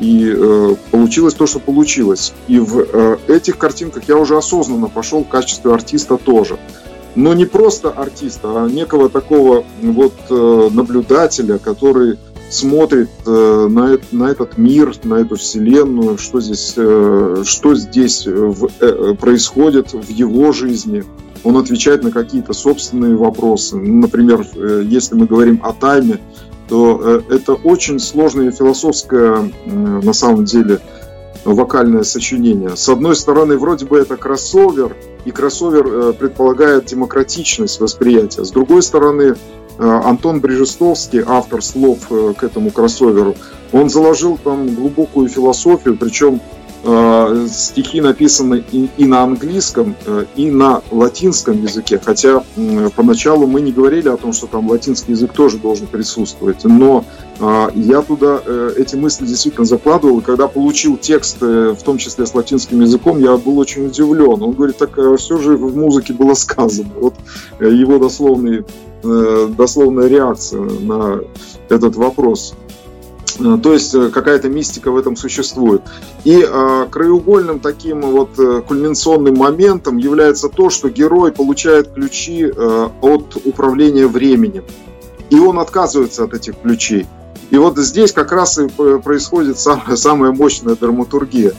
И 0.00 0.34
э, 0.34 0.74
получилось 0.90 1.34
то, 1.34 1.46
что 1.46 1.60
получилось. 1.60 2.32
И 2.48 2.58
в 2.58 3.18
этих 3.28 3.58
картинках 3.58 4.04
я 4.08 4.16
уже 4.16 4.36
осознанно 4.36 4.88
пошел 4.88 5.22
в 5.22 5.28
качестве 5.28 5.72
артиста 5.72 6.16
тоже. 6.16 6.58
Но 7.14 7.34
не 7.34 7.44
просто 7.44 7.90
артиста, 7.90 8.64
а 8.64 8.68
некого 8.68 9.10
такого 9.10 9.64
вот 9.82 10.14
наблюдателя, 10.30 11.58
который 11.58 12.18
смотрит 12.52 13.08
э, 13.26 13.66
на, 13.70 13.98
на 14.12 14.30
этот 14.30 14.58
мир, 14.58 14.94
на 15.04 15.14
эту 15.14 15.36
вселенную, 15.36 16.18
что 16.18 16.40
здесь, 16.40 16.74
э, 16.76 17.42
что 17.44 17.74
здесь 17.74 18.26
в, 18.26 18.68
э, 18.80 19.14
происходит 19.14 19.92
в 19.94 20.08
его 20.10 20.52
жизни. 20.52 21.04
Он 21.44 21.56
отвечает 21.56 22.04
на 22.04 22.10
какие-то 22.10 22.52
собственные 22.52 23.16
вопросы. 23.16 23.76
Например, 23.76 24.46
э, 24.54 24.82
если 24.86 25.14
мы 25.14 25.26
говорим 25.26 25.60
о 25.62 25.72
тайме, 25.72 26.20
то 26.68 27.00
э, 27.02 27.34
это 27.34 27.54
очень 27.54 27.98
сложное 27.98 28.50
философское, 28.50 29.50
э, 29.64 29.70
на 29.70 30.12
самом 30.12 30.44
деле, 30.44 30.80
вокальное 31.44 32.04
сочинение. 32.04 32.76
С 32.76 32.88
одной 32.88 33.16
стороны, 33.16 33.56
вроде 33.56 33.86
бы 33.86 33.98
это 33.98 34.16
кроссовер, 34.16 34.94
и 35.24 35.30
кроссовер 35.30 35.86
э, 35.86 36.12
предполагает 36.12 36.84
демократичность 36.84 37.80
восприятия. 37.80 38.44
С 38.44 38.50
другой 38.50 38.82
стороны, 38.82 39.36
Э, 39.36 39.61
Антон 39.78 40.40
Брижестовский, 40.40 41.22
автор 41.26 41.62
слов 41.62 42.10
э, 42.10 42.34
к 42.36 42.44
этому 42.44 42.70
кроссоверу, 42.70 43.34
он 43.72 43.88
заложил 43.88 44.38
там 44.42 44.74
глубокую 44.74 45.28
философию, 45.28 45.96
причем 45.96 46.40
э, 46.84 47.46
стихи 47.50 48.00
написаны 48.00 48.64
и, 48.72 48.88
и 48.96 49.06
на 49.06 49.22
английском, 49.22 49.94
э, 50.04 50.24
и 50.36 50.50
на 50.50 50.82
латинском 50.90 51.62
языке. 51.62 52.00
Хотя 52.04 52.44
э, 52.56 52.90
поначалу 52.94 53.46
мы 53.46 53.60
не 53.60 53.72
говорили 53.72 54.08
о 54.08 54.16
том, 54.16 54.32
что 54.32 54.46
там 54.46 54.68
латинский 54.68 55.12
язык 55.12 55.32
тоже 55.32 55.58
должен 55.58 55.86
присутствовать. 55.86 56.64
Но 56.64 57.04
э, 57.38 57.68
я 57.74 58.02
туда 58.02 58.40
э, 58.44 58.74
эти 58.76 58.96
мысли 58.96 59.26
действительно 59.26 59.64
закладывал. 59.64 60.20
И 60.20 60.22
когда 60.22 60.48
получил 60.48 60.96
текст, 60.96 61.38
э, 61.40 61.74
в 61.78 61.82
том 61.82 61.98
числе 61.98 62.26
с 62.26 62.34
латинским 62.34 62.80
языком, 62.80 63.18
я 63.20 63.36
был 63.36 63.58
очень 63.58 63.86
удивлен. 63.86 64.42
Он 64.42 64.52
говорит, 64.52 64.76
так 64.76 64.98
э, 64.98 65.16
все 65.16 65.38
же 65.38 65.56
в 65.56 65.76
музыке 65.76 66.12
было 66.12 66.34
сказано. 66.34 66.90
Вот 66.96 67.14
э, 67.58 67.68
его 67.68 67.98
дословный 67.98 68.64
Э, 68.64 68.91
дословная 69.02 70.08
реакция 70.08 70.60
на 70.60 71.20
этот 71.68 71.96
вопрос. 71.96 72.54
Э, 73.38 73.58
то 73.62 73.72
есть 73.72 73.94
э, 73.94 74.08
какая-то 74.10 74.48
мистика 74.48 74.90
в 74.90 74.96
этом 74.96 75.16
существует. 75.16 75.82
И 76.24 76.46
э, 76.46 76.86
краеугольным 76.90 77.60
таким 77.60 78.02
вот 78.02 78.30
кульминационным 78.36 79.34
моментом 79.36 79.96
является 79.96 80.48
то, 80.48 80.70
что 80.70 80.88
герой 80.88 81.32
получает 81.32 81.92
ключи 81.92 82.44
э, 82.44 82.88
от 83.00 83.36
управления 83.44 84.06
временем. 84.06 84.64
И 85.30 85.38
он 85.38 85.58
отказывается 85.58 86.24
от 86.24 86.34
этих 86.34 86.60
ключей. 86.60 87.06
И 87.50 87.56
вот 87.56 87.78
здесь 87.78 88.12
как 88.12 88.32
раз 88.32 88.58
и 88.58 88.68
происходит 88.68 89.58
самая, 89.58 89.96
самая 89.96 90.32
мощная 90.32 90.74
драматургия. 90.74 91.52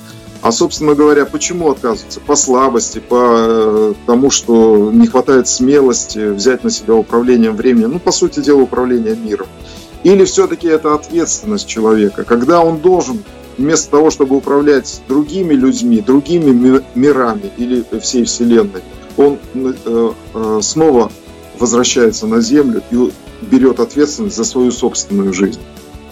А, 0.44 0.52
собственно 0.52 0.94
говоря, 0.94 1.26
почему 1.26 1.72
отказываться? 1.72 2.20
По 2.20 2.36
слабости, 2.36 3.00
по 3.00 3.16
э, 3.16 3.94
тому, 4.06 4.30
что 4.30 4.92
не 4.92 5.08
хватает 5.08 5.48
смелости 5.48 6.32
взять 6.32 6.66
на 6.66 6.70
себя 6.70 6.96
управление 6.96 7.52
временем, 7.52 7.94
ну, 7.94 8.00
по 8.00 8.12
сути 8.12 8.42
дела, 8.42 8.64
управление 8.64 9.16
миром. 9.16 9.48
Или 10.04 10.26
все-таки 10.26 10.68
это 10.68 10.96
ответственность 10.96 11.66
человека, 11.66 12.26
когда 12.26 12.62
он 12.62 12.80
должен 12.80 13.24
вместо 13.58 13.90
того, 13.90 14.10
чтобы 14.10 14.36
управлять 14.36 15.02
другими 15.08 15.54
людьми, 15.54 16.02
другими 16.02 16.82
мирами 16.94 17.50
или 17.56 17.86
всей 18.02 18.26
Вселенной, 18.26 18.82
он 19.16 19.40
э, 19.54 20.12
э, 20.34 20.60
снова 20.62 21.10
возвращается 21.58 22.28
на 22.28 22.42
Землю 22.42 22.82
и 22.92 23.12
берет 23.46 23.80
ответственность 23.80 24.36
за 24.36 24.44
свою 24.44 24.72
собственную 24.72 25.32
жизнь. 25.32 25.62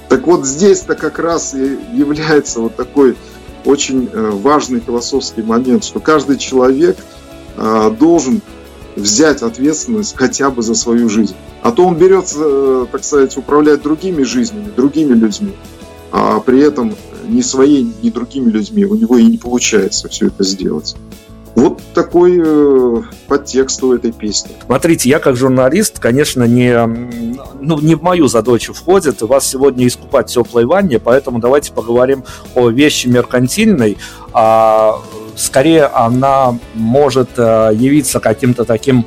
Так 0.08 0.26
вот 0.26 0.46
здесь-то 0.46 0.96
как 0.96 1.20
раз 1.20 1.54
и 1.54 1.78
является 1.94 2.62
вот 2.62 2.78
такой 2.78 3.18
очень 3.66 4.09
э, 4.12 4.30
важный 4.32 4.80
философский 4.80 5.41
момент, 5.41 5.84
что 5.84 5.99
каждый 5.99 6.38
человек 6.38 6.97
э, 7.57 7.95
должен 7.99 8.41
взять 8.95 9.41
ответственность 9.41 10.16
хотя 10.16 10.49
бы 10.49 10.62
за 10.62 10.76
свою 10.76 11.09
жизнь. 11.09 11.36
А 11.62 11.72
то 11.72 11.86
он 11.86 11.95
берется, 11.95 12.39
э, 12.41 12.86
так 12.91 13.03
сказать, 13.03 13.38
управлять 13.38 13.82
другими 13.82 14.24
жизнями, 14.24 14.72
другими 14.76 15.14
людьми, 15.14 15.53
а 16.12 16.39
при 16.39 16.62
этом 16.62 16.95
ни 17.28 17.41
своей, 17.41 17.93
ни 18.01 18.09
другими 18.09 18.49
людьми 18.49 18.86
у 18.86 18.95
него 18.95 19.18
и 19.18 19.26
не 19.26 19.38
получается 19.38 20.09
все 20.09 20.28
это 20.28 20.43
сделать. 20.43 20.95
Вот 21.56 21.82
такой 21.93 22.39
э, 22.43 23.02
подтекст 23.28 23.84
у 23.84 23.93
этой 23.93 24.12
песни. 24.12 24.52
Смотрите, 24.66 25.10
я 25.10 25.20
как 25.20 25.36
журналист, 25.36 25.99
конечно, 25.99 26.43
не, 26.43 26.74
ну, 27.60 27.80
не 27.80 27.95
в 27.95 28.02
мою 28.02 28.28
задачу 28.28 28.74
входит 28.74 29.22
вас 29.22 29.47
сегодня 29.47 29.86
искупать 29.86 30.28
теплой 30.28 30.66
ванне, 30.66 30.99
поэтому 30.99 31.39
давайте 31.39 31.74
поговорим 31.74 32.24
о 32.56 32.70
вещи 32.70 33.08
меркантильной. 33.08 33.97
А, 34.34 34.99
скорее, 35.36 35.86
она 35.86 36.58
может 36.74 37.32
а, 37.38 37.72
явиться 37.72 38.20
каким-то 38.20 38.64
таким 38.64 39.06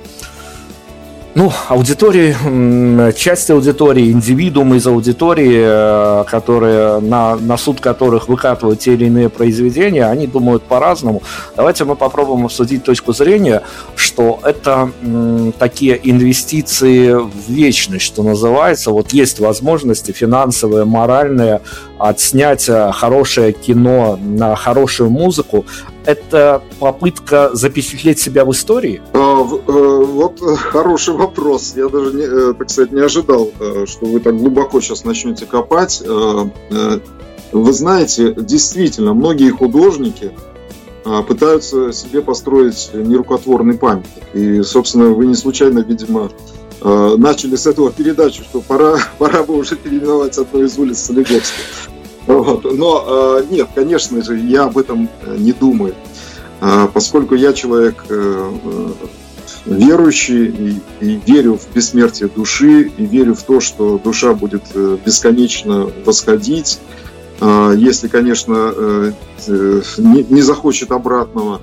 ну, 1.34 1.52
аудитории, 1.68 3.12
часть 3.12 3.50
аудитории, 3.50 4.12
индивидуумы 4.12 4.76
из 4.76 4.86
аудитории, 4.86 5.62
э, 5.64 6.24
которые, 6.28 7.00
на, 7.00 7.36
на 7.36 7.56
суд 7.56 7.80
которых 7.80 8.28
выкатывают 8.28 8.80
те 8.80 8.94
или 8.94 9.06
иные 9.06 9.28
произведения, 9.28 10.06
они 10.06 10.28
думают 10.28 10.62
по-разному. 10.62 11.22
Давайте 11.56 11.84
мы 11.84 11.96
попробуем 11.96 12.44
обсудить 12.44 12.84
точку 12.84 13.12
зрения, 13.12 13.62
что 13.96 14.38
это 14.44 14.92
м, 15.02 15.52
такие 15.58 15.98
инвестиции 16.02 17.12
в 17.12 17.48
вечность, 17.48 18.04
что 18.04 18.22
называется. 18.22 18.92
Вот 18.92 19.12
есть 19.12 19.40
возможности 19.40 20.12
финансовые, 20.12 20.84
моральные, 20.84 21.62
отснять 21.98 22.68
э, 22.68 22.92
хорошее 22.92 23.52
кино 23.52 24.18
на 24.22 24.54
хорошую 24.54 25.10
музыку, 25.10 25.66
это 26.06 26.62
попытка 26.78 27.50
запечатлеть 27.52 28.18
себя 28.18 28.44
в 28.44 28.52
истории? 28.52 29.02
А, 29.12 29.34
вот 29.42 30.40
хороший 30.40 31.14
вопрос. 31.14 31.74
Я 31.76 31.88
даже, 31.88 32.12
не, 32.14 32.54
так 32.54 32.70
сказать, 32.70 32.92
не 32.92 33.00
ожидал, 33.00 33.50
что 33.86 34.06
вы 34.06 34.20
так 34.20 34.36
глубоко 34.36 34.80
сейчас 34.80 35.04
начнете 35.04 35.46
копать. 35.46 36.02
Вы 37.52 37.72
знаете, 37.72 38.34
действительно, 38.36 39.14
многие 39.14 39.50
художники 39.50 40.32
пытаются 41.28 41.92
себе 41.92 42.22
построить 42.22 42.90
нерукотворный 42.94 43.74
памятник. 43.74 44.24
И, 44.32 44.62
собственно, 44.62 45.10
вы 45.10 45.26
не 45.26 45.34
случайно, 45.34 45.80
видимо, 45.80 46.30
Э, 46.84 47.14
начали 47.16 47.56
с 47.56 47.66
этого 47.66 47.90
передачу, 47.90 48.42
что 48.44 48.60
пора, 48.60 48.98
пора 49.18 49.42
бы 49.42 49.56
уже 49.56 49.74
переименовать 49.74 50.36
одну 50.36 50.62
из 50.62 50.78
улиц 50.78 50.98
Солигорска. 50.98 51.60
Вот. 52.26 52.64
Но 52.64 53.04
э, 53.06 53.44
нет, 53.50 53.68
конечно 53.74 54.22
же, 54.22 54.38
я 54.38 54.64
об 54.64 54.78
этом 54.78 55.08
э, 55.22 55.36
не 55.38 55.52
думаю, 55.52 55.94
поскольку 56.94 57.34
я 57.34 57.52
человек 57.52 58.06
верующий 59.66 60.46
и, 60.46 60.80
и 61.00 61.20
верю 61.26 61.58
в 61.58 61.74
бессмертие 61.74 62.28
души, 62.28 62.92
и 62.96 63.04
верю 63.04 63.34
в 63.34 63.42
то, 63.42 63.60
что 63.60 63.98
душа 64.02 64.32
будет 64.32 64.62
бесконечно 65.04 65.90
восходить, 66.06 66.78
если, 67.76 68.08
конечно, 68.08 69.12
не, 69.46 70.22
не 70.22 70.40
захочет 70.40 70.90
обратного. 70.92 71.60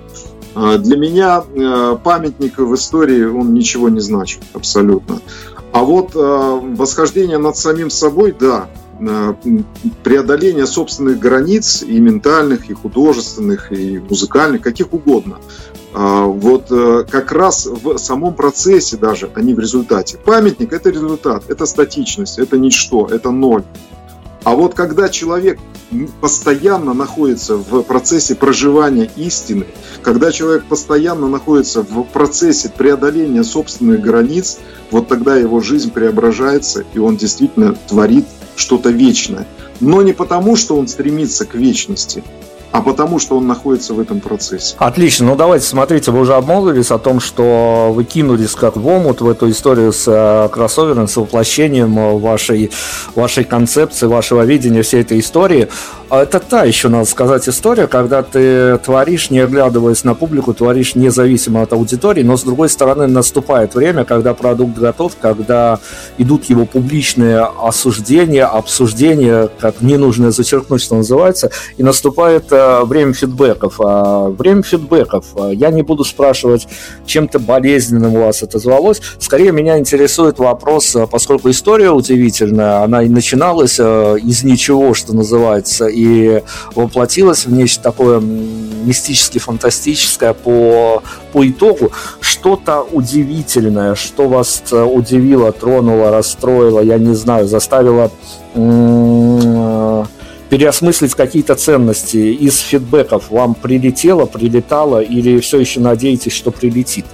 Для 0.54 0.98
меня 0.98 1.44
э, 1.44 1.98
памятник 2.04 2.58
в 2.58 2.76
истории, 2.76 3.24
он 3.24 3.54
ничего 3.54 3.88
не 3.88 4.02
значит 4.02 4.42
абсолютно. 4.54 5.22
А 5.72 5.84
вот 5.84 6.12
э, 6.14 6.60
восхождение 6.76 7.38
над 7.38 7.56
самим 7.56 7.90
собой, 7.90 8.36
да, 8.38 8.68
э, 8.68 8.81
преодоление 10.04 10.66
собственных 10.66 11.20
границ 11.20 11.84
и 11.84 12.00
ментальных, 12.00 12.70
и 12.70 12.74
художественных, 12.74 13.72
и 13.72 14.00
музыкальных, 14.00 14.62
каких 14.62 14.94
угодно. 14.94 15.40
А, 15.94 16.26
вот 16.26 16.68
как 17.10 17.32
раз 17.32 17.66
в 17.66 17.98
самом 17.98 18.34
процессе 18.34 18.98
даже, 18.98 19.30
а 19.36 19.42
не 19.42 19.54
в 19.54 19.60
результате. 19.60 20.18
Памятник– 20.18 20.72
это 20.74 20.90
результат, 20.90 21.44
это 21.50 21.66
статичность, 21.66 22.40
это 22.40 22.58
ничто, 22.58 23.08
это 23.08 23.32
ноль. 23.32 23.64
А 24.44 24.56
вот 24.56 24.74
когда 24.74 25.10
человек 25.10 25.60
постоянно 26.20 26.94
находится 26.94 27.58
в 27.58 27.84
процессе 27.84 28.34
проживания 28.34 29.12
истины, 29.16 29.68
когда 30.02 30.32
человек 30.32 30.66
постоянно 30.66 31.28
находится 31.28 31.84
в 31.84 32.04
процессе 32.04 32.70
преодоления 32.76 33.44
собственных 33.44 34.02
границ, 34.02 34.58
вот 34.90 35.08
тогда 35.08 35.36
его 35.36 35.60
жизнь 35.60 35.92
преображается, 35.92 36.84
и 36.94 36.98
он 36.98 37.18
действительно 37.18 37.76
творит 37.88 38.26
что-то 38.56 38.90
вечное. 38.90 39.48
Но 39.80 40.02
не 40.02 40.14
потому, 40.14 40.56
что 40.56 40.78
он 40.78 40.88
стремится 40.88 41.46
к 41.46 41.56
вечности, 41.56 42.24
а 42.72 42.82
потому 42.82 43.20
что 43.20 43.38
он 43.38 43.48
находится 43.48 43.94
в 43.94 44.00
этом 44.00 44.22
процессе. 44.22 44.76
Отлично. 44.78 45.26
Ну 45.28 45.36
давайте, 45.36 45.66
смотрите, 45.66 46.12
вы 46.12 46.22
уже 46.22 46.36
обмолвились 46.36 46.92
о 46.92 47.00
том, 47.00 47.20
что 47.20 47.92
вы 47.94 48.04
кинулись 48.04 48.52
как 48.52 48.78
в 48.78 48.88
омут 48.88 49.22
в 49.22 49.28
эту 49.28 49.50
историю 49.50 49.92
с 49.92 50.06
э, 50.08 50.50
кроссовером, 50.50 51.08
с 51.08 51.18
воплощением 51.18 51.98
э, 52.00 52.18
вашей, 52.18 52.72
вашей 53.16 53.44
концепции, 53.44 54.06
вашего 54.06 54.44
видения 54.44 54.84
всей 54.84 55.02
этой 55.02 55.20
истории. 55.20 55.68
А 56.12 56.24
это 56.24 56.42
та 56.42 56.66
еще, 56.66 56.90
надо 56.90 57.06
сказать, 57.06 57.48
история, 57.48 57.88
когда 57.88 58.22
ты 58.22 58.78
творишь, 58.80 59.30
не 59.30 59.40
оглядываясь 59.40 60.04
на 60.04 60.14
публику, 60.14 60.54
творишь 60.54 60.94
независимо 60.94 61.62
от 61.62 61.72
аудитории, 61.72 62.22
но 62.22 62.36
с 62.36 62.44
другой 62.44 62.68
стороны 62.68 63.08
наступает 63.08 63.76
время, 63.76 64.04
когда 64.04 64.34
продукт 64.34 64.78
готов, 64.78 65.14
когда 65.22 65.80
идут 66.18 66.50
его 66.50 66.66
публичные 66.66 67.40
осуждения, 67.40 68.44
обсуждения, 68.44 69.48
как 69.58 69.82
не 69.82 69.96
нужно 69.96 70.32
зачеркнуть, 70.32 70.82
что 70.82 70.98
называется, 70.98 71.50
и 71.78 71.84
наступает 71.84 72.52
э, 72.52 72.84
время 72.84 73.14
фидбэков. 73.14 73.76
А 73.80 74.28
время 74.28 74.64
фидбэков. 74.64 75.28
Я 75.54 75.70
не 75.70 75.82
буду 75.82 76.04
спрашивать, 76.04 76.68
чем-то 77.06 77.40
болезненным 77.40 78.18
у 78.18 78.26
вас 78.26 78.44
это 78.44 78.60
звалось. 78.60 79.02
Скорее 79.18 79.54
меня 79.54 79.80
интересует 79.80 80.40
вопрос, 80.40 80.94
э, 80.94 81.08
поскольку 81.10 81.50
история 81.50 81.92
удивительная, 81.92 82.84
она 82.84 83.02
и 83.04 83.08
начиналась 83.08 83.78
э, 83.80 84.18
из 84.22 84.44
ничего, 84.44 84.94
что 84.94 85.16
называется, 85.16 85.88
и 85.88 86.01
воплотилась 86.76 87.46
в 87.46 87.54
нечто 87.54 87.84
такое 87.84 88.20
мистически 88.20 89.38
фантастическое 89.40 90.34
по, 90.34 91.04
по 91.32 91.48
итогу. 91.48 91.92
Что-то 92.20 92.82
удивительное, 92.82 93.96
что 93.96 94.28
вас 94.28 94.64
э, 94.72 94.84
удивило, 94.84 95.52
тронуло, 95.52 96.12
расстроило, 96.12 96.80
я 96.82 96.98
не 96.98 97.14
знаю, 97.14 97.48
заставило 97.48 98.12
переосмыслить 100.50 101.16
какие-то 101.16 101.56
ценности 101.56 102.18
из 102.18 102.60
фидбэков 102.60 103.32
вам 103.32 103.56
прилетело, 103.56 104.26
прилетало 104.26 105.02
или 105.02 105.40
все 105.40 105.60
еще 105.60 105.80
надеетесь, 105.80 106.34
что 106.34 106.52
прилетит? 106.52 107.06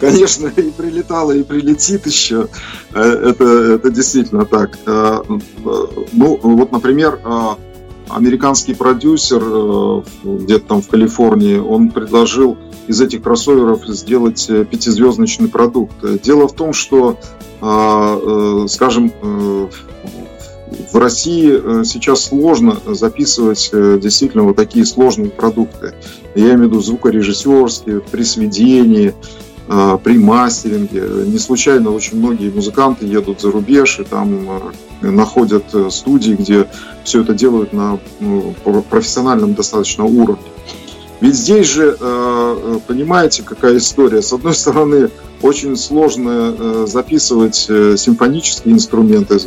Конечно, 0.00 0.48
и 0.48 0.70
прилетало, 0.70 1.32
и 1.32 1.42
прилетит 1.42 2.06
еще. 2.06 2.48
Э, 2.92 3.00
это, 3.00 3.44
это 3.44 3.90
действительно 3.90 4.44
так. 4.44 4.78
Э, 4.86 5.22
ну, 6.12 6.40
вот, 6.42 6.72
например, 6.72 7.20
э, 7.22 7.40
американский 8.08 8.74
продюсер 8.74 10.02
где-то 10.24 10.66
там 10.66 10.82
в 10.82 10.88
Калифорнии, 10.88 11.58
он 11.58 11.90
предложил 11.90 12.56
из 12.88 13.00
этих 13.00 13.22
кроссоверов 13.22 13.86
сделать 13.86 14.48
пятизвездочный 14.70 15.48
продукт. 15.48 15.94
Дело 16.22 16.48
в 16.48 16.54
том, 16.54 16.72
что, 16.72 17.20
скажем, 18.68 19.12
в 20.92 20.96
России 20.96 21.52
э, 21.52 21.84
сейчас 21.84 22.24
сложно 22.24 22.78
записывать 22.86 23.70
э, 23.72 23.98
действительно 24.02 24.44
вот 24.44 24.56
такие 24.56 24.84
сложные 24.84 25.30
продукты. 25.30 25.94
Я 26.34 26.46
имею 26.46 26.58
в 26.58 26.62
виду 26.62 26.80
звукорежиссерские, 26.80 28.00
при 28.00 28.22
сведении, 28.24 29.14
э, 29.68 29.98
при 30.02 30.18
мастеринге. 30.18 31.02
Не 31.26 31.38
случайно 31.38 31.90
очень 31.90 32.18
многие 32.18 32.50
музыканты 32.50 33.06
едут 33.06 33.40
за 33.40 33.52
рубеж 33.52 34.00
и 34.00 34.04
там 34.04 34.72
находят 35.00 35.64
студии, 35.90 36.32
где 36.32 36.66
все 37.04 37.22
это 37.22 37.34
делают 37.34 37.72
на 37.72 37.98
ну, 38.18 38.54
профессиональном 38.90 39.54
достаточно 39.54 40.04
уровне. 40.04 40.44
Ведь 41.20 41.34
здесь 41.34 41.66
же, 41.66 41.96
понимаете, 42.86 43.42
какая 43.42 43.76
история. 43.76 44.22
С 44.22 44.32
одной 44.32 44.54
стороны, 44.54 45.10
очень 45.42 45.76
сложно 45.76 46.86
записывать 46.86 47.56
симфонические 47.56 48.74
инструменты 48.74 49.38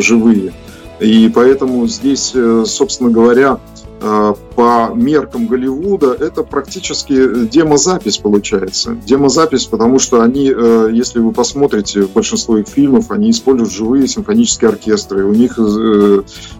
живые. 0.00 0.52
И 1.00 1.28
поэтому 1.34 1.86
здесь, 1.86 2.32
э, 2.34 2.64
собственно 2.66 3.10
говоря, 3.10 3.58
э, 4.00 4.34
по 4.54 4.90
меркам 4.94 5.46
Голливуда 5.46 6.12
это 6.12 6.42
практически 6.42 7.46
демозапись 7.46 8.18
получается. 8.18 8.96
Демозапись, 9.06 9.64
потому 9.66 9.98
что 9.98 10.22
они, 10.22 10.52
э, 10.54 10.90
если 10.92 11.18
вы 11.18 11.32
посмотрите 11.32 12.06
большинство 12.06 12.58
их 12.58 12.68
фильмов, 12.68 13.10
они 13.10 13.30
используют 13.30 13.72
живые 13.72 14.06
симфонические 14.06 14.70
оркестры. 14.70 15.24
У 15.24 15.32
них 15.32 15.58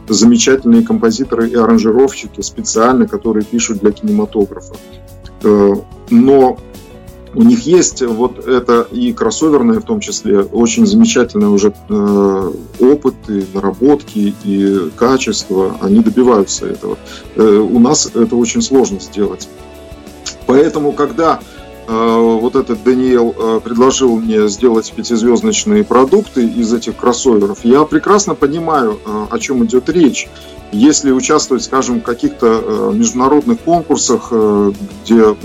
замечательные 0.09 0.82
композиторы 0.82 1.49
и 1.49 1.55
аранжировщики 1.55 2.41
специально, 2.41 3.07
которые 3.07 3.45
пишут 3.45 3.78
для 3.78 3.93
кинематографа. 3.93 4.74
Но 6.11 6.59
у 7.35 7.43
них 7.43 7.66
есть 7.66 8.03
вот 8.03 8.47
это 8.47 8.87
и 8.91 9.12
кроссоверное 9.12 9.80
в 9.80 9.85
том 9.85 10.01
числе 10.01 10.41
очень 10.41 10.87
замечательный 10.87 11.49
уже 11.49 11.74
э, 11.89 12.53
опыт 12.80 13.14
и 13.28 13.45
наработки 13.53 14.35
и 14.45 14.91
качество, 14.97 15.76
они 15.80 16.01
добиваются 16.01 16.66
этого. 16.66 16.99
Э, 17.37 17.43
у 17.43 17.78
нас 17.78 18.11
это 18.14 18.37
очень 18.37 18.62
сложно 18.62 19.01
сделать. 19.01 19.49
Поэтому, 20.47 20.93
когда 20.93 21.41
э, 21.87 22.39
вот 22.41 22.57
этот 22.57 22.82
Даниэл 22.85 23.35
э, 23.37 23.61
предложил 23.62 24.16
мне 24.16 24.49
сделать 24.49 24.93
пятизвездочные 24.95 25.85
продукты 25.85 26.47
из 26.47 26.72
этих 26.72 26.97
кроссоверов, 26.97 27.64
я 27.64 27.85
прекрасно 27.85 28.35
понимаю, 28.35 28.99
э, 29.05 29.26
о 29.30 29.39
чем 29.39 29.64
идет 29.64 29.89
речь. 29.89 30.28
Если 30.72 31.12
участвовать, 31.12 31.62
скажем, 31.62 32.01
в 32.01 32.03
каких-то 32.03 32.91
международных 32.93 33.61
конкурсах, 33.61 34.32
где 35.05 35.37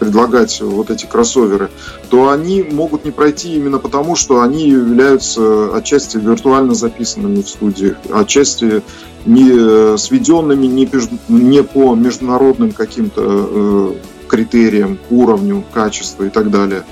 предлагать 0.00 0.60
вот 0.60 0.90
эти 0.90 1.06
кроссоверы, 1.06 1.70
то 2.08 2.30
они 2.30 2.62
могут 2.62 3.04
не 3.04 3.12
пройти 3.12 3.54
именно 3.54 3.78
потому, 3.78 4.16
что 4.16 4.40
они 4.40 4.68
являются 4.68 5.76
отчасти 5.76 6.16
виртуально 6.16 6.74
записанными 6.74 7.42
в 7.42 7.48
студии, 7.48 7.94
отчасти 8.10 8.82
не 9.26 9.50
э, 9.52 9.96
сведенными 9.98 10.66
не, 10.66 10.88
не 11.28 11.62
по 11.62 11.94
международным 11.94 12.72
каким-то 12.72 13.22
э, 13.22 13.92
критериям, 14.26 14.98
уровню, 15.10 15.62
качеству 15.72 16.24
и 16.24 16.30
так 16.30 16.50
далее. 16.50 16.84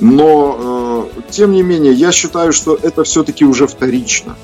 Но, 0.00 1.06
э, 1.16 1.20
тем 1.30 1.52
не 1.52 1.62
менее, 1.62 1.92
я 1.92 2.10
считаю, 2.10 2.52
что 2.52 2.78
это 2.82 3.04
все-таки 3.04 3.44
уже 3.44 3.68
вторично. 3.68 4.36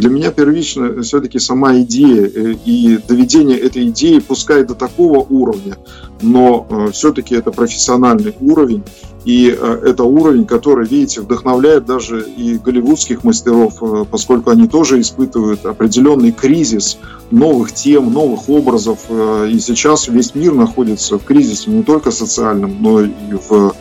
Для 0.00 0.08
меня 0.08 0.30
первично 0.30 1.02
все-таки 1.02 1.38
сама 1.38 1.78
идея 1.80 2.26
э, 2.26 2.54
и 2.64 2.98
доведение 3.06 3.58
этой 3.58 3.88
идеи, 3.90 4.18
пускай 4.18 4.64
до 4.64 4.74
такого 4.74 5.18
уровня, 5.18 5.76
но 6.22 6.66
э, 6.70 6.90
все-таки 6.92 7.34
это 7.34 7.50
профессиональный 7.50 8.34
уровень, 8.40 8.82
и 9.26 9.54
э, 9.54 9.80
это 9.84 10.04
уровень, 10.04 10.46
который, 10.46 10.86
видите, 10.86 11.20
вдохновляет 11.20 11.84
даже 11.84 12.22
и 12.22 12.56
голливудских 12.56 13.24
мастеров, 13.24 13.74
поскольку 14.10 14.48
они 14.48 14.68
тоже 14.68 15.02
испытывают 15.02 15.66
определенный 15.66 16.32
кризис 16.32 16.96
новых 17.30 17.74
тем, 17.74 18.10
новых 18.10 18.48
образов. 18.48 19.00
И 19.10 19.58
сейчас 19.60 20.08
весь 20.08 20.34
мир 20.34 20.54
находится 20.54 21.18
в 21.18 21.24
кризисе 21.24 21.70
не 21.70 21.82
только 21.82 22.10
социальном, 22.10 22.78
но 22.80 23.02
и 23.02 23.10
в, 23.48 23.74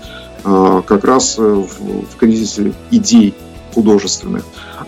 как 0.44 1.06
раз 1.06 1.38
в 1.38 2.18
кризисе 2.18 2.74
идей 2.92 3.34
художественных. 3.74 4.44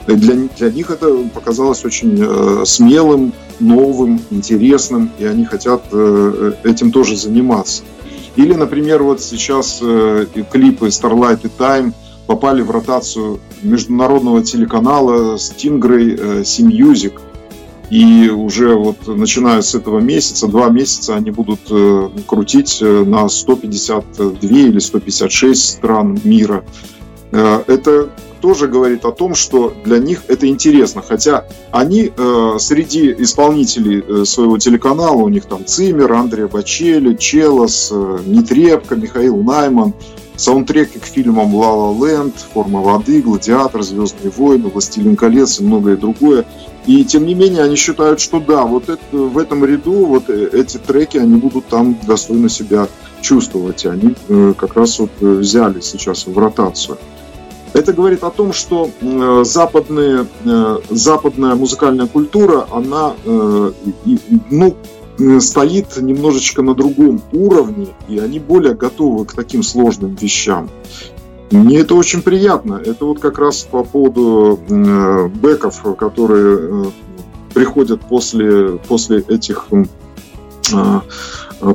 Для, 0.08 0.36
для 0.58 0.72
них 0.72 0.90
это 0.90 1.16
показалось 1.34 1.86
очень 1.86 2.18
э, 2.20 2.66
смелым, 2.66 3.34
новым, 3.60 4.20
интересным, 4.32 5.12
и 5.20 5.26
они 5.26 5.46
хотят 5.46 5.84
э, 5.92 6.54
этим 6.64 6.92
тоже 6.92 7.16
заниматься. 7.16 7.84
Или, 8.36 8.54
например, 8.54 9.04
вот 9.04 9.22
сейчас 9.22 9.80
э, 9.82 10.26
клипы 10.52 10.88
Starlight 10.88 11.42
и 11.44 11.48
Time 11.48 11.94
попали 12.26 12.62
в 12.62 12.72
ротацию 12.72 13.40
международного 13.62 14.44
телеканала 14.44 15.36
Stingray 15.36 16.42
Sea 16.42 16.66
Music. 16.66 17.14
И 17.92 18.30
уже 18.30 18.76
вот 18.76 19.06
начиная 19.06 19.62
с 19.62 19.76
этого 19.76 20.00
месяца, 20.00 20.48
два 20.48 20.70
месяца 20.70 21.16
они 21.16 21.30
будут 21.30 21.60
крутить 22.26 22.78
на 22.82 23.28
152 23.28 24.38
или 24.42 24.80
156 24.80 25.70
стран 25.70 26.18
мира. 26.24 26.64
Это 27.32 28.10
тоже 28.42 28.68
говорит 28.68 29.06
о 29.06 29.12
том, 29.12 29.36
что 29.36 29.74
для 29.86 30.00
них 30.00 30.24
это 30.28 30.48
интересно. 30.48 31.02
Хотя 31.02 31.46
они 31.72 32.12
э, 32.16 32.56
среди 32.60 33.14
исполнителей 33.20 34.04
э, 34.06 34.26
своего 34.26 34.58
телеканала, 34.58 35.18
у 35.18 35.30
них 35.30 35.46
там 35.46 35.66
Цимер, 35.66 36.12
Андреа 36.14 36.48
Бачели, 36.48 37.16
Челос, 37.16 37.90
э, 37.94 38.20
Нетребко, 38.26 38.96
Михаил 38.96 39.38
Найман, 39.38 39.94
саундтреки 40.36 41.00
к 41.00 41.06
фильмам 41.06 41.54
«Ла 41.54 41.72
Ла 41.72 42.08
Ленд», 42.08 42.36
«Форма 42.54 42.82
воды», 42.82 43.22
«Гладиатор», 43.22 43.84
«Звездные 43.84 44.32
войны», 44.36 44.70
«Властелин 44.70 45.16
колец» 45.16 45.60
и 45.60 45.64
многое 45.64 45.96
другое. 45.98 46.46
И 46.88 47.06
тем 47.06 47.28
не 47.28 47.36
менее 47.36 47.64
они 47.64 47.76
считают, 47.76 48.20
что 48.20 48.40
да, 48.40 48.64
вот 48.64 48.90
это, 48.90 49.00
в 49.12 49.38
этом 49.38 49.64
ряду 49.64 50.06
вот 50.06 50.30
э, 50.30 50.50
эти 50.52 50.78
треки, 50.78 51.18
они 51.18 51.36
будут 51.36 51.68
там 51.68 51.96
достойно 52.08 52.50
себя 52.50 52.88
чувствовать. 53.22 53.86
И 53.86 53.88
они 53.88 54.16
э, 54.30 54.54
как 54.58 54.74
раз 54.76 54.98
вот 54.98 55.12
э, 55.22 55.26
взяли 55.26 55.80
сейчас 55.82 56.26
в 56.26 56.36
ротацию. 56.38 56.98
Это 57.74 57.94
говорит 57.94 58.24
о 58.24 58.32
том, 58.32 58.52
что 58.52 58.90
э, 59.00 59.44
западные, 59.46 60.28
э, 60.44 60.78
западная 60.90 61.56
музыкальная 61.56 62.08
культура, 62.08 62.68
она 62.70 63.14
э, 63.24 63.72
ну, 64.50 64.76
стоит 65.40 65.96
немножечко 65.98 66.64
на 66.64 66.76
другом 66.76 67.22
уровне, 67.32 67.88
и 68.10 68.20
они 68.20 68.40
более 68.40 68.74
готовы 68.74 69.26
к 69.26 69.34
таким 69.34 69.64
сложным 69.64 70.16
вещам. 70.16 70.70
Мне 71.52 71.80
это 71.80 71.96
очень 71.96 72.22
приятно. 72.22 72.82
Это 72.84 73.06
вот 73.06 73.20
как 73.20 73.38
раз 73.38 73.62
по 73.64 73.84
поводу 73.84 74.60
бэков, 75.42 75.82
которые 75.98 76.92
приходят 77.54 78.02
после, 78.02 78.78
после 78.88 79.20
этих 79.28 79.68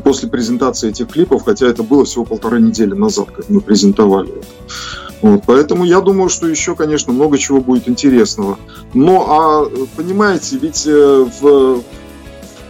после 0.02 0.28
презентации 0.30 0.88
этих 0.88 1.08
клипов, 1.08 1.44
хотя 1.44 1.66
это 1.66 1.82
было 1.82 2.06
всего 2.06 2.24
полторы 2.24 2.60
недели 2.60 2.94
назад, 2.94 3.30
как 3.30 3.50
мы 3.50 3.60
презентовали 3.60 4.30
это. 4.30 4.46
Вот, 5.22 5.42
поэтому 5.46 5.84
я 5.84 6.00
думаю, 6.00 6.28
что 6.28 6.46
еще, 6.46 6.74
конечно, 6.74 7.12
много 7.12 7.38
чего 7.38 7.60
будет 7.60 7.88
интересного. 7.88 8.58
Но, 8.92 9.26
а 9.28 9.86
понимаете, 9.96 10.58
ведь 10.58 10.86
э, 10.86 11.26
в, 11.40 11.82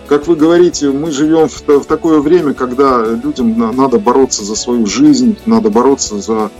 как 0.06 0.26
вы 0.26 0.36
говорите, 0.36 0.90
мы 0.90 1.10
живем 1.10 1.48
в, 1.48 1.60
в 1.66 1.84
такое 1.86 2.20
время, 2.20 2.54
когда 2.54 3.04
людям 3.04 3.76
надо 3.76 3.98
бороться 3.98 4.44
за 4.44 4.54
свою 4.54 4.86
жизнь, 4.86 5.36
надо 5.44 5.70
бороться 5.70 6.20
за, 6.20 6.50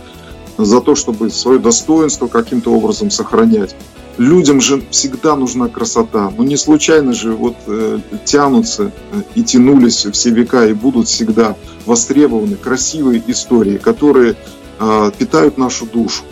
за 0.57 0.81
то, 0.81 0.95
чтобы 0.95 1.29
свое 1.29 1.59
достоинство 1.59 2.27
каким-то 2.27 2.71
образом 2.71 3.09
сохранять. 3.09 3.75
Людям 4.17 4.59
же 4.59 4.81
всегда 4.89 5.35
нужна 5.35 5.67
красота. 5.67 6.33
Ну 6.35 6.43
не 6.43 6.57
случайно 6.57 7.13
же 7.13 7.33
вот 7.33 7.55
э, 7.67 7.99
тянутся 8.25 8.91
э, 9.11 9.21
и 9.35 9.43
тянулись 9.43 10.07
все 10.11 10.31
века 10.31 10.65
и 10.65 10.73
будут 10.73 11.07
всегда 11.07 11.55
востребованы 11.85 12.55
красивые 12.55 13.21
истории, 13.27 13.77
которые 13.77 14.35
э, 14.79 15.11
питают 15.17 15.57
нашу 15.57 15.85
душу. 15.85 16.23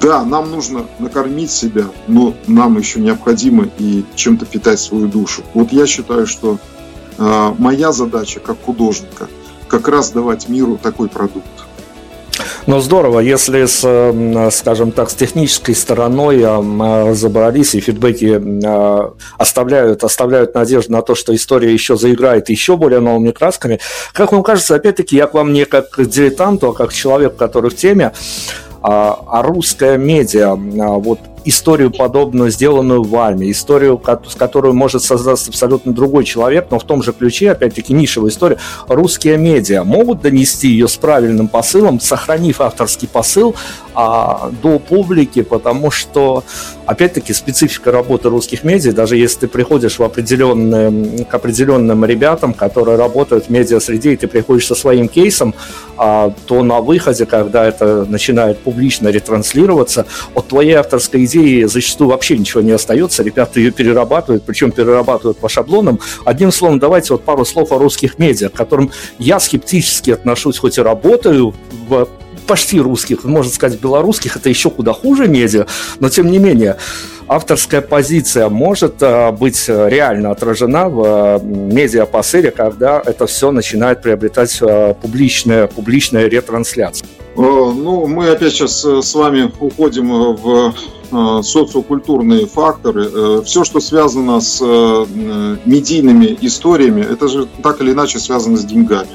Да, 0.00 0.24
нам 0.24 0.50
нужно 0.50 0.86
накормить 0.98 1.50
себя, 1.50 1.86
но 2.08 2.34
нам 2.46 2.78
еще 2.78 2.98
необходимо 2.98 3.68
и 3.78 4.04
чем-то 4.14 4.46
питать 4.46 4.80
свою 4.80 5.06
душу. 5.06 5.42
Вот 5.52 5.70
я 5.72 5.86
считаю, 5.86 6.26
что 6.26 6.58
э, 7.18 7.54
моя 7.58 7.92
задача 7.92 8.40
как 8.40 8.62
художника 8.62 9.28
как 9.68 9.88
раз 9.88 10.10
давать 10.10 10.48
миру 10.48 10.78
такой 10.82 11.08
продукт. 11.08 11.61
Ну, 12.66 12.78
здорово, 12.78 13.18
если, 13.18 13.66
с, 13.66 14.54
скажем 14.56 14.92
так, 14.92 15.10
с 15.10 15.14
технической 15.14 15.74
стороной 15.74 16.44
разобрались, 16.44 17.74
и 17.74 17.80
фидбэки 17.80 18.40
оставляют, 19.36 20.04
оставляют 20.04 20.54
надежду 20.54 20.92
на 20.92 21.02
то, 21.02 21.16
что 21.16 21.34
история 21.34 21.72
еще 21.72 21.96
заиграет 21.96 22.48
еще 22.50 22.76
более 22.76 23.00
новыми 23.00 23.32
красками. 23.32 23.80
Как 24.12 24.30
вам 24.32 24.44
кажется, 24.44 24.76
опять-таки, 24.76 25.16
я 25.16 25.26
к 25.26 25.34
вам 25.34 25.52
не 25.52 25.64
как 25.64 25.86
дилетанту, 25.98 26.68
а 26.68 26.72
как 26.72 26.92
человек, 26.92 27.36
который 27.36 27.70
в 27.70 27.76
теме, 27.76 28.12
а, 28.80 29.18
а 29.26 29.42
русская 29.42 29.96
медиа, 29.96 30.52
а, 30.52 30.56
вот 30.98 31.18
историю 31.44 31.90
подобную, 31.90 32.50
сделанную 32.50 33.02
вами, 33.02 33.50
историю, 33.50 34.00
с 34.28 34.34
которой 34.34 34.72
может 34.72 35.02
создаться 35.02 35.50
абсолютно 35.50 35.92
другой 35.92 36.24
человек, 36.24 36.66
но 36.70 36.78
в 36.78 36.84
том 36.84 37.02
же 37.02 37.12
ключе, 37.12 37.50
опять-таки, 37.50 37.92
нишевая 37.92 38.30
история, 38.30 38.58
русские 38.88 39.36
медиа 39.36 39.84
могут 39.84 40.22
донести 40.22 40.68
ее 40.68 40.88
с 40.88 40.96
правильным 40.96 41.48
посылом, 41.48 42.00
сохранив 42.00 42.60
авторский 42.60 43.08
посыл 43.08 43.54
а, 43.94 44.50
до 44.62 44.78
публики, 44.78 45.42
потому 45.42 45.90
что, 45.90 46.44
опять-таки, 46.86 47.32
специфика 47.32 47.90
работы 47.90 48.28
русских 48.28 48.64
медиа, 48.64 48.92
даже 48.92 49.16
если 49.16 49.40
ты 49.40 49.48
приходишь 49.48 49.98
в 49.98 50.02
определенные, 50.02 51.24
к 51.24 51.34
определенным 51.34 52.04
ребятам, 52.04 52.54
которые 52.54 52.96
работают 52.96 53.46
в 53.46 53.50
медиа-среде, 53.50 54.14
и 54.14 54.16
ты 54.16 54.28
приходишь 54.28 54.66
со 54.66 54.74
своим 54.74 55.08
кейсом, 55.08 55.54
а, 55.96 56.32
то 56.46 56.62
на 56.62 56.80
выходе, 56.80 57.26
когда 57.26 57.64
это 57.64 58.04
начинает 58.04 58.58
публично 58.58 59.08
ретранслироваться, 59.08 60.06
от 60.34 60.48
твоей 60.48 60.74
авторской 60.74 61.20
идеи 61.32 61.64
зачастую 61.64 62.10
вообще 62.10 62.36
ничего 62.36 62.60
не 62.60 62.72
остается, 62.72 63.22
ребята 63.22 63.60
ее 63.60 63.70
перерабатывают, 63.70 64.44
причем 64.44 64.70
перерабатывают 64.70 65.38
по 65.38 65.48
шаблонам. 65.48 66.00
Одним 66.24 66.52
словом, 66.52 66.78
давайте 66.78 67.14
вот 67.14 67.24
пару 67.24 67.44
слов 67.44 67.72
о 67.72 67.78
русских 67.78 68.18
медиа, 68.18 68.48
к 68.48 68.52
которым 68.52 68.90
я 69.18 69.40
скептически 69.40 70.10
отношусь, 70.10 70.58
хоть 70.58 70.78
и 70.78 70.82
работаю 70.82 71.54
в 71.88 72.08
почти 72.46 72.80
русских, 72.80 73.24
можно 73.24 73.52
сказать, 73.52 73.80
белорусских, 73.80 74.36
это 74.36 74.48
еще 74.48 74.68
куда 74.68 74.92
хуже 74.92 75.28
медиа, 75.28 75.66
но 76.00 76.08
тем 76.08 76.30
не 76.30 76.38
менее, 76.38 76.76
авторская 77.28 77.80
позиция 77.80 78.48
может 78.48 79.00
э, 79.00 79.30
быть 79.30 79.68
реально 79.68 80.32
отражена 80.32 80.88
в 80.88 81.04
э, 81.04 81.44
медиапосыле, 81.44 82.50
когда 82.50 83.00
это 83.04 83.26
все 83.26 83.52
начинает 83.52 84.02
приобретать 84.02 84.58
э, 84.60 84.94
публичная, 85.00 85.68
публичная 85.68 86.26
ретрансляция. 86.26 87.06
Ну, 87.36 88.06
мы 88.08 88.28
опять 88.28 88.52
сейчас 88.52 88.84
с 88.84 89.14
вами 89.14 89.50
уходим 89.60 90.34
в 90.34 90.74
Э, 90.92 91.01
социокультурные 91.42 92.46
факторы, 92.46 93.10
э, 93.12 93.42
все, 93.44 93.64
что 93.64 93.80
связано 93.80 94.40
с 94.40 94.60
э, 94.62 95.56
медийными 95.64 96.36
историями, 96.40 97.02
это 97.02 97.28
же 97.28 97.46
так 97.62 97.80
или 97.80 97.92
иначе 97.92 98.18
связано 98.18 98.56
с 98.56 98.64
деньгами. 98.64 99.10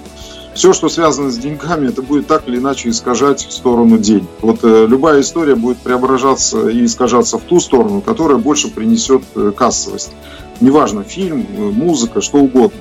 Все, 0.53 0.73
что 0.73 0.89
связано 0.89 1.29
с 1.29 1.37
деньгами, 1.37 1.89
это 1.89 2.01
будет 2.01 2.27
так 2.27 2.47
или 2.47 2.57
иначе 2.57 2.89
искажать 2.89 3.45
в 3.45 3.51
сторону 3.51 3.99
денег. 3.99 4.27
Вот 4.41 4.63
любая 4.63 5.21
история 5.21 5.55
будет 5.55 5.77
преображаться 5.77 6.69
и 6.69 6.83
искажаться 6.83 7.37
в 7.37 7.43
ту 7.43 7.59
сторону, 7.59 8.01
которая 8.01 8.39
больше 8.39 8.71
принесет 8.71 9.21
кассовость. 9.55 10.13
Неважно, 10.59 11.03
фильм, 11.03 11.45
музыка, 11.73 12.21
что 12.21 12.39
угодно. 12.39 12.79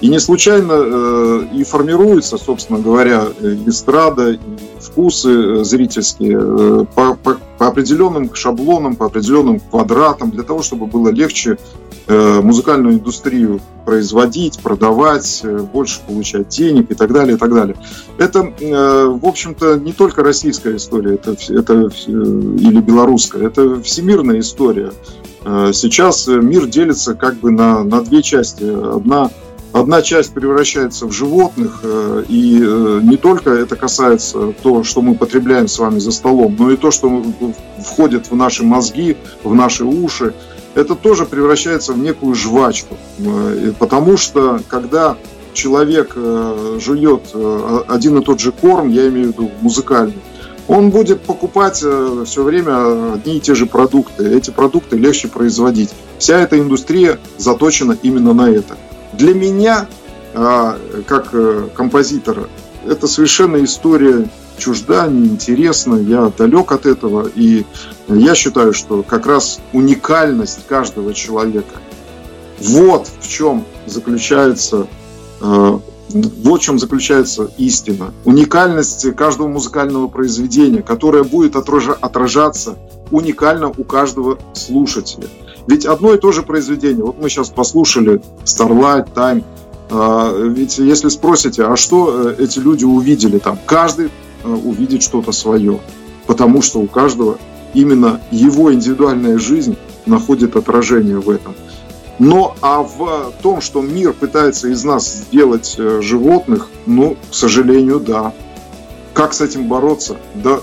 И 0.00 0.08
не 0.08 0.20
случайно 0.20 0.72
э, 0.76 1.46
и 1.54 1.64
формируется, 1.64 2.36
собственно 2.36 2.78
говоря, 2.78 3.24
эстрада, 3.66 4.32
и 4.32 4.38
вкусы 4.86 5.30
э, 5.30 5.64
зрительские 5.64 6.38
э, 6.40 6.84
по, 6.94 7.14
по, 7.14 7.38
по 7.58 7.68
определенным 7.68 8.34
шаблонам, 8.34 8.96
по 8.96 9.06
определенным 9.06 9.60
квадратам, 9.60 10.30
для 10.30 10.42
того, 10.42 10.62
чтобы 10.62 10.86
было 10.86 11.08
легче 11.08 11.58
э, 12.06 12.40
музыкальную 12.40 12.94
индустрию 12.94 13.60
производить, 13.84 14.60
продавать, 14.60 15.44
больше 15.72 16.00
получать 16.06 16.48
денег 16.48 16.90
и 16.90 16.94
так 16.94 17.12
далее, 17.12 17.36
и 17.36 17.38
так 17.38 17.54
далее. 17.54 17.76
Это, 18.18 18.42
в 18.42 19.24
общем-то, 19.24 19.76
не 19.76 19.92
только 19.92 20.24
российская 20.24 20.74
история, 20.74 21.14
это, 21.14 21.32
это 21.32 21.74
или 22.08 22.80
белорусская, 22.80 23.46
это 23.46 23.80
всемирная 23.82 24.40
история. 24.40 24.90
Сейчас 25.44 26.26
мир 26.26 26.66
делится 26.66 27.14
как 27.14 27.36
бы 27.36 27.52
на, 27.52 27.84
на 27.84 28.00
две 28.00 28.22
части. 28.22 28.64
Одна 28.64 29.30
одна 29.80 30.02
часть 30.02 30.32
превращается 30.32 31.06
в 31.06 31.12
животных, 31.12 31.80
э, 31.82 32.24
и 32.28 32.60
э, 32.62 33.00
не 33.02 33.16
только 33.16 33.50
это 33.50 33.76
касается 33.76 34.52
то, 34.62 34.82
что 34.84 35.02
мы 35.02 35.14
потребляем 35.14 35.68
с 35.68 35.78
вами 35.78 35.98
за 35.98 36.12
столом, 36.12 36.56
но 36.58 36.70
и 36.70 36.76
то, 36.76 36.90
что 36.90 37.22
входит 37.84 38.30
в 38.30 38.36
наши 38.36 38.64
мозги, 38.64 39.16
в 39.44 39.54
наши 39.54 39.84
уши, 39.84 40.34
это 40.74 40.94
тоже 40.94 41.24
превращается 41.24 41.92
в 41.92 41.98
некую 41.98 42.34
жвачку. 42.34 42.96
Э, 43.18 43.72
потому 43.78 44.16
что 44.16 44.60
когда 44.68 45.16
человек 45.52 46.14
жует 46.78 47.34
один 47.88 48.18
и 48.18 48.22
тот 48.22 48.40
же 48.40 48.52
корм, 48.52 48.90
я 48.90 49.08
имею 49.08 49.28
в 49.28 49.32
виду 49.32 49.50
музыкальный, 49.62 50.20
он 50.68 50.90
будет 50.90 51.22
покупать 51.22 51.76
все 51.76 52.42
время 52.42 53.14
одни 53.14 53.38
и 53.38 53.40
те 53.40 53.54
же 53.54 53.64
продукты. 53.64 54.36
Эти 54.36 54.50
продукты 54.50 54.98
легче 54.98 55.28
производить. 55.28 55.88
Вся 56.18 56.40
эта 56.40 56.58
индустрия 56.58 57.18
заточена 57.38 57.96
именно 58.02 58.34
на 58.34 58.50
это. 58.50 58.76
Для 59.18 59.34
меня, 59.34 59.88
а, 60.34 60.78
как 61.06 61.30
э, 61.32 61.68
композитора, 61.74 62.48
это 62.86 63.06
совершенно 63.06 63.62
история 63.64 64.28
чужда, 64.58 65.06
неинтересна, 65.06 65.96
я 65.96 66.32
далек 66.36 66.72
от 66.72 66.86
этого, 66.86 67.28
и 67.34 67.64
я 68.08 68.34
считаю, 68.34 68.72
что 68.72 69.02
как 69.02 69.26
раз 69.26 69.60
уникальность 69.72 70.66
каждого 70.66 71.14
человека, 71.14 71.76
вот 72.58 73.08
в 73.20 73.28
чем 73.28 73.64
заключается 73.86 74.86
э, 75.40 75.78
вот 76.08 76.60
в 76.60 76.62
чем 76.62 76.78
заключается 76.78 77.50
истина. 77.58 78.12
Уникальность 78.24 79.14
каждого 79.16 79.48
музыкального 79.48 80.06
произведения, 80.06 80.82
которое 80.82 81.24
будет 81.24 81.56
отражаться 81.56 82.76
уникально 83.10 83.68
у 83.68 83.84
каждого 83.84 84.38
слушателя. 84.54 85.28
Ведь 85.66 85.84
одно 85.84 86.14
и 86.14 86.18
то 86.18 86.32
же 86.32 86.42
произведение. 86.42 87.04
Вот 87.04 87.20
мы 87.20 87.28
сейчас 87.28 87.50
послушали 87.50 88.20
Starlight 88.44 89.08
Time. 89.14 89.44
А, 89.90 90.32
ведь 90.46 90.78
если 90.78 91.08
спросите, 91.08 91.64
а 91.64 91.76
что 91.76 92.30
э, 92.30 92.42
эти 92.42 92.58
люди 92.58 92.84
увидели 92.84 93.38
там, 93.38 93.58
каждый 93.66 94.06
э, 94.44 94.48
увидит 94.48 95.02
что-то 95.02 95.32
свое. 95.32 95.80
Потому 96.26 96.62
что 96.62 96.80
у 96.80 96.86
каждого 96.86 97.38
именно 97.74 98.20
его 98.30 98.72
индивидуальная 98.72 99.38
жизнь 99.38 99.76
находит 100.06 100.56
отражение 100.56 101.18
в 101.18 101.30
этом. 101.30 101.54
Но 102.18 102.56
а 102.62 102.82
в 102.82 103.32
том, 103.42 103.60
что 103.60 103.82
мир 103.82 104.12
пытается 104.12 104.68
из 104.68 104.82
нас 104.84 105.12
сделать 105.12 105.76
э, 105.78 106.00
животных, 106.00 106.68
ну, 106.86 107.16
к 107.30 107.34
сожалению, 107.34 108.00
да. 108.00 108.32
Как 109.14 109.32
с 109.32 109.40
этим 109.40 109.68
бороться? 109.68 110.16
Да 110.34 110.60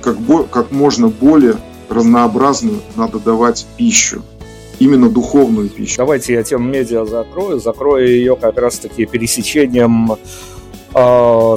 как, 0.00 0.16
как 0.50 0.70
можно 0.70 1.08
более 1.08 1.56
разнообразную 1.88 2.80
надо 2.96 3.18
давать 3.18 3.66
пищу 3.76 4.22
именно 4.80 5.08
духовную 5.08 5.68
пищу. 5.68 5.98
Давайте 5.98 6.32
я 6.32 6.42
тему 6.42 6.68
медиа 6.68 7.04
закрою. 7.04 7.60
Закрою 7.60 8.08
ее 8.08 8.34
как 8.34 8.58
раз-таки 8.58 9.06
пересечением 9.06 10.16
э, 10.94 11.56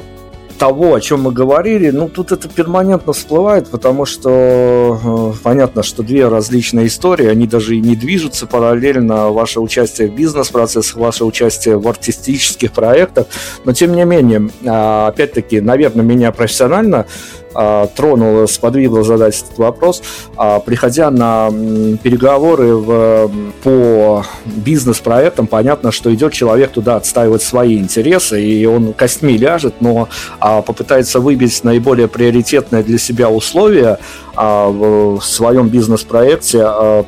того, 0.60 0.94
о 0.94 1.02
чем 1.02 1.24
мы 1.24 1.32
говорили, 1.32 1.90
ну, 1.90 2.08
тут 2.08 2.32
это 2.32 2.48
перманентно 2.48 3.14
всплывает, 3.14 3.68
потому 3.70 4.06
что 4.06 5.00
э, 5.04 5.34
понятно, 5.44 5.84
что 5.84 6.04
две 6.04 6.28
различные 6.28 6.88
истории, 6.88 7.28
они 7.28 7.48
даже 7.48 7.76
и 7.76 7.82
не 7.82 7.96
движутся 7.96 8.46
параллельно. 8.46 9.30
Ваше 9.32 9.60
участие 9.60 10.10
в 10.10 10.16
бизнес-процессах, 10.16 10.96
ваше 10.96 11.26
участие 11.26 11.78
в 11.78 11.88
артистических 11.88 12.72
проектах. 12.72 13.28
Но, 13.66 13.74
тем 13.74 13.94
не 13.94 14.06
менее, 14.06 14.50
э, 14.64 15.08
опять-таки, 15.08 15.60
наверное, 15.60 16.06
меня 16.06 16.32
профессионально 16.32 17.08
тронуло, 17.96 18.46
сподвигло 18.48 19.04
задать 19.04 19.38
этот 19.38 19.58
вопрос, 19.58 20.02
а, 20.36 20.60
приходя 20.60 21.12
на 21.12 21.50
переговоры 22.02 22.76
в, 22.76 23.32
по 23.64 24.26
бизнес-проектам, 24.46 25.48
понятно, 25.48 25.92
что 25.92 26.14
идет 26.14 26.34
человек 26.34 26.72
туда 26.72 26.96
отстаивать 26.96 27.42
свои 27.42 27.78
интересы, 27.78 28.44
и 28.44 28.66
он 28.66 28.94
костьми 28.94 29.38
ляжет, 29.38 29.76
но 29.80 30.10
а, 30.40 30.62
попытается 30.62 31.20
выбить 31.20 31.64
наиболее 31.64 32.08
приоритетное 32.08 32.84
для 32.84 32.98
себя 32.98 33.30
условие 33.30 33.98
в 34.36 35.22
своем 35.22 35.68
бизнес-проекте, 35.70 36.60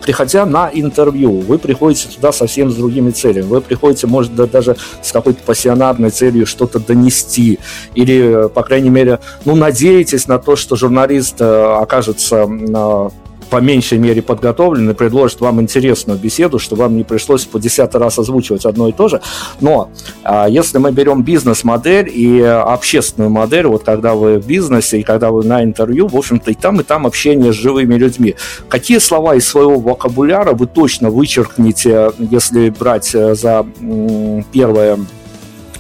приходя 0.02 0.46
на 0.46 0.70
интервью. 0.72 1.42
Вы 1.42 1.58
приходите 1.58 2.08
туда 2.08 2.32
совсем 2.32 2.70
с 2.72 2.76
другими 2.76 3.12
целями. 3.12 3.46
Вы 3.46 3.62
приходите, 3.62 4.08
может, 4.08 4.34
даже 4.36 4.76
с 5.02 5.12
какой-то 5.12 5.42
пассионарной 5.44 6.10
целью 6.12 6.46
что-то 6.46 6.80
донести, 6.80 7.60
или, 7.94 8.48
по 8.54 8.64
крайней 8.64 8.90
мере, 8.90 9.20
ну, 9.46 9.56
надеетесь 9.56 10.28
на 10.28 10.40
то, 10.40 10.56
что 10.56 10.76
журналист 10.76 11.36
э, 11.40 11.78
окажется 11.82 12.48
по 13.50 13.58
меньшей 13.58 13.98
мере 13.98 14.22
подготовлен 14.22 14.90
и 14.90 14.94
предложит 14.94 15.42
вам 15.42 15.62
интересную 15.62 16.20
беседу, 16.20 16.60
чтобы 16.60 16.84
вам 16.84 16.98
не 16.98 17.04
пришлось 17.04 17.46
по 17.46 17.60
десятый 17.60 18.00
раз 18.00 18.20
озвучивать 18.20 18.66
одно 18.66 18.88
и 18.88 18.92
то 18.92 19.08
же. 19.08 19.22
Но 19.62 19.90
а, 20.24 20.48
если 20.48 20.78
мы 20.78 20.92
берем 20.92 21.24
бизнес-модель 21.24 22.10
и 22.14 22.42
общественную 22.42 23.30
модель, 23.30 23.68
вот 23.68 23.84
когда 23.84 24.14
вы 24.14 24.40
в 24.40 24.48
бизнесе 24.48 25.00
и 25.00 25.04
когда 25.04 25.32
вы 25.32 25.44
на 25.44 25.64
интервью, 25.64 26.08
в 26.08 26.16
общем-то 26.16 26.52
и 26.52 26.56
там, 26.56 26.80
и 26.80 26.84
там 26.84 27.06
общение 27.06 27.54
с 27.54 27.56
живыми 27.56 27.96
людьми. 27.96 28.36
Какие 28.68 29.00
слова 29.00 29.36
из 29.36 29.48
своего 29.48 29.80
вокабуляра 29.80 30.54
вы 30.54 30.68
точно 30.68 31.10
вычеркнете, 31.10 32.12
если 32.18 32.70
брать 32.70 33.14
э, 33.14 33.36
за 33.36 33.66
первое 34.52 35.00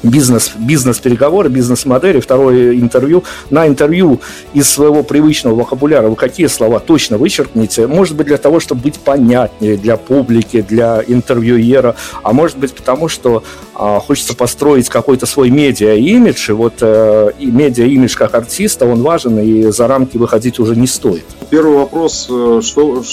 бизнес, 0.03 0.51
бизнес-переговоры, 0.57 1.49
бизнес-модели, 1.49 2.19
второе 2.19 2.73
интервью. 2.75 3.23
На 3.49 3.67
интервью 3.67 4.21
из 4.53 4.69
своего 4.69 5.03
привычного 5.03 5.55
вокабуляра 5.55 6.07
вы 6.07 6.15
какие 6.15 6.47
слова 6.47 6.79
точно 6.79 7.17
вычеркнете? 7.17 7.87
Может 7.87 8.15
быть, 8.15 8.27
для 8.27 8.37
того, 8.37 8.59
чтобы 8.59 8.81
быть 8.81 8.99
понятнее 8.99 9.77
для 9.77 9.97
публики, 9.97 10.61
для 10.61 11.03
интервьюера, 11.05 11.95
а 12.23 12.33
может 12.33 12.57
быть, 12.57 12.73
потому 12.73 13.07
что 13.07 13.43
а, 13.73 13.99
хочется 13.99 14.35
построить 14.35 14.89
какой-то 14.89 15.25
свой 15.25 15.49
медиа-имидж, 15.49 16.49
и 16.49 16.53
вот 16.53 16.75
э, 16.81 17.31
и 17.39 17.47
медиа-имидж 17.47 18.15
как 18.15 18.33
артиста, 18.35 18.85
он 18.85 19.01
важен, 19.01 19.39
и 19.39 19.71
за 19.71 19.87
рамки 19.87 20.17
выходить 20.17 20.59
уже 20.59 20.75
не 20.75 20.87
стоит. 20.87 21.25
Первый 21.49 21.77
вопрос, 21.77 22.27
э, 22.29 22.61
что, 22.63 23.03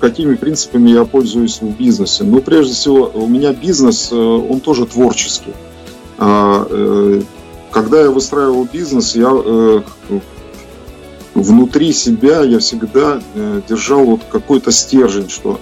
какими 0.00 0.34
принципами 0.34 0.90
я 0.90 1.04
пользуюсь 1.04 1.60
в 1.60 1.76
бизнесе? 1.76 2.24
Ну, 2.24 2.40
прежде 2.40 2.74
всего, 2.74 3.10
у 3.12 3.26
меня 3.26 3.52
бизнес, 3.52 4.08
э, 4.10 4.16
он 4.16 4.60
тоже 4.60 4.86
творческий. 4.86 5.52
А, 6.20 6.66
э, 6.68 7.22
когда 7.72 8.02
я 8.02 8.10
выстраивал 8.10 8.68
бизнес, 8.70 9.16
я 9.16 9.30
э, 9.32 9.80
внутри 11.34 11.94
себя 11.94 12.42
я 12.42 12.58
всегда 12.58 13.22
э, 13.34 13.62
держал 13.66 14.04
вот 14.04 14.20
какой-то 14.30 14.70
стержень, 14.70 15.28
что 15.28 15.58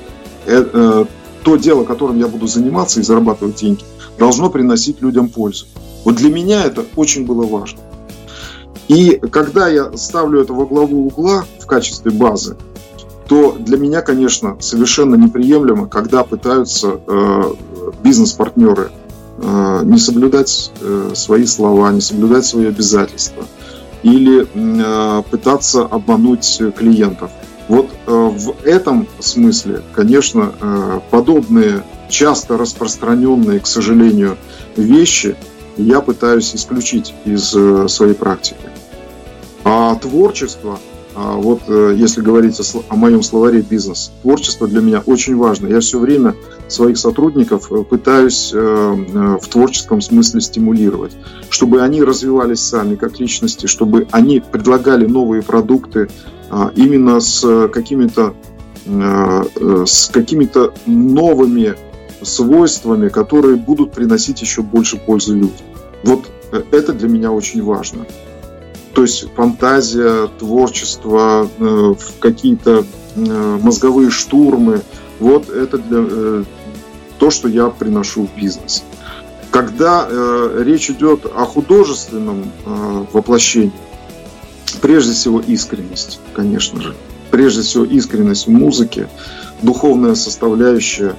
то 1.44 1.56
дело, 1.56 1.84
которым 1.84 2.18
я 2.18 2.26
буду 2.26 2.46
заниматься 2.46 3.00
и 3.00 3.02
зарабатывать 3.02 3.56
деньги, 3.56 3.84
должно 4.18 4.48
приносить 4.48 5.02
людям 5.02 5.28
пользу. 5.28 5.66
Вот 6.04 6.16
для 6.16 6.30
меня 6.30 6.64
это 6.64 6.86
очень 6.96 7.26
было 7.26 7.46
важно. 7.46 7.80
И 8.88 9.20
когда 9.30 9.68
я 9.68 9.94
ставлю 9.98 10.40
это 10.40 10.54
во 10.54 10.64
главу 10.64 11.06
угла 11.06 11.44
в 11.60 11.66
качестве 11.66 12.10
базы, 12.10 12.56
то 13.28 13.54
для 13.58 13.76
меня, 13.76 14.00
конечно, 14.00 14.56
совершенно 14.60 15.16
неприемлемо, 15.16 15.86
когда 15.86 16.24
пытаются 16.24 16.98
э, 17.06 17.42
бизнес-партнеры 18.02 18.90
не 19.40 19.98
соблюдать 19.98 20.72
э, 20.80 21.12
свои 21.14 21.46
слова, 21.46 21.92
не 21.92 22.00
соблюдать 22.00 22.44
свои 22.44 22.66
обязательства 22.66 23.44
или 24.02 24.46
э, 24.52 25.22
пытаться 25.30 25.82
обмануть 25.82 26.60
клиентов. 26.76 27.30
Вот 27.68 27.90
в 28.06 28.54
этом 28.64 29.06
смысле, 29.18 29.82
конечно, 29.94 31.02
подобные 31.10 31.82
часто 32.08 32.56
распространенные, 32.56 33.60
к 33.60 33.66
сожалению, 33.66 34.38
вещи 34.74 35.36
я 35.76 36.00
пытаюсь 36.00 36.56
исключить 36.56 37.12
из 37.26 37.50
своей 37.92 38.14
практики. 38.14 38.70
А 39.64 39.96
творчество 39.96 40.80
вот 41.18 41.62
э, 41.66 41.94
если 41.96 42.20
говорить 42.20 42.60
о, 42.60 42.82
о 42.88 42.96
моем 42.96 43.22
словаре 43.22 43.60
бизнес, 43.60 44.12
творчество 44.22 44.68
для 44.68 44.80
меня 44.80 45.02
очень 45.04 45.36
важно. 45.36 45.66
Я 45.66 45.80
все 45.80 45.98
время 45.98 46.36
своих 46.68 46.96
сотрудников 46.96 47.72
э, 47.72 47.82
пытаюсь 47.82 48.52
э, 48.54 49.38
в 49.40 49.48
творческом 49.48 50.00
смысле 50.00 50.40
стимулировать, 50.40 51.16
чтобы 51.50 51.82
они 51.82 52.04
развивались 52.04 52.60
сами 52.60 52.94
как 52.94 53.18
личности, 53.18 53.66
чтобы 53.66 54.06
они 54.12 54.40
предлагали 54.40 55.06
новые 55.06 55.42
продукты 55.42 56.08
а, 56.50 56.70
именно 56.76 57.20
с 57.20 57.68
какими-то 57.68 58.34
с 58.86 60.08
какими-то 60.08 60.72
новыми 60.86 61.74
свойствами, 62.22 63.10
которые 63.10 63.56
будут 63.56 63.92
приносить 63.92 64.40
еще 64.40 64.62
больше 64.62 64.96
пользы 64.96 65.34
людям. 65.34 65.66
Вот 66.04 66.24
это 66.70 66.94
для 66.94 67.06
меня 67.06 67.30
очень 67.30 67.62
важно. 67.62 68.06
То 68.98 69.02
есть 69.02 69.32
фантазия, 69.36 70.26
творчество, 70.40 71.48
э, 71.60 71.94
какие-то 72.18 72.84
э, 73.14 73.58
мозговые 73.62 74.10
штурмы. 74.10 74.82
Вот 75.20 75.48
это 75.50 75.78
для, 75.78 75.98
э, 76.00 76.44
то, 77.20 77.30
что 77.30 77.46
я 77.46 77.68
приношу 77.68 78.26
в 78.26 78.36
бизнес. 78.36 78.82
Когда 79.52 80.08
речь 80.58 80.90
идет 80.90 81.26
о 81.26 81.44
художественном 81.44 82.50
воплощении, 83.12 83.72
прежде 84.82 85.12
всего 85.12 85.38
искренность, 85.38 86.18
конечно 86.34 86.82
же. 86.82 86.96
Прежде 87.30 87.62
всего 87.62 87.84
искренность 87.84 88.48
в 88.48 88.50
музыке, 88.50 89.08
духовная 89.62 90.16
составляющая 90.16 91.14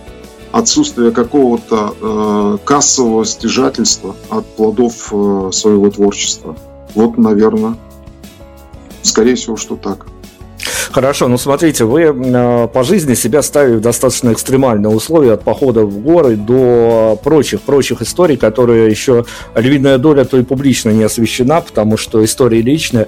отсутствие 0.52 1.12
какого-то 1.12 1.96
э, 2.02 2.58
кассового 2.66 3.26
стяжательства 3.26 4.18
от 4.30 4.46
плодов 4.56 5.14
э, 5.14 5.50
своего 5.54 5.90
творчества. 5.90 6.58
Вот, 6.96 7.18
наверное, 7.18 7.76
скорее 9.02 9.36
всего, 9.36 9.58
что 9.58 9.76
так. 9.76 10.08
Хорошо, 10.92 11.28
ну 11.28 11.38
смотрите, 11.38 11.86
вы 11.86 12.02
э, 12.02 12.68
по 12.68 12.84
жизни 12.84 13.14
себя 13.14 13.44
ставили 13.44 13.76
в 13.76 13.82
достаточно 13.82 14.34
экстремальные 14.34 14.90
условия 14.90 15.34
от 15.34 15.44
похода 15.44 15.86
в 15.86 16.00
горы 16.00 16.36
до 16.36 17.20
прочих, 17.24 17.62
прочих 17.62 18.02
историй, 18.02 18.38
которые 18.38 18.90
еще 18.90 19.26
львиная 19.56 20.00
доля 20.00 20.26
то 20.26 20.38
и 20.38 20.44
публично 20.44 20.90
не 20.90 21.04
освещена, 21.04 21.62
потому 21.62 21.96
что 21.96 22.26
истории 22.26 22.62
личные. 22.62 23.08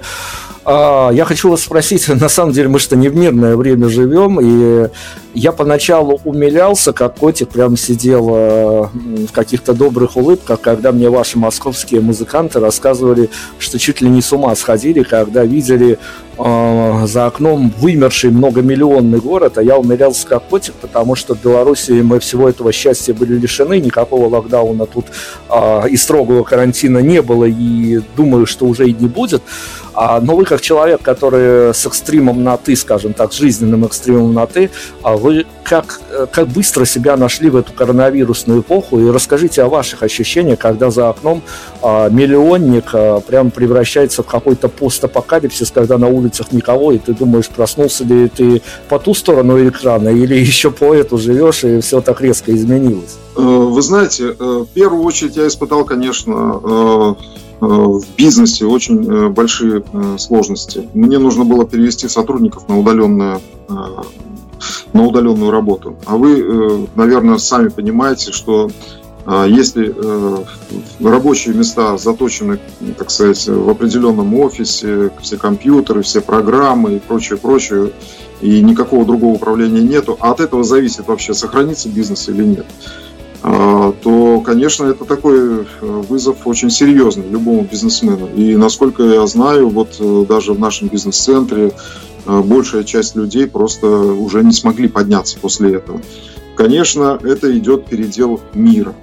А, 0.64 1.10
я 1.12 1.24
хочу 1.24 1.50
вас 1.50 1.62
спросить, 1.62 2.08
на 2.20 2.28
самом 2.28 2.52
деле 2.52 2.68
мы 2.68 2.78
что 2.78 2.96
не 2.96 3.08
в 3.08 3.16
мирное 3.16 3.56
время 3.56 3.88
живем, 3.88 4.38
и 4.40 4.88
я 5.34 5.52
поначалу 5.52 6.20
умилялся, 6.24 6.92
как 6.92 7.16
котик 7.16 7.48
прям 7.48 7.76
сидел 7.76 8.28
э, 8.30 8.86
в 9.28 9.32
каких-то 9.32 9.72
добрых 9.72 10.16
улыбках, 10.16 10.60
когда 10.60 10.92
мне 10.92 11.08
ваши 11.08 11.38
московские 11.38 12.00
музыканты 12.00 12.60
рассказывали, 12.60 13.30
что 13.58 13.78
чуть 13.78 14.00
ли 14.02 14.08
не 14.08 14.20
с 14.20 14.32
ума 14.32 14.54
сходили, 14.54 15.02
когда 15.02 15.44
видели 15.44 15.98
э, 16.38 17.06
за 17.06 17.26
окном 17.26 17.72
вымерший 17.78 18.30
многомиллионный 18.30 19.18
город, 19.18 19.58
а 19.58 19.62
я 19.62 19.78
умилялся 19.78 20.26
как 20.26 20.44
котик, 20.48 20.74
потому 20.74 21.16
что 21.16 21.34
в 21.34 21.42
Беларуси 21.42 21.92
мы 22.02 22.20
всего 22.20 22.48
этого 22.48 22.70
счастья 22.70 23.14
были 23.14 23.34
лишены, 23.34 23.80
никакого 23.80 24.28
локдауна 24.28 24.86
тут 24.86 25.06
э, 25.48 25.88
и 25.88 25.96
строгого 25.96 26.44
карантина 26.44 26.98
не 26.98 27.22
было, 27.22 27.46
и 27.46 28.00
думаю, 28.16 28.46
что 28.46 28.66
уже 28.66 28.88
и 28.88 28.92
не 28.92 29.08
будет. 29.08 29.42
А, 29.94 30.20
но 30.20 30.36
вы 30.36 30.44
как 30.44 30.60
человек, 30.60 31.02
который 31.02 31.74
с 31.74 31.86
экстримом 31.86 32.42
на 32.42 32.56
«ты», 32.56 32.76
скажем 32.76 33.12
так, 33.12 33.32
с 33.32 33.36
жизненным 33.36 33.84
экстримом 33.84 34.32
на 34.32 34.46
«ты», 34.46 34.70
а 35.02 35.16
вы 35.16 35.46
как, 35.64 36.00
как 36.32 36.48
быстро 36.48 36.84
себя 36.84 37.16
нашли 37.16 37.48
в 37.50 37.56
эту 37.56 37.72
коронавирусную 37.72 38.60
эпоху? 38.60 39.00
И 39.00 39.10
расскажите 39.10 39.62
о 39.62 39.68
ваших 39.68 40.02
ощущениях, 40.02 40.58
когда 40.58 40.90
за 40.90 41.08
окном 41.08 41.42
а, 41.82 42.08
миллионник 42.08 42.90
а, 42.92 43.20
прям 43.20 43.50
превращается 43.50 44.22
в 44.22 44.26
какой-то 44.26 44.68
постапокалипсис, 44.68 45.70
когда 45.70 45.98
на 45.98 46.08
улицах 46.08 46.52
никого, 46.52 46.92
и 46.92 46.98
ты 46.98 47.14
думаешь, 47.14 47.48
проснулся 47.48 48.04
ли 48.04 48.28
ты 48.28 48.62
по 48.88 48.98
ту 48.98 49.14
сторону 49.14 49.68
экрана 49.68 50.08
или 50.08 50.34
еще 50.38 50.70
по 50.70 50.94
эту 50.94 51.18
живешь, 51.18 51.64
и 51.64 51.80
все 51.80 52.00
так 52.00 52.20
резко 52.20 52.54
изменилось? 52.54 53.18
Э, 53.36 53.40
вы 53.40 53.80
знаете, 53.82 54.34
э, 54.38 54.64
в 54.68 54.68
первую 54.74 55.02
очередь 55.04 55.36
я 55.36 55.46
испытал, 55.46 55.84
конечно, 55.84 56.60
э, 56.62 56.92
Э, 57.02 57.14
в 57.66 58.16
бизнесе 58.16 58.66
очень 58.66 59.08
э, 59.08 59.28
большие 59.28 59.84
э, 59.92 60.16
сложности. 60.18 60.88
Мне 60.94 61.18
нужно 61.18 61.44
было 61.44 61.64
перевести 61.64 62.08
сотрудников 62.08 62.68
на 62.68 62.76
удаленную, 62.78 63.40
на 64.92 65.06
удаленную 65.06 65.52
работу. 65.52 65.96
А 66.04 66.16
вы, 66.16 66.88
наверное, 66.96 67.38
сами 67.38 67.68
понимаете, 67.68 68.32
что 68.32 68.70
если 69.46 69.94
рабочие 71.00 71.54
места 71.54 71.96
заточены, 71.96 72.58
так 72.98 73.10
сказать, 73.10 73.46
в 73.46 73.70
определенном 73.70 74.34
офисе, 74.34 75.12
все 75.20 75.36
компьютеры, 75.36 76.02
все 76.02 76.20
программы 76.20 76.96
и 76.96 76.98
прочее, 76.98 77.38
прочее, 77.38 77.92
и 78.40 78.60
никакого 78.60 79.04
другого 79.04 79.34
управления 79.34 79.80
нету, 79.80 80.16
а 80.18 80.32
от 80.32 80.40
этого 80.40 80.64
зависит 80.64 81.06
вообще, 81.06 81.32
сохранится 81.32 81.88
бизнес 81.88 82.28
или 82.28 82.42
нет. 82.42 82.66
А, 83.44 83.92
то, 84.02 84.40
конечно, 84.40 84.84
это 84.84 85.04
такой 85.04 85.62
э, 85.62 85.64
вызов 85.80 86.46
очень 86.46 86.70
серьезный 86.70 87.28
любому 87.28 87.66
бизнесмену. 87.68 88.28
И 88.36 88.54
насколько 88.54 89.02
я 89.02 89.26
знаю, 89.26 89.68
вот 89.68 89.96
э, 89.98 90.24
даже 90.28 90.52
в 90.52 90.60
нашем 90.60 90.86
бизнес-центре 90.86 91.72
э, 92.24 92.40
большая 92.40 92.84
часть 92.84 93.16
людей 93.16 93.48
просто 93.48 93.88
уже 93.88 94.44
не 94.44 94.52
смогли 94.52 94.86
подняться 94.86 95.38
после 95.40 95.74
этого. 95.74 96.00
Конечно, 96.54 97.18
это 97.20 97.56
идет 97.58 97.86
передел 97.86 98.40
мира. 98.54 98.94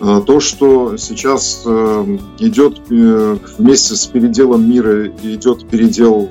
А, 0.00 0.22
то, 0.22 0.40
что 0.40 0.96
сейчас 0.96 1.62
идет 2.38 2.78
вместе 2.88 3.94
с 3.94 4.06
переделом 4.06 4.70
мира, 4.70 5.08
идет 5.22 5.68
передел 5.68 6.30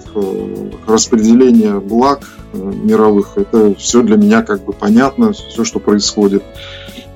распределения 0.87 1.79
благ 1.79 2.27
мировых, 2.53 3.37
это 3.37 3.75
все 3.75 4.01
для 4.01 4.17
меня 4.17 4.41
как 4.41 4.65
бы 4.65 4.73
понятно, 4.73 5.31
все, 5.31 5.63
что 5.63 5.79
происходит. 5.79 6.43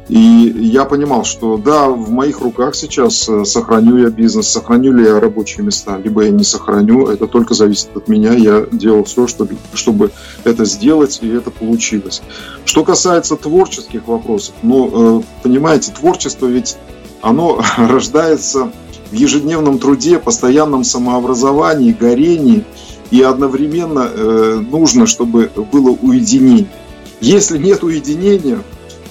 И 0.07 0.17
я 0.17 0.85
понимал, 0.85 1.23
что 1.23 1.57
да, 1.57 1.89
в 1.89 2.11
моих 2.11 2.39
руках 2.39 2.75
сейчас 2.75 3.27
э, 3.27 3.43
сохраню 3.43 3.97
я 3.97 4.09
бизнес, 4.09 4.47
сохраню 4.47 4.93
ли 4.93 5.03
я 5.03 5.19
рабочие 5.19 5.65
места, 5.65 5.97
либо 5.97 6.23
я 6.23 6.29
не 6.29 6.43
сохраню, 6.43 7.07
это 7.07 7.25
только 7.25 7.55
зависит 7.55 7.89
от 7.95 8.07
меня. 8.07 8.33
Я 8.33 8.67
делал 8.71 9.03
все, 9.05 9.25
чтобы, 9.25 9.57
чтобы 9.73 10.11
это 10.43 10.63
сделать, 10.65 11.19
и 11.23 11.27
это 11.29 11.49
получилось. 11.49 12.21
Что 12.65 12.83
касается 12.83 13.35
творческих 13.35 14.07
вопросов, 14.07 14.53
ну, 14.61 15.19
э, 15.19 15.23
понимаете, 15.41 15.91
творчество 15.91 16.45
ведь 16.45 16.77
оно 17.21 17.59
рождается 17.77 18.71
в 19.09 19.13
ежедневном 19.13 19.79
труде, 19.79 20.19
постоянном 20.19 20.83
самообразовании, 20.83 21.93
горении, 21.93 22.63
и 23.09 23.23
одновременно 23.23 24.07
э, 24.13 24.61
нужно, 24.69 25.07
чтобы 25.07 25.49
было 25.71 25.89
уединение. 25.89 26.67
Если 27.21 27.57
нет 27.57 27.83
уединения, 27.83 28.61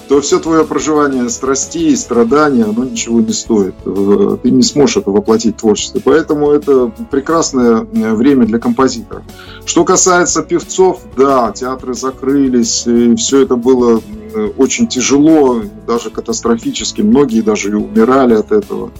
то 0.07 0.21
все 0.21 0.39
твое 0.39 0.65
проживание 0.65 1.29
страстей, 1.29 1.91
и 1.91 1.95
страдания, 1.95 2.65
оно 2.65 2.83
ничего 2.83 3.21
не 3.21 3.33
стоит. 3.33 3.73
Э, 3.85 4.37
ты 4.41 4.51
не 4.51 4.61
сможешь 4.61 4.97
это 4.97 5.09
воплотить 5.09 5.55
в 5.55 5.59
творчестве. 5.59 6.01
Поэтому 6.03 6.51
это 6.51 6.91
прекрасное 7.09 7.81
э, 7.81 8.13
время 8.13 8.45
для 8.45 8.59
композиторов. 8.59 9.23
Что 9.65 9.83
касается 9.83 10.43
певцов, 10.43 11.01
да, 11.17 11.51
театры 11.51 11.95
закрылись, 11.95 12.85
и 12.85 13.15
все 13.15 13.41
это 13.41 13.55
было 13.55 13.99
э, 14.33 14.49
очень 14.57 14.87
тяжело, 14.87 15.61
даже 15.87 16.11
катастрофически. 16.11 17.01
Многие 17.01 17.41
даже 17.41 17.75
умирали 17.75 18.35
от 18.35 18.51
этого 18.51 18.91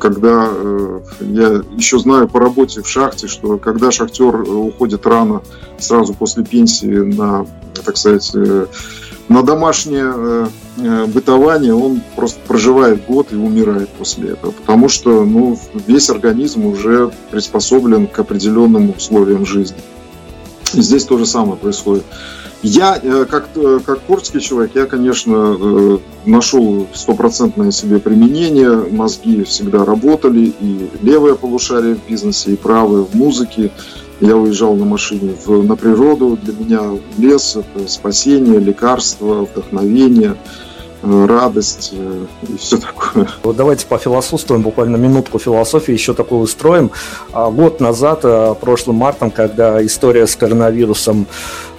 когда 0.00 0.50
я 1.20 1.62
еще 1.76 2.00
знаю 2.00 2.28
по 2.28 2.40
работе 2.40 2.82
в 2.82 2.88
шахте, 2.88 3.28
что 3.28 3.56
когда 3.56 3.92
шахтер 3.92 4.34
уходит 4.34 5.06
рано, 5.06 5.42
сразу 5.78 6.12
после 6.12 6.44
пенсии 6.44 6.86
на, 6.86 7.46
так 7.84 7.96
сказать, 7.96 8.34
на 9.28 9.42
домашнее 9.42 10.12
э, 10.14 10.46
э, 10.78 11.06
бытование 11.06 11.74
он 11.74 12.00
просто 12.16 12.40
проживает 12.46 13.04
год 13.06 13.30
и 13.30 13.36
умирает 13.36 13.90
после 13.90 14.30
этого, 14.30 14.52
потому 14.52 14.88
что 14.88 15.24
ну, 15.24 15.58
весь 15.86 16.08
организм 16.08 16.64
уже 16.64 17.10
приспособлен 17.30 18.06
к 18.06 18.18
определенным 18.18 18.90
условиям 18.96 19.44
жизни. 19.44 19.76
И 20.72 20.80
здесь 20.80 21.04
то 21.04 21.18
же 21.18 21.26
самое 21.26 21.56
происходит. 21.56 22.04
Я, 22.62 22.98
э, 23.02 23.26
как, 23.28 23.50
как 23.84 24.00
творческий 24.00 24.40
человек, 24.40 24.72
я, 24.74 24.86
конечно, 24.86 26.00
нашел 26.24 26.86
стопроцентное 26.94 27.70
себе 27.70 27.98
применение. 27.98 28.76
Мозги 28.90 29.44
всегда 29.44 29.84
работали, 29.84 30.54
и 30.58 30.88
левое 31.02 31.34
полушарие 31.34 31.96
в 31.96 32.08
бизнесе, 32.08 32.52
и 32.52 32.56
правое 32.56 33.02
в 33.02 33.14
музыке. 33.14 33.72
Я 34.20 34.36
уезжал 34.36 34.74
на 34.74 34.84
машине 34.84 35.34
в, 35.44 35.62
на 35.62 35.76
природу. 35.76 36.36
Для 36.42 36.52
меня 36.52 36.98
лес– 37.18 37.56
это 37.56 37.88
спасение, 37.88 38.58
лекарство, 38.58 39.42
вдохновение, 39.44 40.34
э, 41.02 41.26
радость 41.26 41.90
э, 41.92 42.24
и 42.48 42.56
все 42.56 42.78
такое. 42.78 43.28
Вот 43.44 43.54
давайте 43.54 43.86
пофилософствуем, 43.86 44.62
буквально 44.62 44.96
минутку 44.96 45.38
философии 45.38 45.92
еще 45.92 46.14
такую 46.14 46.40
устроим. 46.40 46.90
А, 47.32 47.48
год 47.50 47.80
назад, 47.80 48.20
э, 48.24 48.54
прошлым 48.60 48.96
мартом, 48.96 49.30
когда 49.30 49.84
история 49.86 50.26
с 50.26 50.34
коронавирусом 50.34 51.28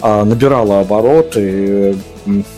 набирала 0.01 0.79
обороты, 0.81 1.95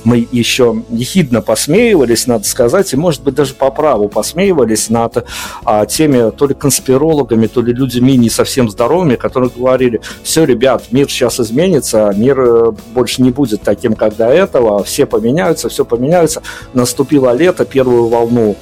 мы 0.03 0.27
еще 0.31 0.83
ехидно 0.89 1.41
посмеивались, 1.41 2.27
надо 2.27 2.45
сказать, 2.45 2.93
и, 2.93 2.97
может 2.97 3.23
быть, 3.23 3.35
даже 3.35 3.53
по 3.53 3.71
праву 3.71 4.09
посмеивались 4.09 4.89
над 4.89 5.25
а, 5.63 5.85
теми 5.85 6.31
то 6.31 6.47
ли 6.47 6.53
конспирологами, 6.53 7.47
то 7.47 7.61
ли 7.61 7.73
людьми 7.73 8.17
не 8.17 8.29
совсем 8.29 8.69
здоровыми, 8.69 9.15
которые 9.15 9.51
говорили, 9.55 10.01
все, 10.23 10.43
ребят, 10.43 10.85
мир 10.91 11.09
сейчас 11.09 11.39
изменится, 11.39 12.13
мир 12.15 12.39
э, 12.39 12.71
больше 12.93 13.21
не 13.21 13.31
будет 13.31 13.61
таким, 13.61 13.93
как 13.93 14.15
до 14.15 14.27
этого, 14.27 14.83
все 14.83 15.05
поменяются, 15.05 15.69
все 15.69 15.85
поменяется. 15.85 16.41
Наступило 16.73 17.33
лето, 17.33 17.65
первую 17.65 18.07
волну 18.07 18.55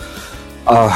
а, 0.66 0.94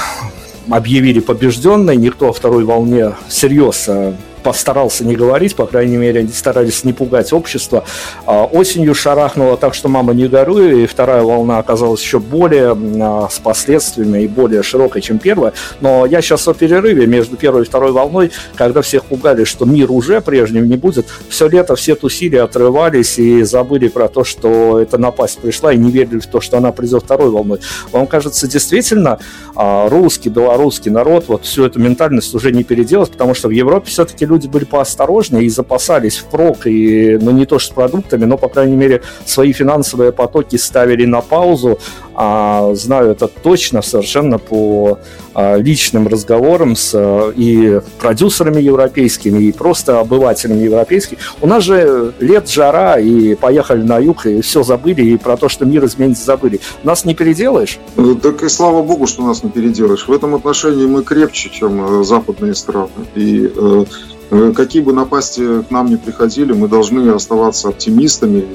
объявили 0.70 1.20
побежденной, 1.20 1.98
никто 1.98 2.30
о 2.30 2.34
второй 2.34 2.64
волне 2.64 3.14
всерьез 3.28 3.86
а, 3.88 4.14
постарался 4.44 5.06
не 5.06 5.16
говорить, 5.16 5.56
по 5.56 5.66
крайней 5.66 5.98
мере, 5.98 6.20
они 6.20 6.30
старались 6.30 6.84
не 6.84 6.94
пугать 6.94 7.34
общество. 7.34 7.86
А 8.26 8.46
осенью 8.46 8.94
шарахнуло 8.94 9.58
так, 9.58 9.74
что 9.74 9.88
мама 9.90 10.14
не 10.14 10.28
горюй, 10.28 10.84
и 10.84 10.88
вторая 10.88 11.24
волна 11.24 11.58
оказалась 11.60 12.02
еще 12.02 12.20
более 12.20 12.78
а, 13.02 13.28
с 13.30 13.40
последствиями 13.40 14.24
и 14.24 14.28
более 14.28 14.64
широкой, 14.64 15.02
чем 15.02 15.20
первая. 15.20 15.54
Но 15.82 16.06
я 16.06 16.22
сейчас 16.22 16.48
о 16.48 16.54
перерыве 16.54 17.08
между 17.08 17.38
первой 17.38 17.64
и 17.64 17.66
второй 17.66 17.92
волной, 17.92 18.32
когда 18.56 18.82
всех 18.82 19.06
пугали, 19.06 19.44
что 19.46 19.66
мир 19.66 19.92
уже 19.92 20.22
прежним 20.22 20.68
не 20.68 20.76
будет, 20.76 21.08
все 21.30 21.48
лето 21.48 21.76
все 21.76 21.96
тусили, 21.96 22.36
отрывались 22.36 23.18
и 23.18 23.44
забыли 23.44 23.88
про 23.88 24.08
то, 24.08 24.24
что 24.24 24.80
эта 24.80 24.98
напасть 24.98 25.40
пришла, 25.40 25.74
и 25.74 25.78
не 25.78 25.92
верили 25.92 26.20
в 26.20 26.28
то, 26.28 26.42
что 26.42 26.58
она 26.58 26.72
придет 26.72 27.04
второй 27.04 27.30
волной. 27.30 27.60
Вам 27.92 28.08
кажется, 28.08 28.48
действительно, 28.48 29.20
а, 29.56 29.88
русский, 29.90 30.30
белорусский 30.30 30.92
народ, 30.92 31.26
вот 31.28 31.46
всю 31.46 31.66
эту 31.66 31.80
ментальность 31.80 32.34
уже 32.36 32.52
не 32.52 32.64
переделать, 32.64 33.12
потому 33.12 33.34
что 33.34 33.48
в 33.48 33.52
Европе 33.52 33.90
все-таки 33.90 34.26
люди 34.34 34.48
были 34.48 34.66
поосторожнее 34.66 35.46
и 35.46 35.50
запасались 35.50 36.18
впрок, 36.18 36.66
и, 36.66 37.18
ну, 37.22 37.32
не 37.32 37.46
то 37.46 37.60
что 37.60 37.72
с 37.72 37.74
продуктами, 37.74 38.26
но, 38.26 38.38
по 38.38 38.50
крайней 38.50 38.76
мере, 38.76 39.02
свои 39.26 39.54
финансовые 39.54 40.12
потоки 40.12 40.56
ставили 40.58 41.06
на 41.06 41.22
паузу. 41.22 41.80
А, 42.16 42.76
знаю 42.76 43.12
это 43.12 43.28
точно, 43.28 43.82
совершенно 43.82 44.38
по 44.38 45.00
а, 45.34 45.58
личным 45.58 46.08
разговорам 46.08 46.76
с 46.76 46.92
а, 46.94 47.32
и 47.36 47.82
продюсерами 48.00 48.62
европейскими, 48.62 49.44
и 49.44 49.52
просто 49.52 50.00
обывателями 50.00 50.64
европейскими. 50.64 51.20
У 51.42 51.48
нас 51.48 51.64
же 51.64 52.14
лет 52.20 52.50
жара, 52.50 53.00
и 53.00 53.36
поехали 53.36 53.82
на 53.82 53.98
юг, 53.98 54.26
и 54.26 54.42
все 54.42 54.64
забыли, 54.64 55.02
и 55.02 55.18
про 55.18 55.38
то, 55.38 55.50
что 55.50 55.66
мир 55.66 55.86
изменится, 55.86 56.26
забыли. 56.26 56.60
Нас 56.84 57.06
не 57.06 57.16
переделаешь? 57.16 57.80
Ну, 57.96 58.16
так 58.16 58.44
и 58.44 58.50
слава 58.50 58.84
богу, 58.84 59.08
что 59.08 59.24
нас 59.24 59.44
не 59.44 59.50
переделаешь. 59.50 60.08
В 60.08 60.12
этом 60.12 60.36
отношении 60.36 60.86
мы 60.86 61.04
крепче, 61.04 61.50
чем 61.50 62.02
э, 62.02 62.04
западные 62.04 62.54
страны. 62.54 62.90
И 63.16 63.52
э, 63.56 63.86
Э, 64.23 64.23
какие 64.54 64.82
бы 64.82 64.94
напасти 64.94 65.64
к 65.64 65.72
нам 65.72 65.88
не 65.88 65.98
приходили, 65.98 66.54
мы 66.54 66.68
должны 66.68 67.10
оставаться 67.10 67.70
оптимистами, 67.70 68.46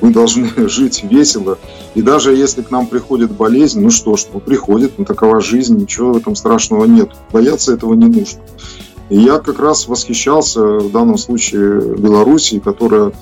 мы 0.00 0.12
должны 0.12 0.48
жить 0.68 1.04
весело. 1.04 1.58
И 1.94 2.02
даже 2.02 2.34
если 2.34 2.62
к 2.62 2.70
нам 2.70 2.86
приходит 2.86 3.32
болезнь, 3.32 3.80
ну 3.80 3.90
что 3.90 4.16
ж, 4.16 4.26
ну 4.32 4.40
приходит, 4.40 4.98
ну 4.98 5.04
такова 5.04 5.40
жизнь, 5.40 5.76
ничего 5.76 6.12
в 6.12 6.16
этом 6.18 6.36
страшного 6.36 6.84
нет. 6.84 7.10
Бояться 7.32 7.72
этого 7.72 7.94
не 7.94 8.06
нужно. 8.06 8.40
И 9.08 9.18
я 9.18 9.38
как 9.38 9.60
раз 9.60 9.86
восхищался 9.86 10.60
в 10.60 10.90
данном 10.90 11.16
случае 11.16 11.80
Белоруссией, 11.96 12.60
которая 12.60 13.08
э, 13.08 13.12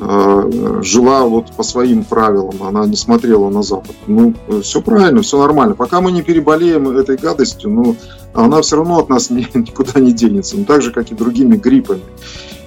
жила 0.00 1.22
вот 1.24 1.52
по 1.52 1.62
своим 1.62 2.04
правилам, 2.04 2.62
она 2.62 2.84
не 2.86 2.96
смотрела 2.96 3.48
на 3.48 3.62
Запад. 3.62 3.94
Ну, 4.08 4.34
все 4.62 4.80
правильно, 4.82 5.22
все 5.22 5.38
нормально. 5.38 5.74
Пока 5.76 6.00
мы 6.00 6.10
не 6.10 6.22
переболеем 6.22 6.88
этой 6.96 7.16
гадостью, 7.16 7.70
ну, 7.70 7.96
она 8.32 8.60
все 8.62 8.76
равно 8.76 8.98
от 8.98 9.08
нас 9.08 9.30
никуда 9.30 10.00
не 10.00 10.12
денется, 10.12 10.56
ну, 10.56 10.64
так 10.64 10.82
же, 10.82 10.90
как 10.90 11.10
и 11.12 11.14
другими 11.14 11.56
гриппами. 11.56 12.02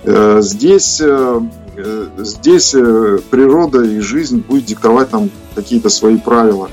Э, 0.03 0.39
здесь, 0.41 1.01
э, 1.01 1.41
э, 1.75 2.07
здесь 2.19 2.71
природа 2.71 3.83
и 3.83 3.99
жизнь 3.99 4.43
будет 4.47 4.65
диктовать 4.65 5.11
нам 5.11 5.29
какие-то 5.53 5.89
свои 5.89 6.17
правила. 6.17 6.69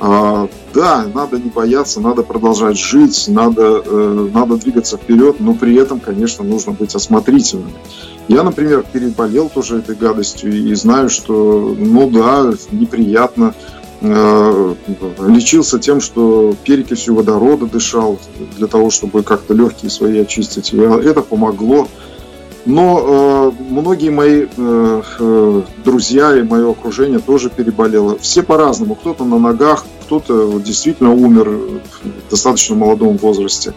А, 0.00 0.48
да, 0.74 1.06
надо 1.14 1.38
не 1.38 1.50
бояться, 1.50 2.00
надо 2.00 2.24
продолжать 2.24 2.76
жить, 2.76 3.26
надо, 3.28 3.82
надо 4.34 4.56
двигаться 4.56 4.96
вперед, 4.96 5.36
но 5.38 5.54
при 5.54 5.76
этом, 5.76 6.00
конечно, 6.00 6.44
нужно 6.44 6.72
быть 6.72 6.94
осмотрительным. 6.94 7.70
Я, 8.28 8.42
например, 8.42 8.84
переболел 8.90 9.48
тоже 9.48 9.78
этой 9.78 9.94
гадостью 9.94 10.52
и 10.52 10.74
знаю, 10.74 11.10
что, 11.10 11.74
ну 11.78 12.10
да, 12.10 12.52
неприятно, 12.72 13.54
Э, 14.06 14.74
лечился 15.26 15.78
тем, 15.78 16.02
что 16.02 16.54
перекисью 16.64 17.14
водорода 17.14 17.64
дышал 17.64 18.18
для 18.58 18.66
того, 18.66 18.90
чтобы 18.90 19.22
как-то 19.22 19.54
легкие 19.54 19.90
свои 19.90 20.20
очистить. 20.20 20.74
Это 20.74 21.22
помогло. 21.22 21.88
Но 22.66 23.52
э, 23.56 23.62
многие 23.70 24.10
мои 24.10 24.46
э, 24.56 25.02
э, 25.18 25.62
друзья 25.84 26.36
и 26.36 26.42
мое 26.42 26.70
окружение 26.70 27.18
тоже 27.18 27.48
переболело. 27.48 28.18
Все 28.18 28.42
по-разному. 28.42 28.94
Кто-то 28.94 29.24
на 29.24 29.38
ногах, 29.38 29.86
кто-то 30.04 30.60
действительно 30.60 31.12
умер 31.12 31.48
в 31.48 32.30
достаточно 32.30 32.74
молодом 32.74 33.16
возрасте. 33.16 33.72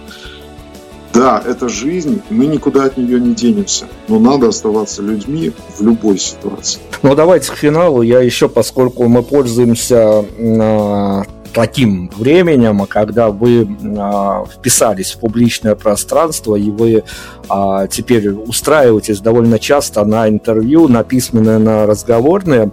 Да, 1.18 1.41
это 1.44 1.68
жизнь, 1.68 2.22
мы 2.30 2.45
никуда 2.45 2.85
от 2.85 2.98
нее 2.98 3.19
не 3.19 3.34
денемся, 3.34 3.85
но 4.07 4.19
надо 4.19 4.49
оставаться 4.49 5.02
людьми 5.02 5.52
в 5.76 5.81
любой 5.81 6.19
ситуации. 6.19 6.80
Ну, 7.02 7.15
давайте 7.15 7.52
к 7.52 7.56
финалу. 7.56 8.03
Я 8.03 8.19
еще, 8.19 8.48
поскольку 8.48 9.07
мы 9.07 9.23
пользуемся 9.23 10.23
э, 10.38 11.23
таким 11.53 12.11
временем, 12.15 12.85
когда 12.85 13.30
вы 13.31 13.64
э, 13.64 14.45
вписались 14.56 15.14
в 15.14 15.19
публичное 15.19 15.73
пространство, 15.73 16.56
и 16.56 16.69
вы 16.69 17.03
э, 17.49 17.88
теперь 17.89 18.30
устраиваетесь 18.30 19.19
довольно 19.19 19.57
часто 19.57 20.06
на 20.06 20.30
интервью, 20.30 20.88
на 20.88 21.03
письменные, 21.03 21.57
на 21.57 21.88
разговорные, 21.88 22.65
а, 22.65 22.72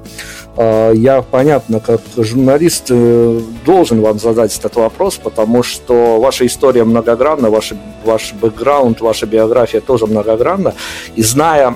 я, 0.56 1.22
понятно, 1.28 1.80
как 1.80 2.00
журналист 2.16 2.86
э, 2.90 3.40
должен 3.66 4.00
вам 4.00 4.20
задать 4.20 4.56
этот 4.56 4.76
вопрос, 4.76 5.16
потому 5.16 5.64
что 5.64 6.20
ваша 6.20 6.46
история 6.46 6.84
многогранна, 6.84 7.50
ваш, 7.50 7.72
ваш 8.04 8.32
бэкграунд, 8.34 9.00
ваша 9.00 9.26
биография 9.26 9.80
тоже 9.80 10.06
многогранна. 10.06 10.74
И 11.16 11.22
зная 11.22 11.74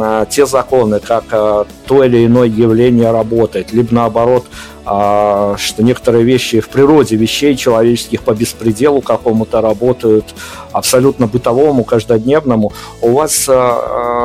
а, 0.00 0.26
те 0.26 0.46
законы, 0.46 0.98
как 0.98 1.24
а, 1.30 1.66
то 1.86 2.02
или 2.02 2.26
иное 2.26 2.48
явление 2.48 3.12
работает, 3.12 3.72
либо 3.72 3.94
наоборот, 3.94 4.46
что 4.84 5.82
некоторые 5.82 6.24
вещи 6.24 6.60
в 6.60 6.70
природе 6.70 7.14
вещей 7.16 7.54
человеческих 7.56 8.22
по 8.22 8.32
беспределу 8.32 9.02
какому-то 9.02 9.60
работают, 9.60 10.24
абсолютно 10.72 11.26
бытовому, 11.26 11.84
каждодневному, 11.84 12.72
у 13.02 13.10
вас 13.12 13.50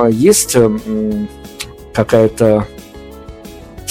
есть 0.10 0.56
какая-то 1.94 2.66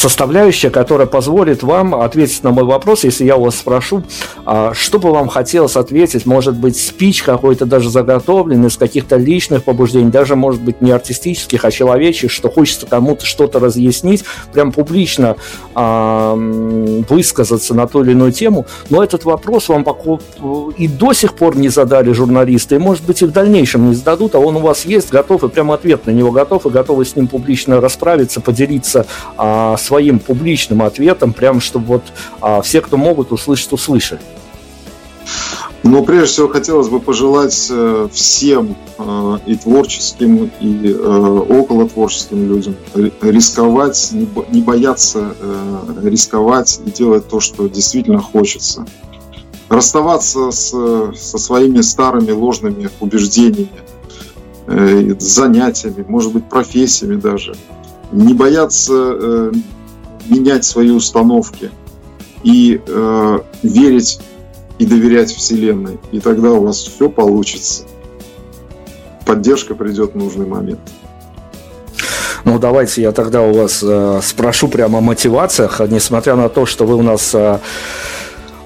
составляющая, 0.02 0.68
которая 0.68 1.06
позволит 1.06 1.62
вам 1.62 1.94
ответить 1.94 2.42
на 2.42 2.50
мой 2.50 2.64
вопрос, 2.64 3.04
если 3.04 3.24
я 3.24 3.36
у 3.36 3.44
вас 3.44 3.54
спрошу, 3.54 4.02
а, 4.44 4.72
что 4.74 4.98
бы 4.98 5.12
вам 5.12 5.28
хотелось 5.28 5.76
ответить, 5.76 6.26
может 6.26 6.56
быть, 6.56 6.76
спич 6.76 7.22
какой-то 7.22 7.66
даже 7.66 7.88
заготовленный, 7.88 8.66
из 8.66 8.76
каких-то 8.76 9.14
личных 9.14 9.62
побуждений, 9.62 10.10
даже, 10.10 10.34
может 10.34 10.60
быть, 10.60 10.80
не 10.80 10.90
артистических, 10.90 11.64
а 11.64 11.70
человеческих, 11.70 12.32
что 12.32 12.50
хочется 12.50 12.86
кому-то 12.86 13.24
что-то 13.24 13.60
разъяснить, 13.60 14.24
прям 14.52 14.72
публично 14.72 15.36
а, 15.76 16.34
высказаться 17.08 17.72
на 17.72 17.86
ту 17.86 18.02
или 18.02 18.10
иную 18.10 18.32
тему, 18.32 18.66
но 18.90 19.04
этот 19.04 19.24
вопрос 19.24 19.68
вам 19.68 19.86
и 20.78 20.88
до 20.88 21.12
сих 21.12 21.34
пор 21.34 21.56
не 21.56 21.68
задали 21.68 22.10
журналисты, 22.12 22.74
и, 22.74 22.78
может 22.78 23.04
быть, 23.04 23.22
и 23.22 23.26
в 23.26 23.30
дальнейшем 23.30 23.88
не 23.88 23.94
зададут, 23.94 24.34
а 24.34 24.40
он 24.40 24.56
у 24.56 24.60
вас 24.60 24.84
есть, 24.84 25.10
готов, 25.10 25.44
и 25.44 25.48
прям 25.48 25.70
ответ 25.70 26.06
на 26.06 26.10
него 26.10 26.32
готов, 26.32 26.66
и 26.66 26.70
готовы 26.70 27.04
с 27.04 27.14
ним 27.14 27.28
публично 27.28 27.80
расправиться, 27.80 28.40
поделиться 28.40 29.06
а, 29.36 29.76
своим 29.92 30.20
публичным 30.20 30.80
ответом, 30.80 31.34
прям 31.34 31.60
чтобы 31.60 31.86
вот 31.86 32.02
а, 32.40 32.62
все, 32.62 32.80
кто 32.80 32.96
могут 32.96 33.30
услышать, 33.30 33.70
услышали. 33.72 34.22
Ну, 35.82 36.02
прежде 36.02 36.26
всего, 36.28 36.48
хотелось 36.48 36.88
бы 36.88 36.98
пожелать 36.98 37.66
э, 37.70 38.08
всем 38.10 38.74
э, 38.98 39.38
и 39.44 39.54
творческим, 39.56 40.50
и 40.60 40.96
э, 40.98 41.46
около 41.60 41.86
творческим 41.88 42.48
людям 42.48 42.74
рисковать, 43.20 44.08
не, 44.12 44.24
бо, 44.24 44.46
не 44.50 44.62
бояться 44.62 45.34
рисковать 46.02 46.80
и 46.86 46.90
делать 46.90 47.28
то, 47.28 47.40
что 47.40 47.68
действительно 47.68 48.22
хочется. 48.22 48.86
Расставаться 49.68 50.50
с, 50.50 50.70
со 51.14 51.38
своими 51.38 51.82
старыми 51.82 52.30
ложными 52.30 52.88
убеждениями, 53.00 53.82
занятиями, 55.18 56.04
может 56.08 56.32
быть, 56.32 56.48
профессиями 56.48 57.16
даже. 57.16 57.54
Не 58.12 58.34
бояться 58.34 59.50
менять 60.26 60.64
свои 60.64 60.90
установки 60.90 61.70
и 62.42 62.80
э, 62.86 63.38
верить 63.62 64.20
и 64.78 64.86
доверять 64.86 65.30
Вселенной. 65.32 65.98
И 66.10 66.20
тогда 66.20 66.52
у 66.52 66.64
вас 66.64 66.78
все 66.78 67.08
получится. 67.08 67.84
Поддержка 69.24 69.74
придет 69.74 70.12
в 70.12 70.16
нужный 70.16 70.46
момент. 70.46 70.80
Ну, 72.44 72.58
давайте 72.58 73.02
я 73.02 73.12
тогда 73.12 73.42
у 73.42 73.52
вас 73.52 73.80
э, 73.82 74.20
спрошу 74.22 74.66
прямо 74.68 74.98
о 74.98 75.00
мотивациях, 75.00 75.80
несмотря 75.88 76.34
на 76.34 76.48
то, 76.48 76.66
что 76.66 76.84
вы 76.84 76.96
у 76.96 77.02
нас 77.02 77.32
э, 77.34 77.60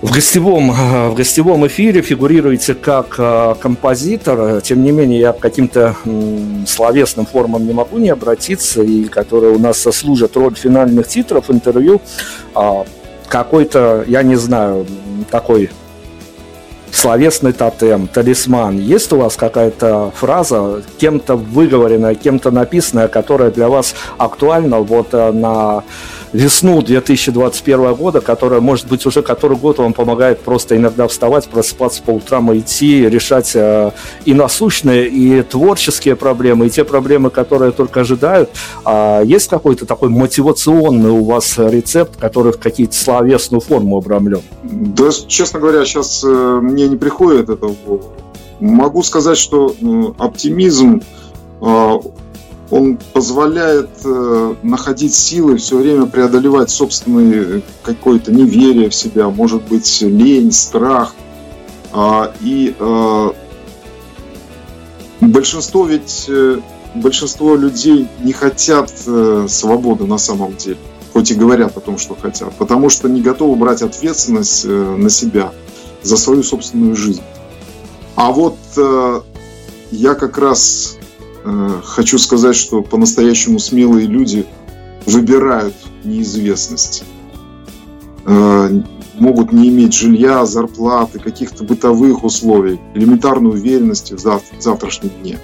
в 0.03 0.13
гостевом, 0.13 0.71
в 1.11 1.15
гостевом 1.15 1.67
эфире 1.67 2.03
фигурируете 2.03 2.75
как 2.75 3.15
э, 3.19 3.55
композитор, 3.61 4.61
тем 4.61 4.83
не 4.83 4.93
менее 4.93 5.21
я 5.21 5.33
к 5.33 5.41
каким-то 5.41 5.97
словесным 6.67 7.27
формам 7.27 7.67
не 7.67 7.73
могу 7.73 7.99
не 7.99 8.11
обратиться, 8.11 8.83
и 8.83 9.05
которые 9.05 9.55
у 9.55 9.59
нас 9.59 9.79
сослужат 9.79 10.37
роль 10.37 10.55
финальных 10.55 11.09
титров 11.09 11.51
интервью, 11.51 12.01
а, 12.55 12.85
какой-то, 13.29 14.05
я 14.07 14.23
не 14.23 14.37
знаю, 14.37 14.87
такой 15.31 15.71
словесный 16.93 17.53
тотем, 17.53 18.09
талисман. 18.09 18.79
Есть 18.79 19.13
у 19.13 19.19
вас 19.19 19.37
какая-то 19.37 20.13
фраза, 20.15 20.83
кем-то 20.99 21.37
выговоренная, 21.37 22.15
кем-то 22.15 22.51
написанная, 22.51 23.09
которая 23.09 23.51
для 23.51 23.69
вас 23.69 23.95
актуальна 24.19 24.79
вот 24.81 25.09
э, 25.13 25.33
на 25.33 25.85
весну 26.37 26.83
2021 26.83 27.95
года, 27.95 28.21
которая, 28.21 28.61
может 28.61 28.87
быть, 28.89 29.07
уже 29.07 29.23
который 29.23 29.57
год 29.57 29.79
вам 29.79 29.93
помогает 29.93 30.41
просто 30.41 30.77
иногда 30.77 31.09
вставать, 31.09 31.49
просыпаться 31.49 32.03
по 32.03 32.11
утрам 32.11 32.53
и 32.53 32.59
идти, 32.59 33.09
решать 33.09 33.53
э, 33.55 33.93
и 34.25 34.35
насущные, 34.35 35.09
и 35.09 35.43
творческие 35.43 36.15
проблемы, 36.15 36.67
и 36.67 36.71
те 36.71 36.85
проблемы, 36.85 37.31
которые 37.31 37.73
только 37.73 38.01
ожидают. 38.01 38.51
А 38.85 39.23
есть 39.23 39.49
какой-то 39.49 39.87
такой 39.87 40.11
мотивационный 40.11 41.11
у 41.11 41.25
вас 41.25 41.55
рецепт, 41.59 42.17
который 42.19 42.53
в 42.53 42.59
какие-то 42.59 42.95
словесную 42.95 43.61
форму 43.61 43.97
обрамлен? 43.97 44.43
Да, 44.63 45.11
честно 45.27 45.61
говоря, 45.61 45.85
сейчас 45.85 46.23
э, 46.23 46.29
мне 46.29 46.89
не 46.89 46.97
приходит 46.97 47.49
это. 47.49 47.75
Могу 48.61 49.03
сказать, 49.03 49.39
что 49.39 49.75
э, 49.81 50.03
оптимизм 50.19 51.03
э, 51.61 51.99
он 52.71 52.99
позволяет 53.13 53.91
э, 54.05 54.55
находить 54.63 55.15
силы, 55.15 55.57
все 55.57 55.77
время 55.77 56.07
преодолевать 56.07 56.71
собственные 56.71 57.63
какое-то 57.83 58.33
неверие 58.33 58.91
в 58.91 58.95
себя, 58.95 59.29
может 59.29 59.63
быть, 59.63 60.01
лень, 60.01 60.53
страх. 60.53 61.15
Э, 61.93 62.33
и 62.41 62.75
э, 62.79 63.31
большинство 65.21 65.87
ведь 65.87 66.27
э, 66.29 66.61
большинство 66.95 67.55
людей 67.55 68.09
не 68.21 68.33
хотят 68.33 68.93
э, 69.07 69.47
свободы 69.49 70.05
на 70.07 70.19
самом 70.19 70.57
деле, 70.57 70.79
хоть 71.13 71.31
и 71.31 71.35
говорят 71.35 71.77
о 71.77 71.81
том, 71.81 71.99
что 71.99 72.17
хотят, 72.21 72.53
потому 72.57 72.91
что 72.91 73.09
не 73.09 73.21
готовы 73.21 73.57
брать 73.57 73.83
ответственность 73.83 74.65
э, 74.65 74.69
на 74.69 75.11
себя 75.11 75.53
за 76.03 76.17
свою 76.17 76.43
собственную 76.43 76.97
жизнь. 76.97 77.23
А 78.17 78.33
вот 78.33 78.57
э, 78.77 79.21
я 79.91 80.15
как 80.15 80.39
раз 80.39 80.96
э, 80.96 80.96
хочу 81.85 82.19
сказать, 82.19 82.57
что 82.57 82.83
по-настоящему 82.83 83.59
смелые 83.59 84.07
люди 84.07 84.47
выбирают 85.07 85.75
неизвестность. 86.05 87.05
Э, 88.27 88.71
могут 89.15 89.53
не 89.53 89.69
иметь 89.69 89.95
жилья, 89.95 90.45
зарплаты, 90.45 91.19
каких-то 91.19 91.65
бытовых 91.65 92.25
условий, 92.25 92.81
элементарной 92.95 93.51
уверенности 93.51 94.15
в 94.15 94.61
завтрашнем 94.61 95.11
дне. 95.21 95.39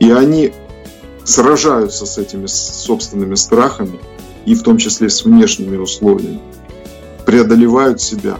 И 0.00 0.10
они 0.10 0.52
сражаются 1.24 2.06
с 2.06 2.18
этими 2.18 2.46
собственными 2.46 3.36
страхами, 3.36 4.00
и 4.46 4.54
в 4.54 4.62
том 4.62 4.78
числе 4.78 5.08
с 5.08 5.24
внешними 5.24 5.76
условиями, 5.76 6.40
преодолевают 7.26 8.00
себя 8.00 8.38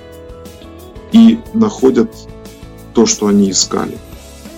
и 1.13 1.39
находят 1.53 2.11
то, 2.95 3.07
что 3.07 3.29
они 3.29 3.51
искали. 3.51 3.99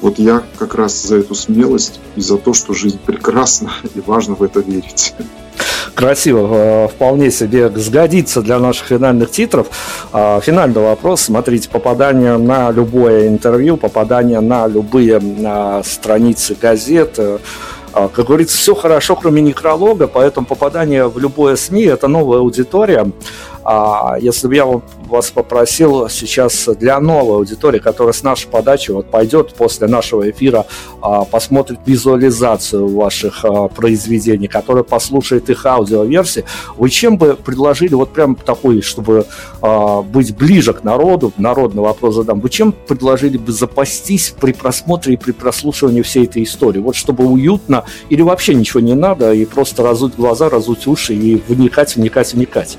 Вот 0.03 0.19
я 0.19 0.43
как 0.59 0.75
раз 0.75 1.01
за 1.01 1.19
эту 1.19 1.35
смелость 1.35 2.01
и 2.17 2.21
за 2.21 2.37
то, 2.37 2.53
что 2.53 2.75
жизнь 2.75 2.99
прекрасна, 2.99 3.73
и 3.95 4.01
важно 4.01 4.35
в 4.35 4.43
это 4.43 4.61
верить 4.61 5.15
красиво, 5.95 6.49
э, 6.51 6.89
вполне 6.89 7.31
себе 7.31 7.71
сгодится 7.71 8.43
для 8.43 8.59
наших 8.59 8.87
финальных 8.89 9.31
титров. 9.31 9.69
А, 10.13 10.41
финальный 10.41 10.83
вопрос. 10.83 11.23
Смотрите, 11.23 11.69
попадание 11.69 12.39
на 12.39 12.71
любое 12.71 13.29
интервью, 13.29 13.77
попадание 13.77 14.41
на 14.41 14.67
любые 14.67 15.21
а, 15.45 15.83
страницы 15.85 16.57
газет, 16.61 17.15
э, 17.19 17.39
а, 17.93 18.09
как 18.09 18.27
говорится, 18.27 18.57
все 18.57 18.75
хорошо, 18.75 19.17
кроме 19.17 19.43
некролога, 19.43 20.07
поэтому 20.07 20.47
попадание 20.47 21.09
в 21.09 21.19
любое 21.19 21.57
СМИ– 21.57 21.83
это 21.85 22.09
новая 22.09 22.39
аудитория. 22.39 23.11
А 23.65 24.17
если 24.21 24.49
бы 24.49 24.55
я 24.55 24.67
вас 24.67 25.31
попросил 25.31 26.09
сейчас 26.09 26.69
для 26.79 26.99
новой 27.01 27.37
аудитории, 27.37 27.79
которая 27.79 28.13
с 28.13 28.23
нашей 28.23 28.49
подачи 28.49 28.91
вот 28.91 29.11
пойдет 29.11 29.55
после 29.55 29.87
нашего 29.87 30.29
эфира, 30.29 30.67
а, 31.01 31.25
посмотрит 31.25 31.79
визуализацию 31.87 32.89
ваших 32.89 33.45
а, 33.45 33.69
произведений, 33.69 34.49
которая 34.49 34.85
послушает 34.85 35.51
их 35.51 35.65
аудиоверсии, 35.67 36.45
вы 36.77 36.91
чем 36.91 37.19
бы 37.19 37.35
предложили 37.35 37.95
вот 37.95 38.13
прям 38.13 38.35
такой, 38.35 38.83
чтобы 38.83 39.27
а, 39.61 40.03
быть 40.03 40.35
ближе 40.37 40.73
к 40.73 40.83
народу, 40.83 41.33
народный 41.37 41.83
вопрос 41.83 42.17
задам, 42.17 42.41
вы 42.41 42.49
чем 42.49 42.73
предложили 42.73 43.37
бы 43.37 43.53
запастись 43.53 44.35
при 44.41 44.53
просмотре 44.53 45.15
и 45.15 45.17
при 45.17 45.33
прослушивании 45.33 46.03
всей 46.03 46.25
этой 46.25 46.43
истории? 46.43 46.81
Вот 46.81 46.97
чтобы 46.97 47.25
уютно 47.25 47.85
или 48.09 48.23
вообще 48.23 48.55
ничего 48.55 48.81
не 48.81 48.95
надо, 48.95 49.33
и 49.33 49.45
просто 49.45 49.83
разуть 49.83 50.17
глаза, 50.17 50.49
разуть 50.49 50.87
уши 50.87 51.15
и 51.15 51.43
вникать, 51.49 51.97
вникать, 51.97 52.33
вникать? 52.35 52.79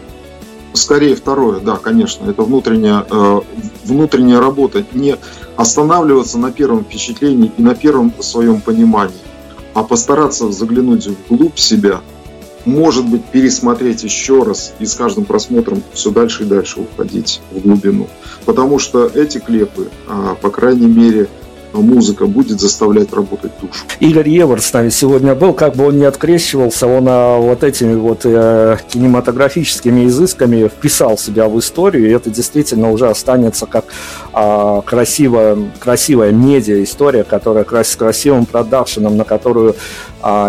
Скорее 0.73 1.15
второе, 1.15 1.59
да, 1.59 1.77
конечно. 1.77 2.29
Это 2.29 2.41
внутренняя, 2.41 3.05
э, 3.09 3.41
внутренняя 3.85 4.39
работа. 4.39 4.83
Не 4.93 5.17
останавливаться 5.55 6.37
на 6.39 6.51
первом 6.51 6.83
впечатлении 6.83 7.51
и 7.55 7.61
на 7.61 7.75
первом 7.75 8.11
своем 8.21 8.59
понимании, 8.59 9.15
а 9.73 9.83
постараться 9.83 10.51
заглянуть 10.51 11.07
вглубь 11.07 11.57
себя, 11.57 12.01
может 12.65 13.05
быть, 13.05 13.25
пересмотреть 13.25 14.03
еще 14.03 14.43
раз 14.43 14.73
и 14.79 14.85
с 14.85 14.95
каждым 14.95 15.25
просмотром 15.25 15.83
все 15.93 16.11
дальше 16.11 16.43
и 16.43 16.45
дальше 16.45 16.79
уходить 16.79 17.41
в 17.51 17.59
глубину. 17.59 18.07
Потому 18.45 18.79
что 18.79 19.05
эти 19.05 19.37
клепы, 19.37 19.89
а, 20.07 20.35
по 20.35 20.49
крайней 20.49 20.87
мере, 20.87 21.29
музыка 21.81 22.25
будет 22.25 22.59
заставлять 22.59 23.13
работать 23.13 23.51
душу. 23.61 23.85
Игорь 23.99 24.29
Евер 24.29 24.61
с 24.61 24.73
нами 24.73 24.89
сегодня 24.89 25.35
был, 25.35 25.53
как 25.53 25.75
бы 25.75 25.87
он 25.87 25.97
не 25.97 26.05
открещивался, 26.05 26.87
он 26.87 27.05
а, 27.07 27.37
вот 27.37 27.63
этими 27.63 27.95
вот 27.95 28.21
э, 28.25 28.77
кинематографическими 28.89 30.05
изысками 30.07 30.67
вписал 30.67 31.17
себя 31.17 31.47
в 31.47 31.59
историю, 31.59 32.07
и 32.07 32.11
это 32.11 32.29
действительно 32.29 32.91
уже 32.91 33.09
останется 33.09 33.65
как 33.65 33.85
э, 34.33 34.81
красивая, 34.85 35.57
красивая 35.79 36.31
медиа-история, 36.31 37.23
которая 37.23 37.65
с 37.83 37.95
красивым 37.95 38.45
продакшеном, 38.45 39.17
на 39.17 39.23
которую 39.23 39.75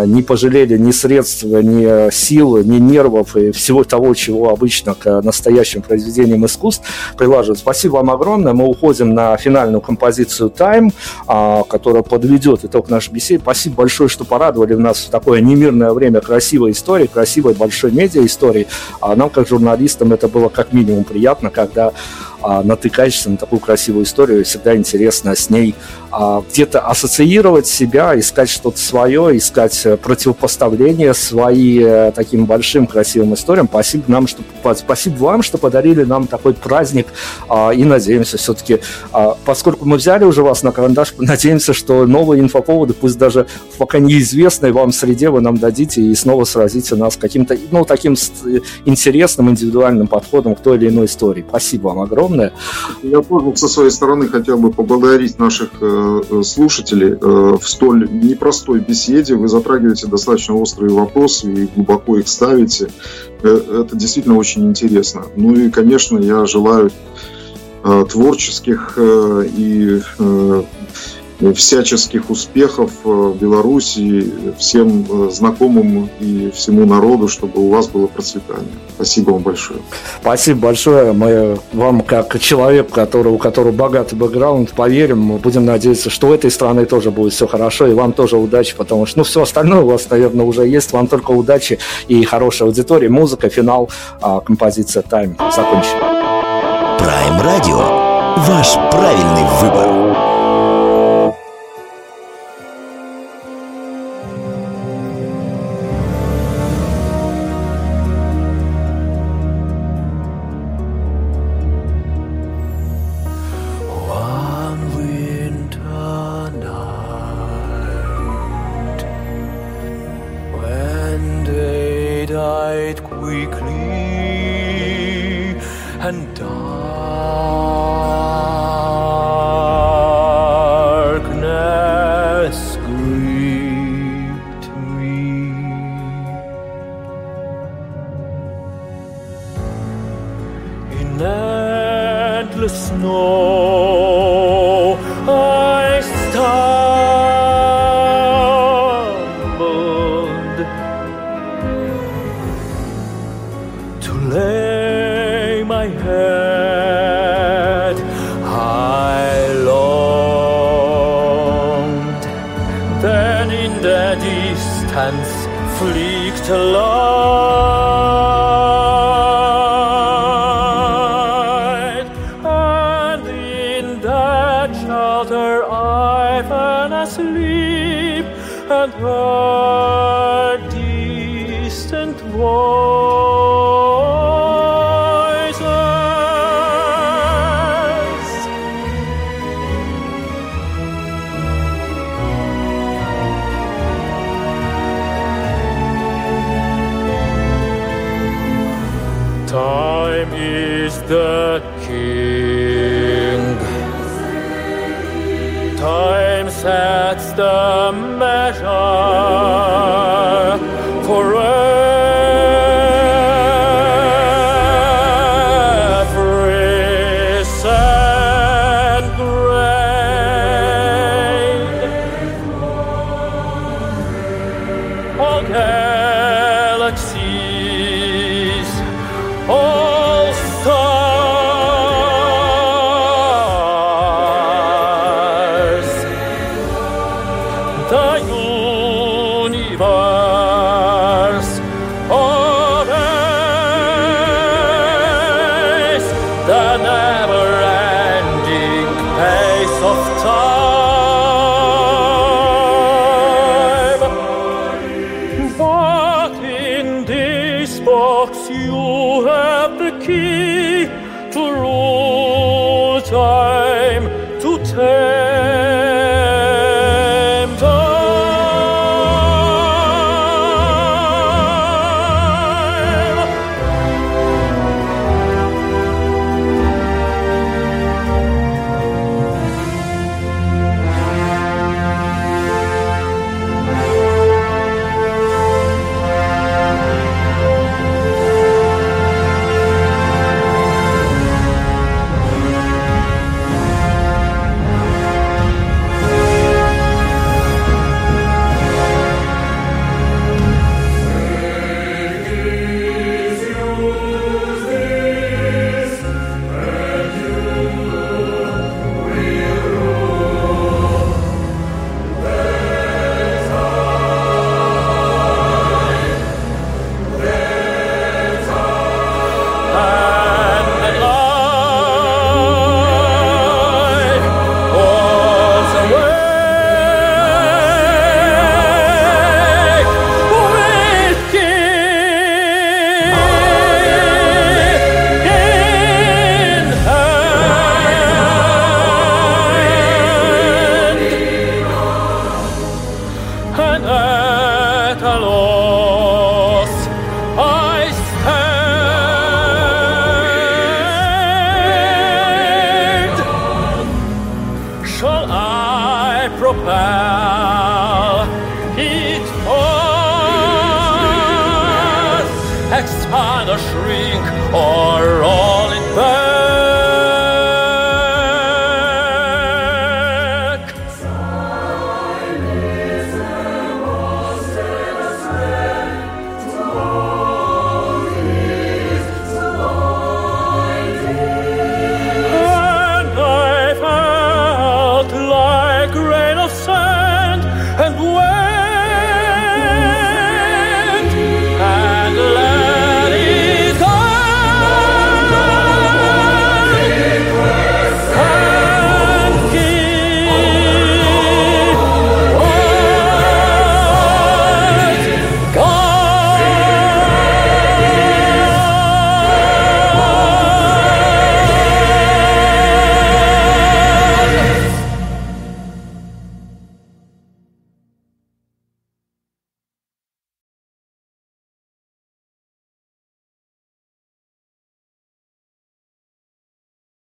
не 0.06 0.22
пожалели 0.22 0.78
ни 0.78 0.92
средств, 0.92 1.44
ни 1.44 2.10
сил, 2.10 2.58
ни 2.58 2.78
нервов 2.78 3.36
и 3.36 3.50
всего 3.50 3.84
того, 3.84 4.14
чего 4.14 4.50
обычно 4.50 4.94
к 4.94 5.20
настоящим 5.22 5.82
произведениям 5.82 6.46
искусств 6.46 6.84
прилаживают. 7.16 7.58
Спасибо 7.58 7.94
вам 7.94 8.10
огромное. 8.10 8.52
Мы 8.52 8.66
уходим 8.66 9.14
на 9.14 9.36
финальную 9.36 9.80
композицию 9.80 10.50
«Time». 10.50 10.92
А, 11.26 11.62
которая 11.64 12.02
подведет 12.02 12.64
итог 12.64 12.88
нашей 12.88 13.12
беседы. 13.12 13.40
Спасибо 13.42 13.76
большое, 13.76 14.08
что 14.08 14.24
порадовали 14.24 14.74
нас 14.74 15.04
в 15.04 15.10
такое 15.10 15.40
немирное 15.40 15.92
время 15.92 16.20
красивой 16.20 16.72
истории, 16.72 17.06
красивой 17.06 17.54
большой 17.54 17.92
медиа-истории. 17.92 18.66
А 19.00 19.16
нам, 19.16 19.30
как 19.30 19.48
журналистам, 19.48 20.12
это 20.12 20.28
было 20.28 20.48
как 20.48 20.72
минимум 20.72 21.04
приятно, 21.04 21.50
когда 21.50 21.92
а, 22.46 22.62
натыкаешься 22.62 23.30
на 23.30 23.38
такую 23.38 23.58
красивую 23.58 24.04
историю, 24.04 24.44
всегда 24.44 24.76
интересно 24.76 25.34
с 25.34 25.48
ней 25.48 25.74
а, 26.03 26.03
где-то 26.50 26.80
ассоциировать 26.80 27.66
себя, 27.66 28.18
искать 28.18 28.48
что-то 28.48 28.78
свое, 28.78 29.36
искать 29.36 29.80
э, 29.84 29.96
противопоставление 29.96 31.14
свои 31.14 31.80
э, 31.82 32.12
таким 32.14 32.46
большим 32.46 32.86
красивым 32.86 33.34
историям. 33.34 33.68
Спасибо 33.68 34.04
нам, 34.08 34.26
что 34.26 34.42
спасибо 34.76 35.16
вам, 35.16 35.42
что 35.42 35.58
подарили 35.58 36.04
нам 36.04 36.26
такой 36.26 36.54
праздник, 36.54 37.06
а, 37.48 37.70
и 37.70 37.84
надеемся 37.84 38.36
все-таки, 38.36 38.80
а, 39.12 39.36
поскольку 39.44 39.86
мы 39.86 39.96
взяли 39.96 40.24
уже 40.24 40.42
вас 40.42 40.62
на 40.62 40.72
карандаш, 40.72 41.14
надеемся, 41.18 41.72
что 41.72 42.06
новые 42.06 42.40
инфоповоды, 42.40 42.94
пусть 42.94 43.18
даже 43.18 43.46
в 43.74 43.78
пока 43.78 43.98
неизвестной 43.98 44.72
вам 44.72 44.92
среде, 44.92 45.30
вы 45.30 45.40
нам 45.40 45.58
дадите 45.58 46.00
и 46.00 46.14
снова 46.14 46.44
сразите 46.44 46.94
нас 46.94 47.16
каким-то, 47.16 47.56
ну, 47.70 47.84
таким 47.84 48.16
интересным 48.84 49.50
индивидуальным 49.50 50.06
подходом 50.06 50.54
к 50.54 50.60
той 50.60 50.76
или 50.76 50.88
иной 50.88 51.06
истории. 51.06 51.44
Спасибо 51.48 51.88
вам 51.88 52.00
огромное. 52.00 52.52
Я 53.02 53.20
тоже 53.22 53.56
со 53.56 53.68
своей 53.68 53.90
стороны 53.90 54.28
хотел 54.28 54.58
бы 54.58 54.70
поблагодарить 54.70 55.38
наших 55.38 55.70
э, 56.04 56.22
э, 56.30 56.42
слушателей 56.42 57.12
э, 57.12 57.56
в 57.60 57.68
столь 57.68 58.08
непростой 58.10 58.80
беседе. 58.80 59.34
Вы 59.34 59.48
затрагиваете 59.48 60.06
достаточно 60.06 60.54
острые 60.54 60.92
вопросы 60.92 61.52
и 61.52 61.66
глубоко 61.66 62.18
их 62.18 62.28
ставите. 62.28 62.88
Это 63.42 63.88
действительно 63.92 64.36
очень 64.36 64.66
интересно. 64.66 65.26
Ну 65.36 65.54
и, 65.54 65.70
конечно, 65.70 66.18
я 66.18 66.46
желаю 66.46 66.90
творческих 68.08 68.98
и 68.98 70.00
всяческих 71.52 72.30
успехов 72.30 72.90
в 73.04 73.34
Беларуси, 73.34 74.32
всем 74.58 75.04
э, 75.10 75.30
знакомым 75.30 76.08
и 76.20 76.50
всему 76.54 76.86
народу, 76.86 77.28
чтобы 77.28 77.60
у 77.60 77.68
вас 77.68 77.88
было 77.88 78.06
процветание. 78.06 78.72
Спасибо 78.94 79.32
вам 79.32 79.42
большое. 79.42 79.80
Спасибо 80.20 80.60
большое. 80.60 81.12
Мы 81.12 81.58
вам, 81.72 82.00
как 82.02 82.38
человек, 82.38 82.90
который, 82.90 83.32
у 83.32 83.38
которого 83.38 83.72
богатый 83.72 84.14
бэкграунд, 84.14 84.72
поверим, 84.72 85.20
мы 85.20 85.38
будем 85.38 85.64
надеяться, 85.64 86.10
что 86.10 86.28
в 86.28 86.32
этой 86.32 86.50
стране 86.50 86.84
тоже 86.84 87.10
будет 87.10 87.32
все 87.32 87.46
хорошо, 87.46 87.86
и 87.86 87.94
вам 87.94 88.12
тоже 88.12 88.36
удачи, 88.36 88.74
потому 88.76 89.06
что 89.06 89.18
ну, 89.18 89.24
все 89.24 89.42
остальное 89.42 89.82
у 89.82 89.86
вас, 89.86 90.08
наверное, 90.08 90.46
уже 90.46 90.66
есть. 90.66 90.92
Вам 90.92 91.08
только 91.08 91.32
удачи 91.32 91.78
и 92.08 92.24
хорошая 92.24 92.68
аудитория, 92.68 93.08
музыка, 93.08 93.48
финал, 93.48 93.90
а, 94.20 94.40
композиция 94.40 95.02
«Тайм». 95.02 95.36
Закончим. 95.54 95.98
Prime 96.98 97.42
Radio. 97.42 98.04
Ваш 98.36 98.74
правильный 98.90 99.44
выбор. 99.60 100.33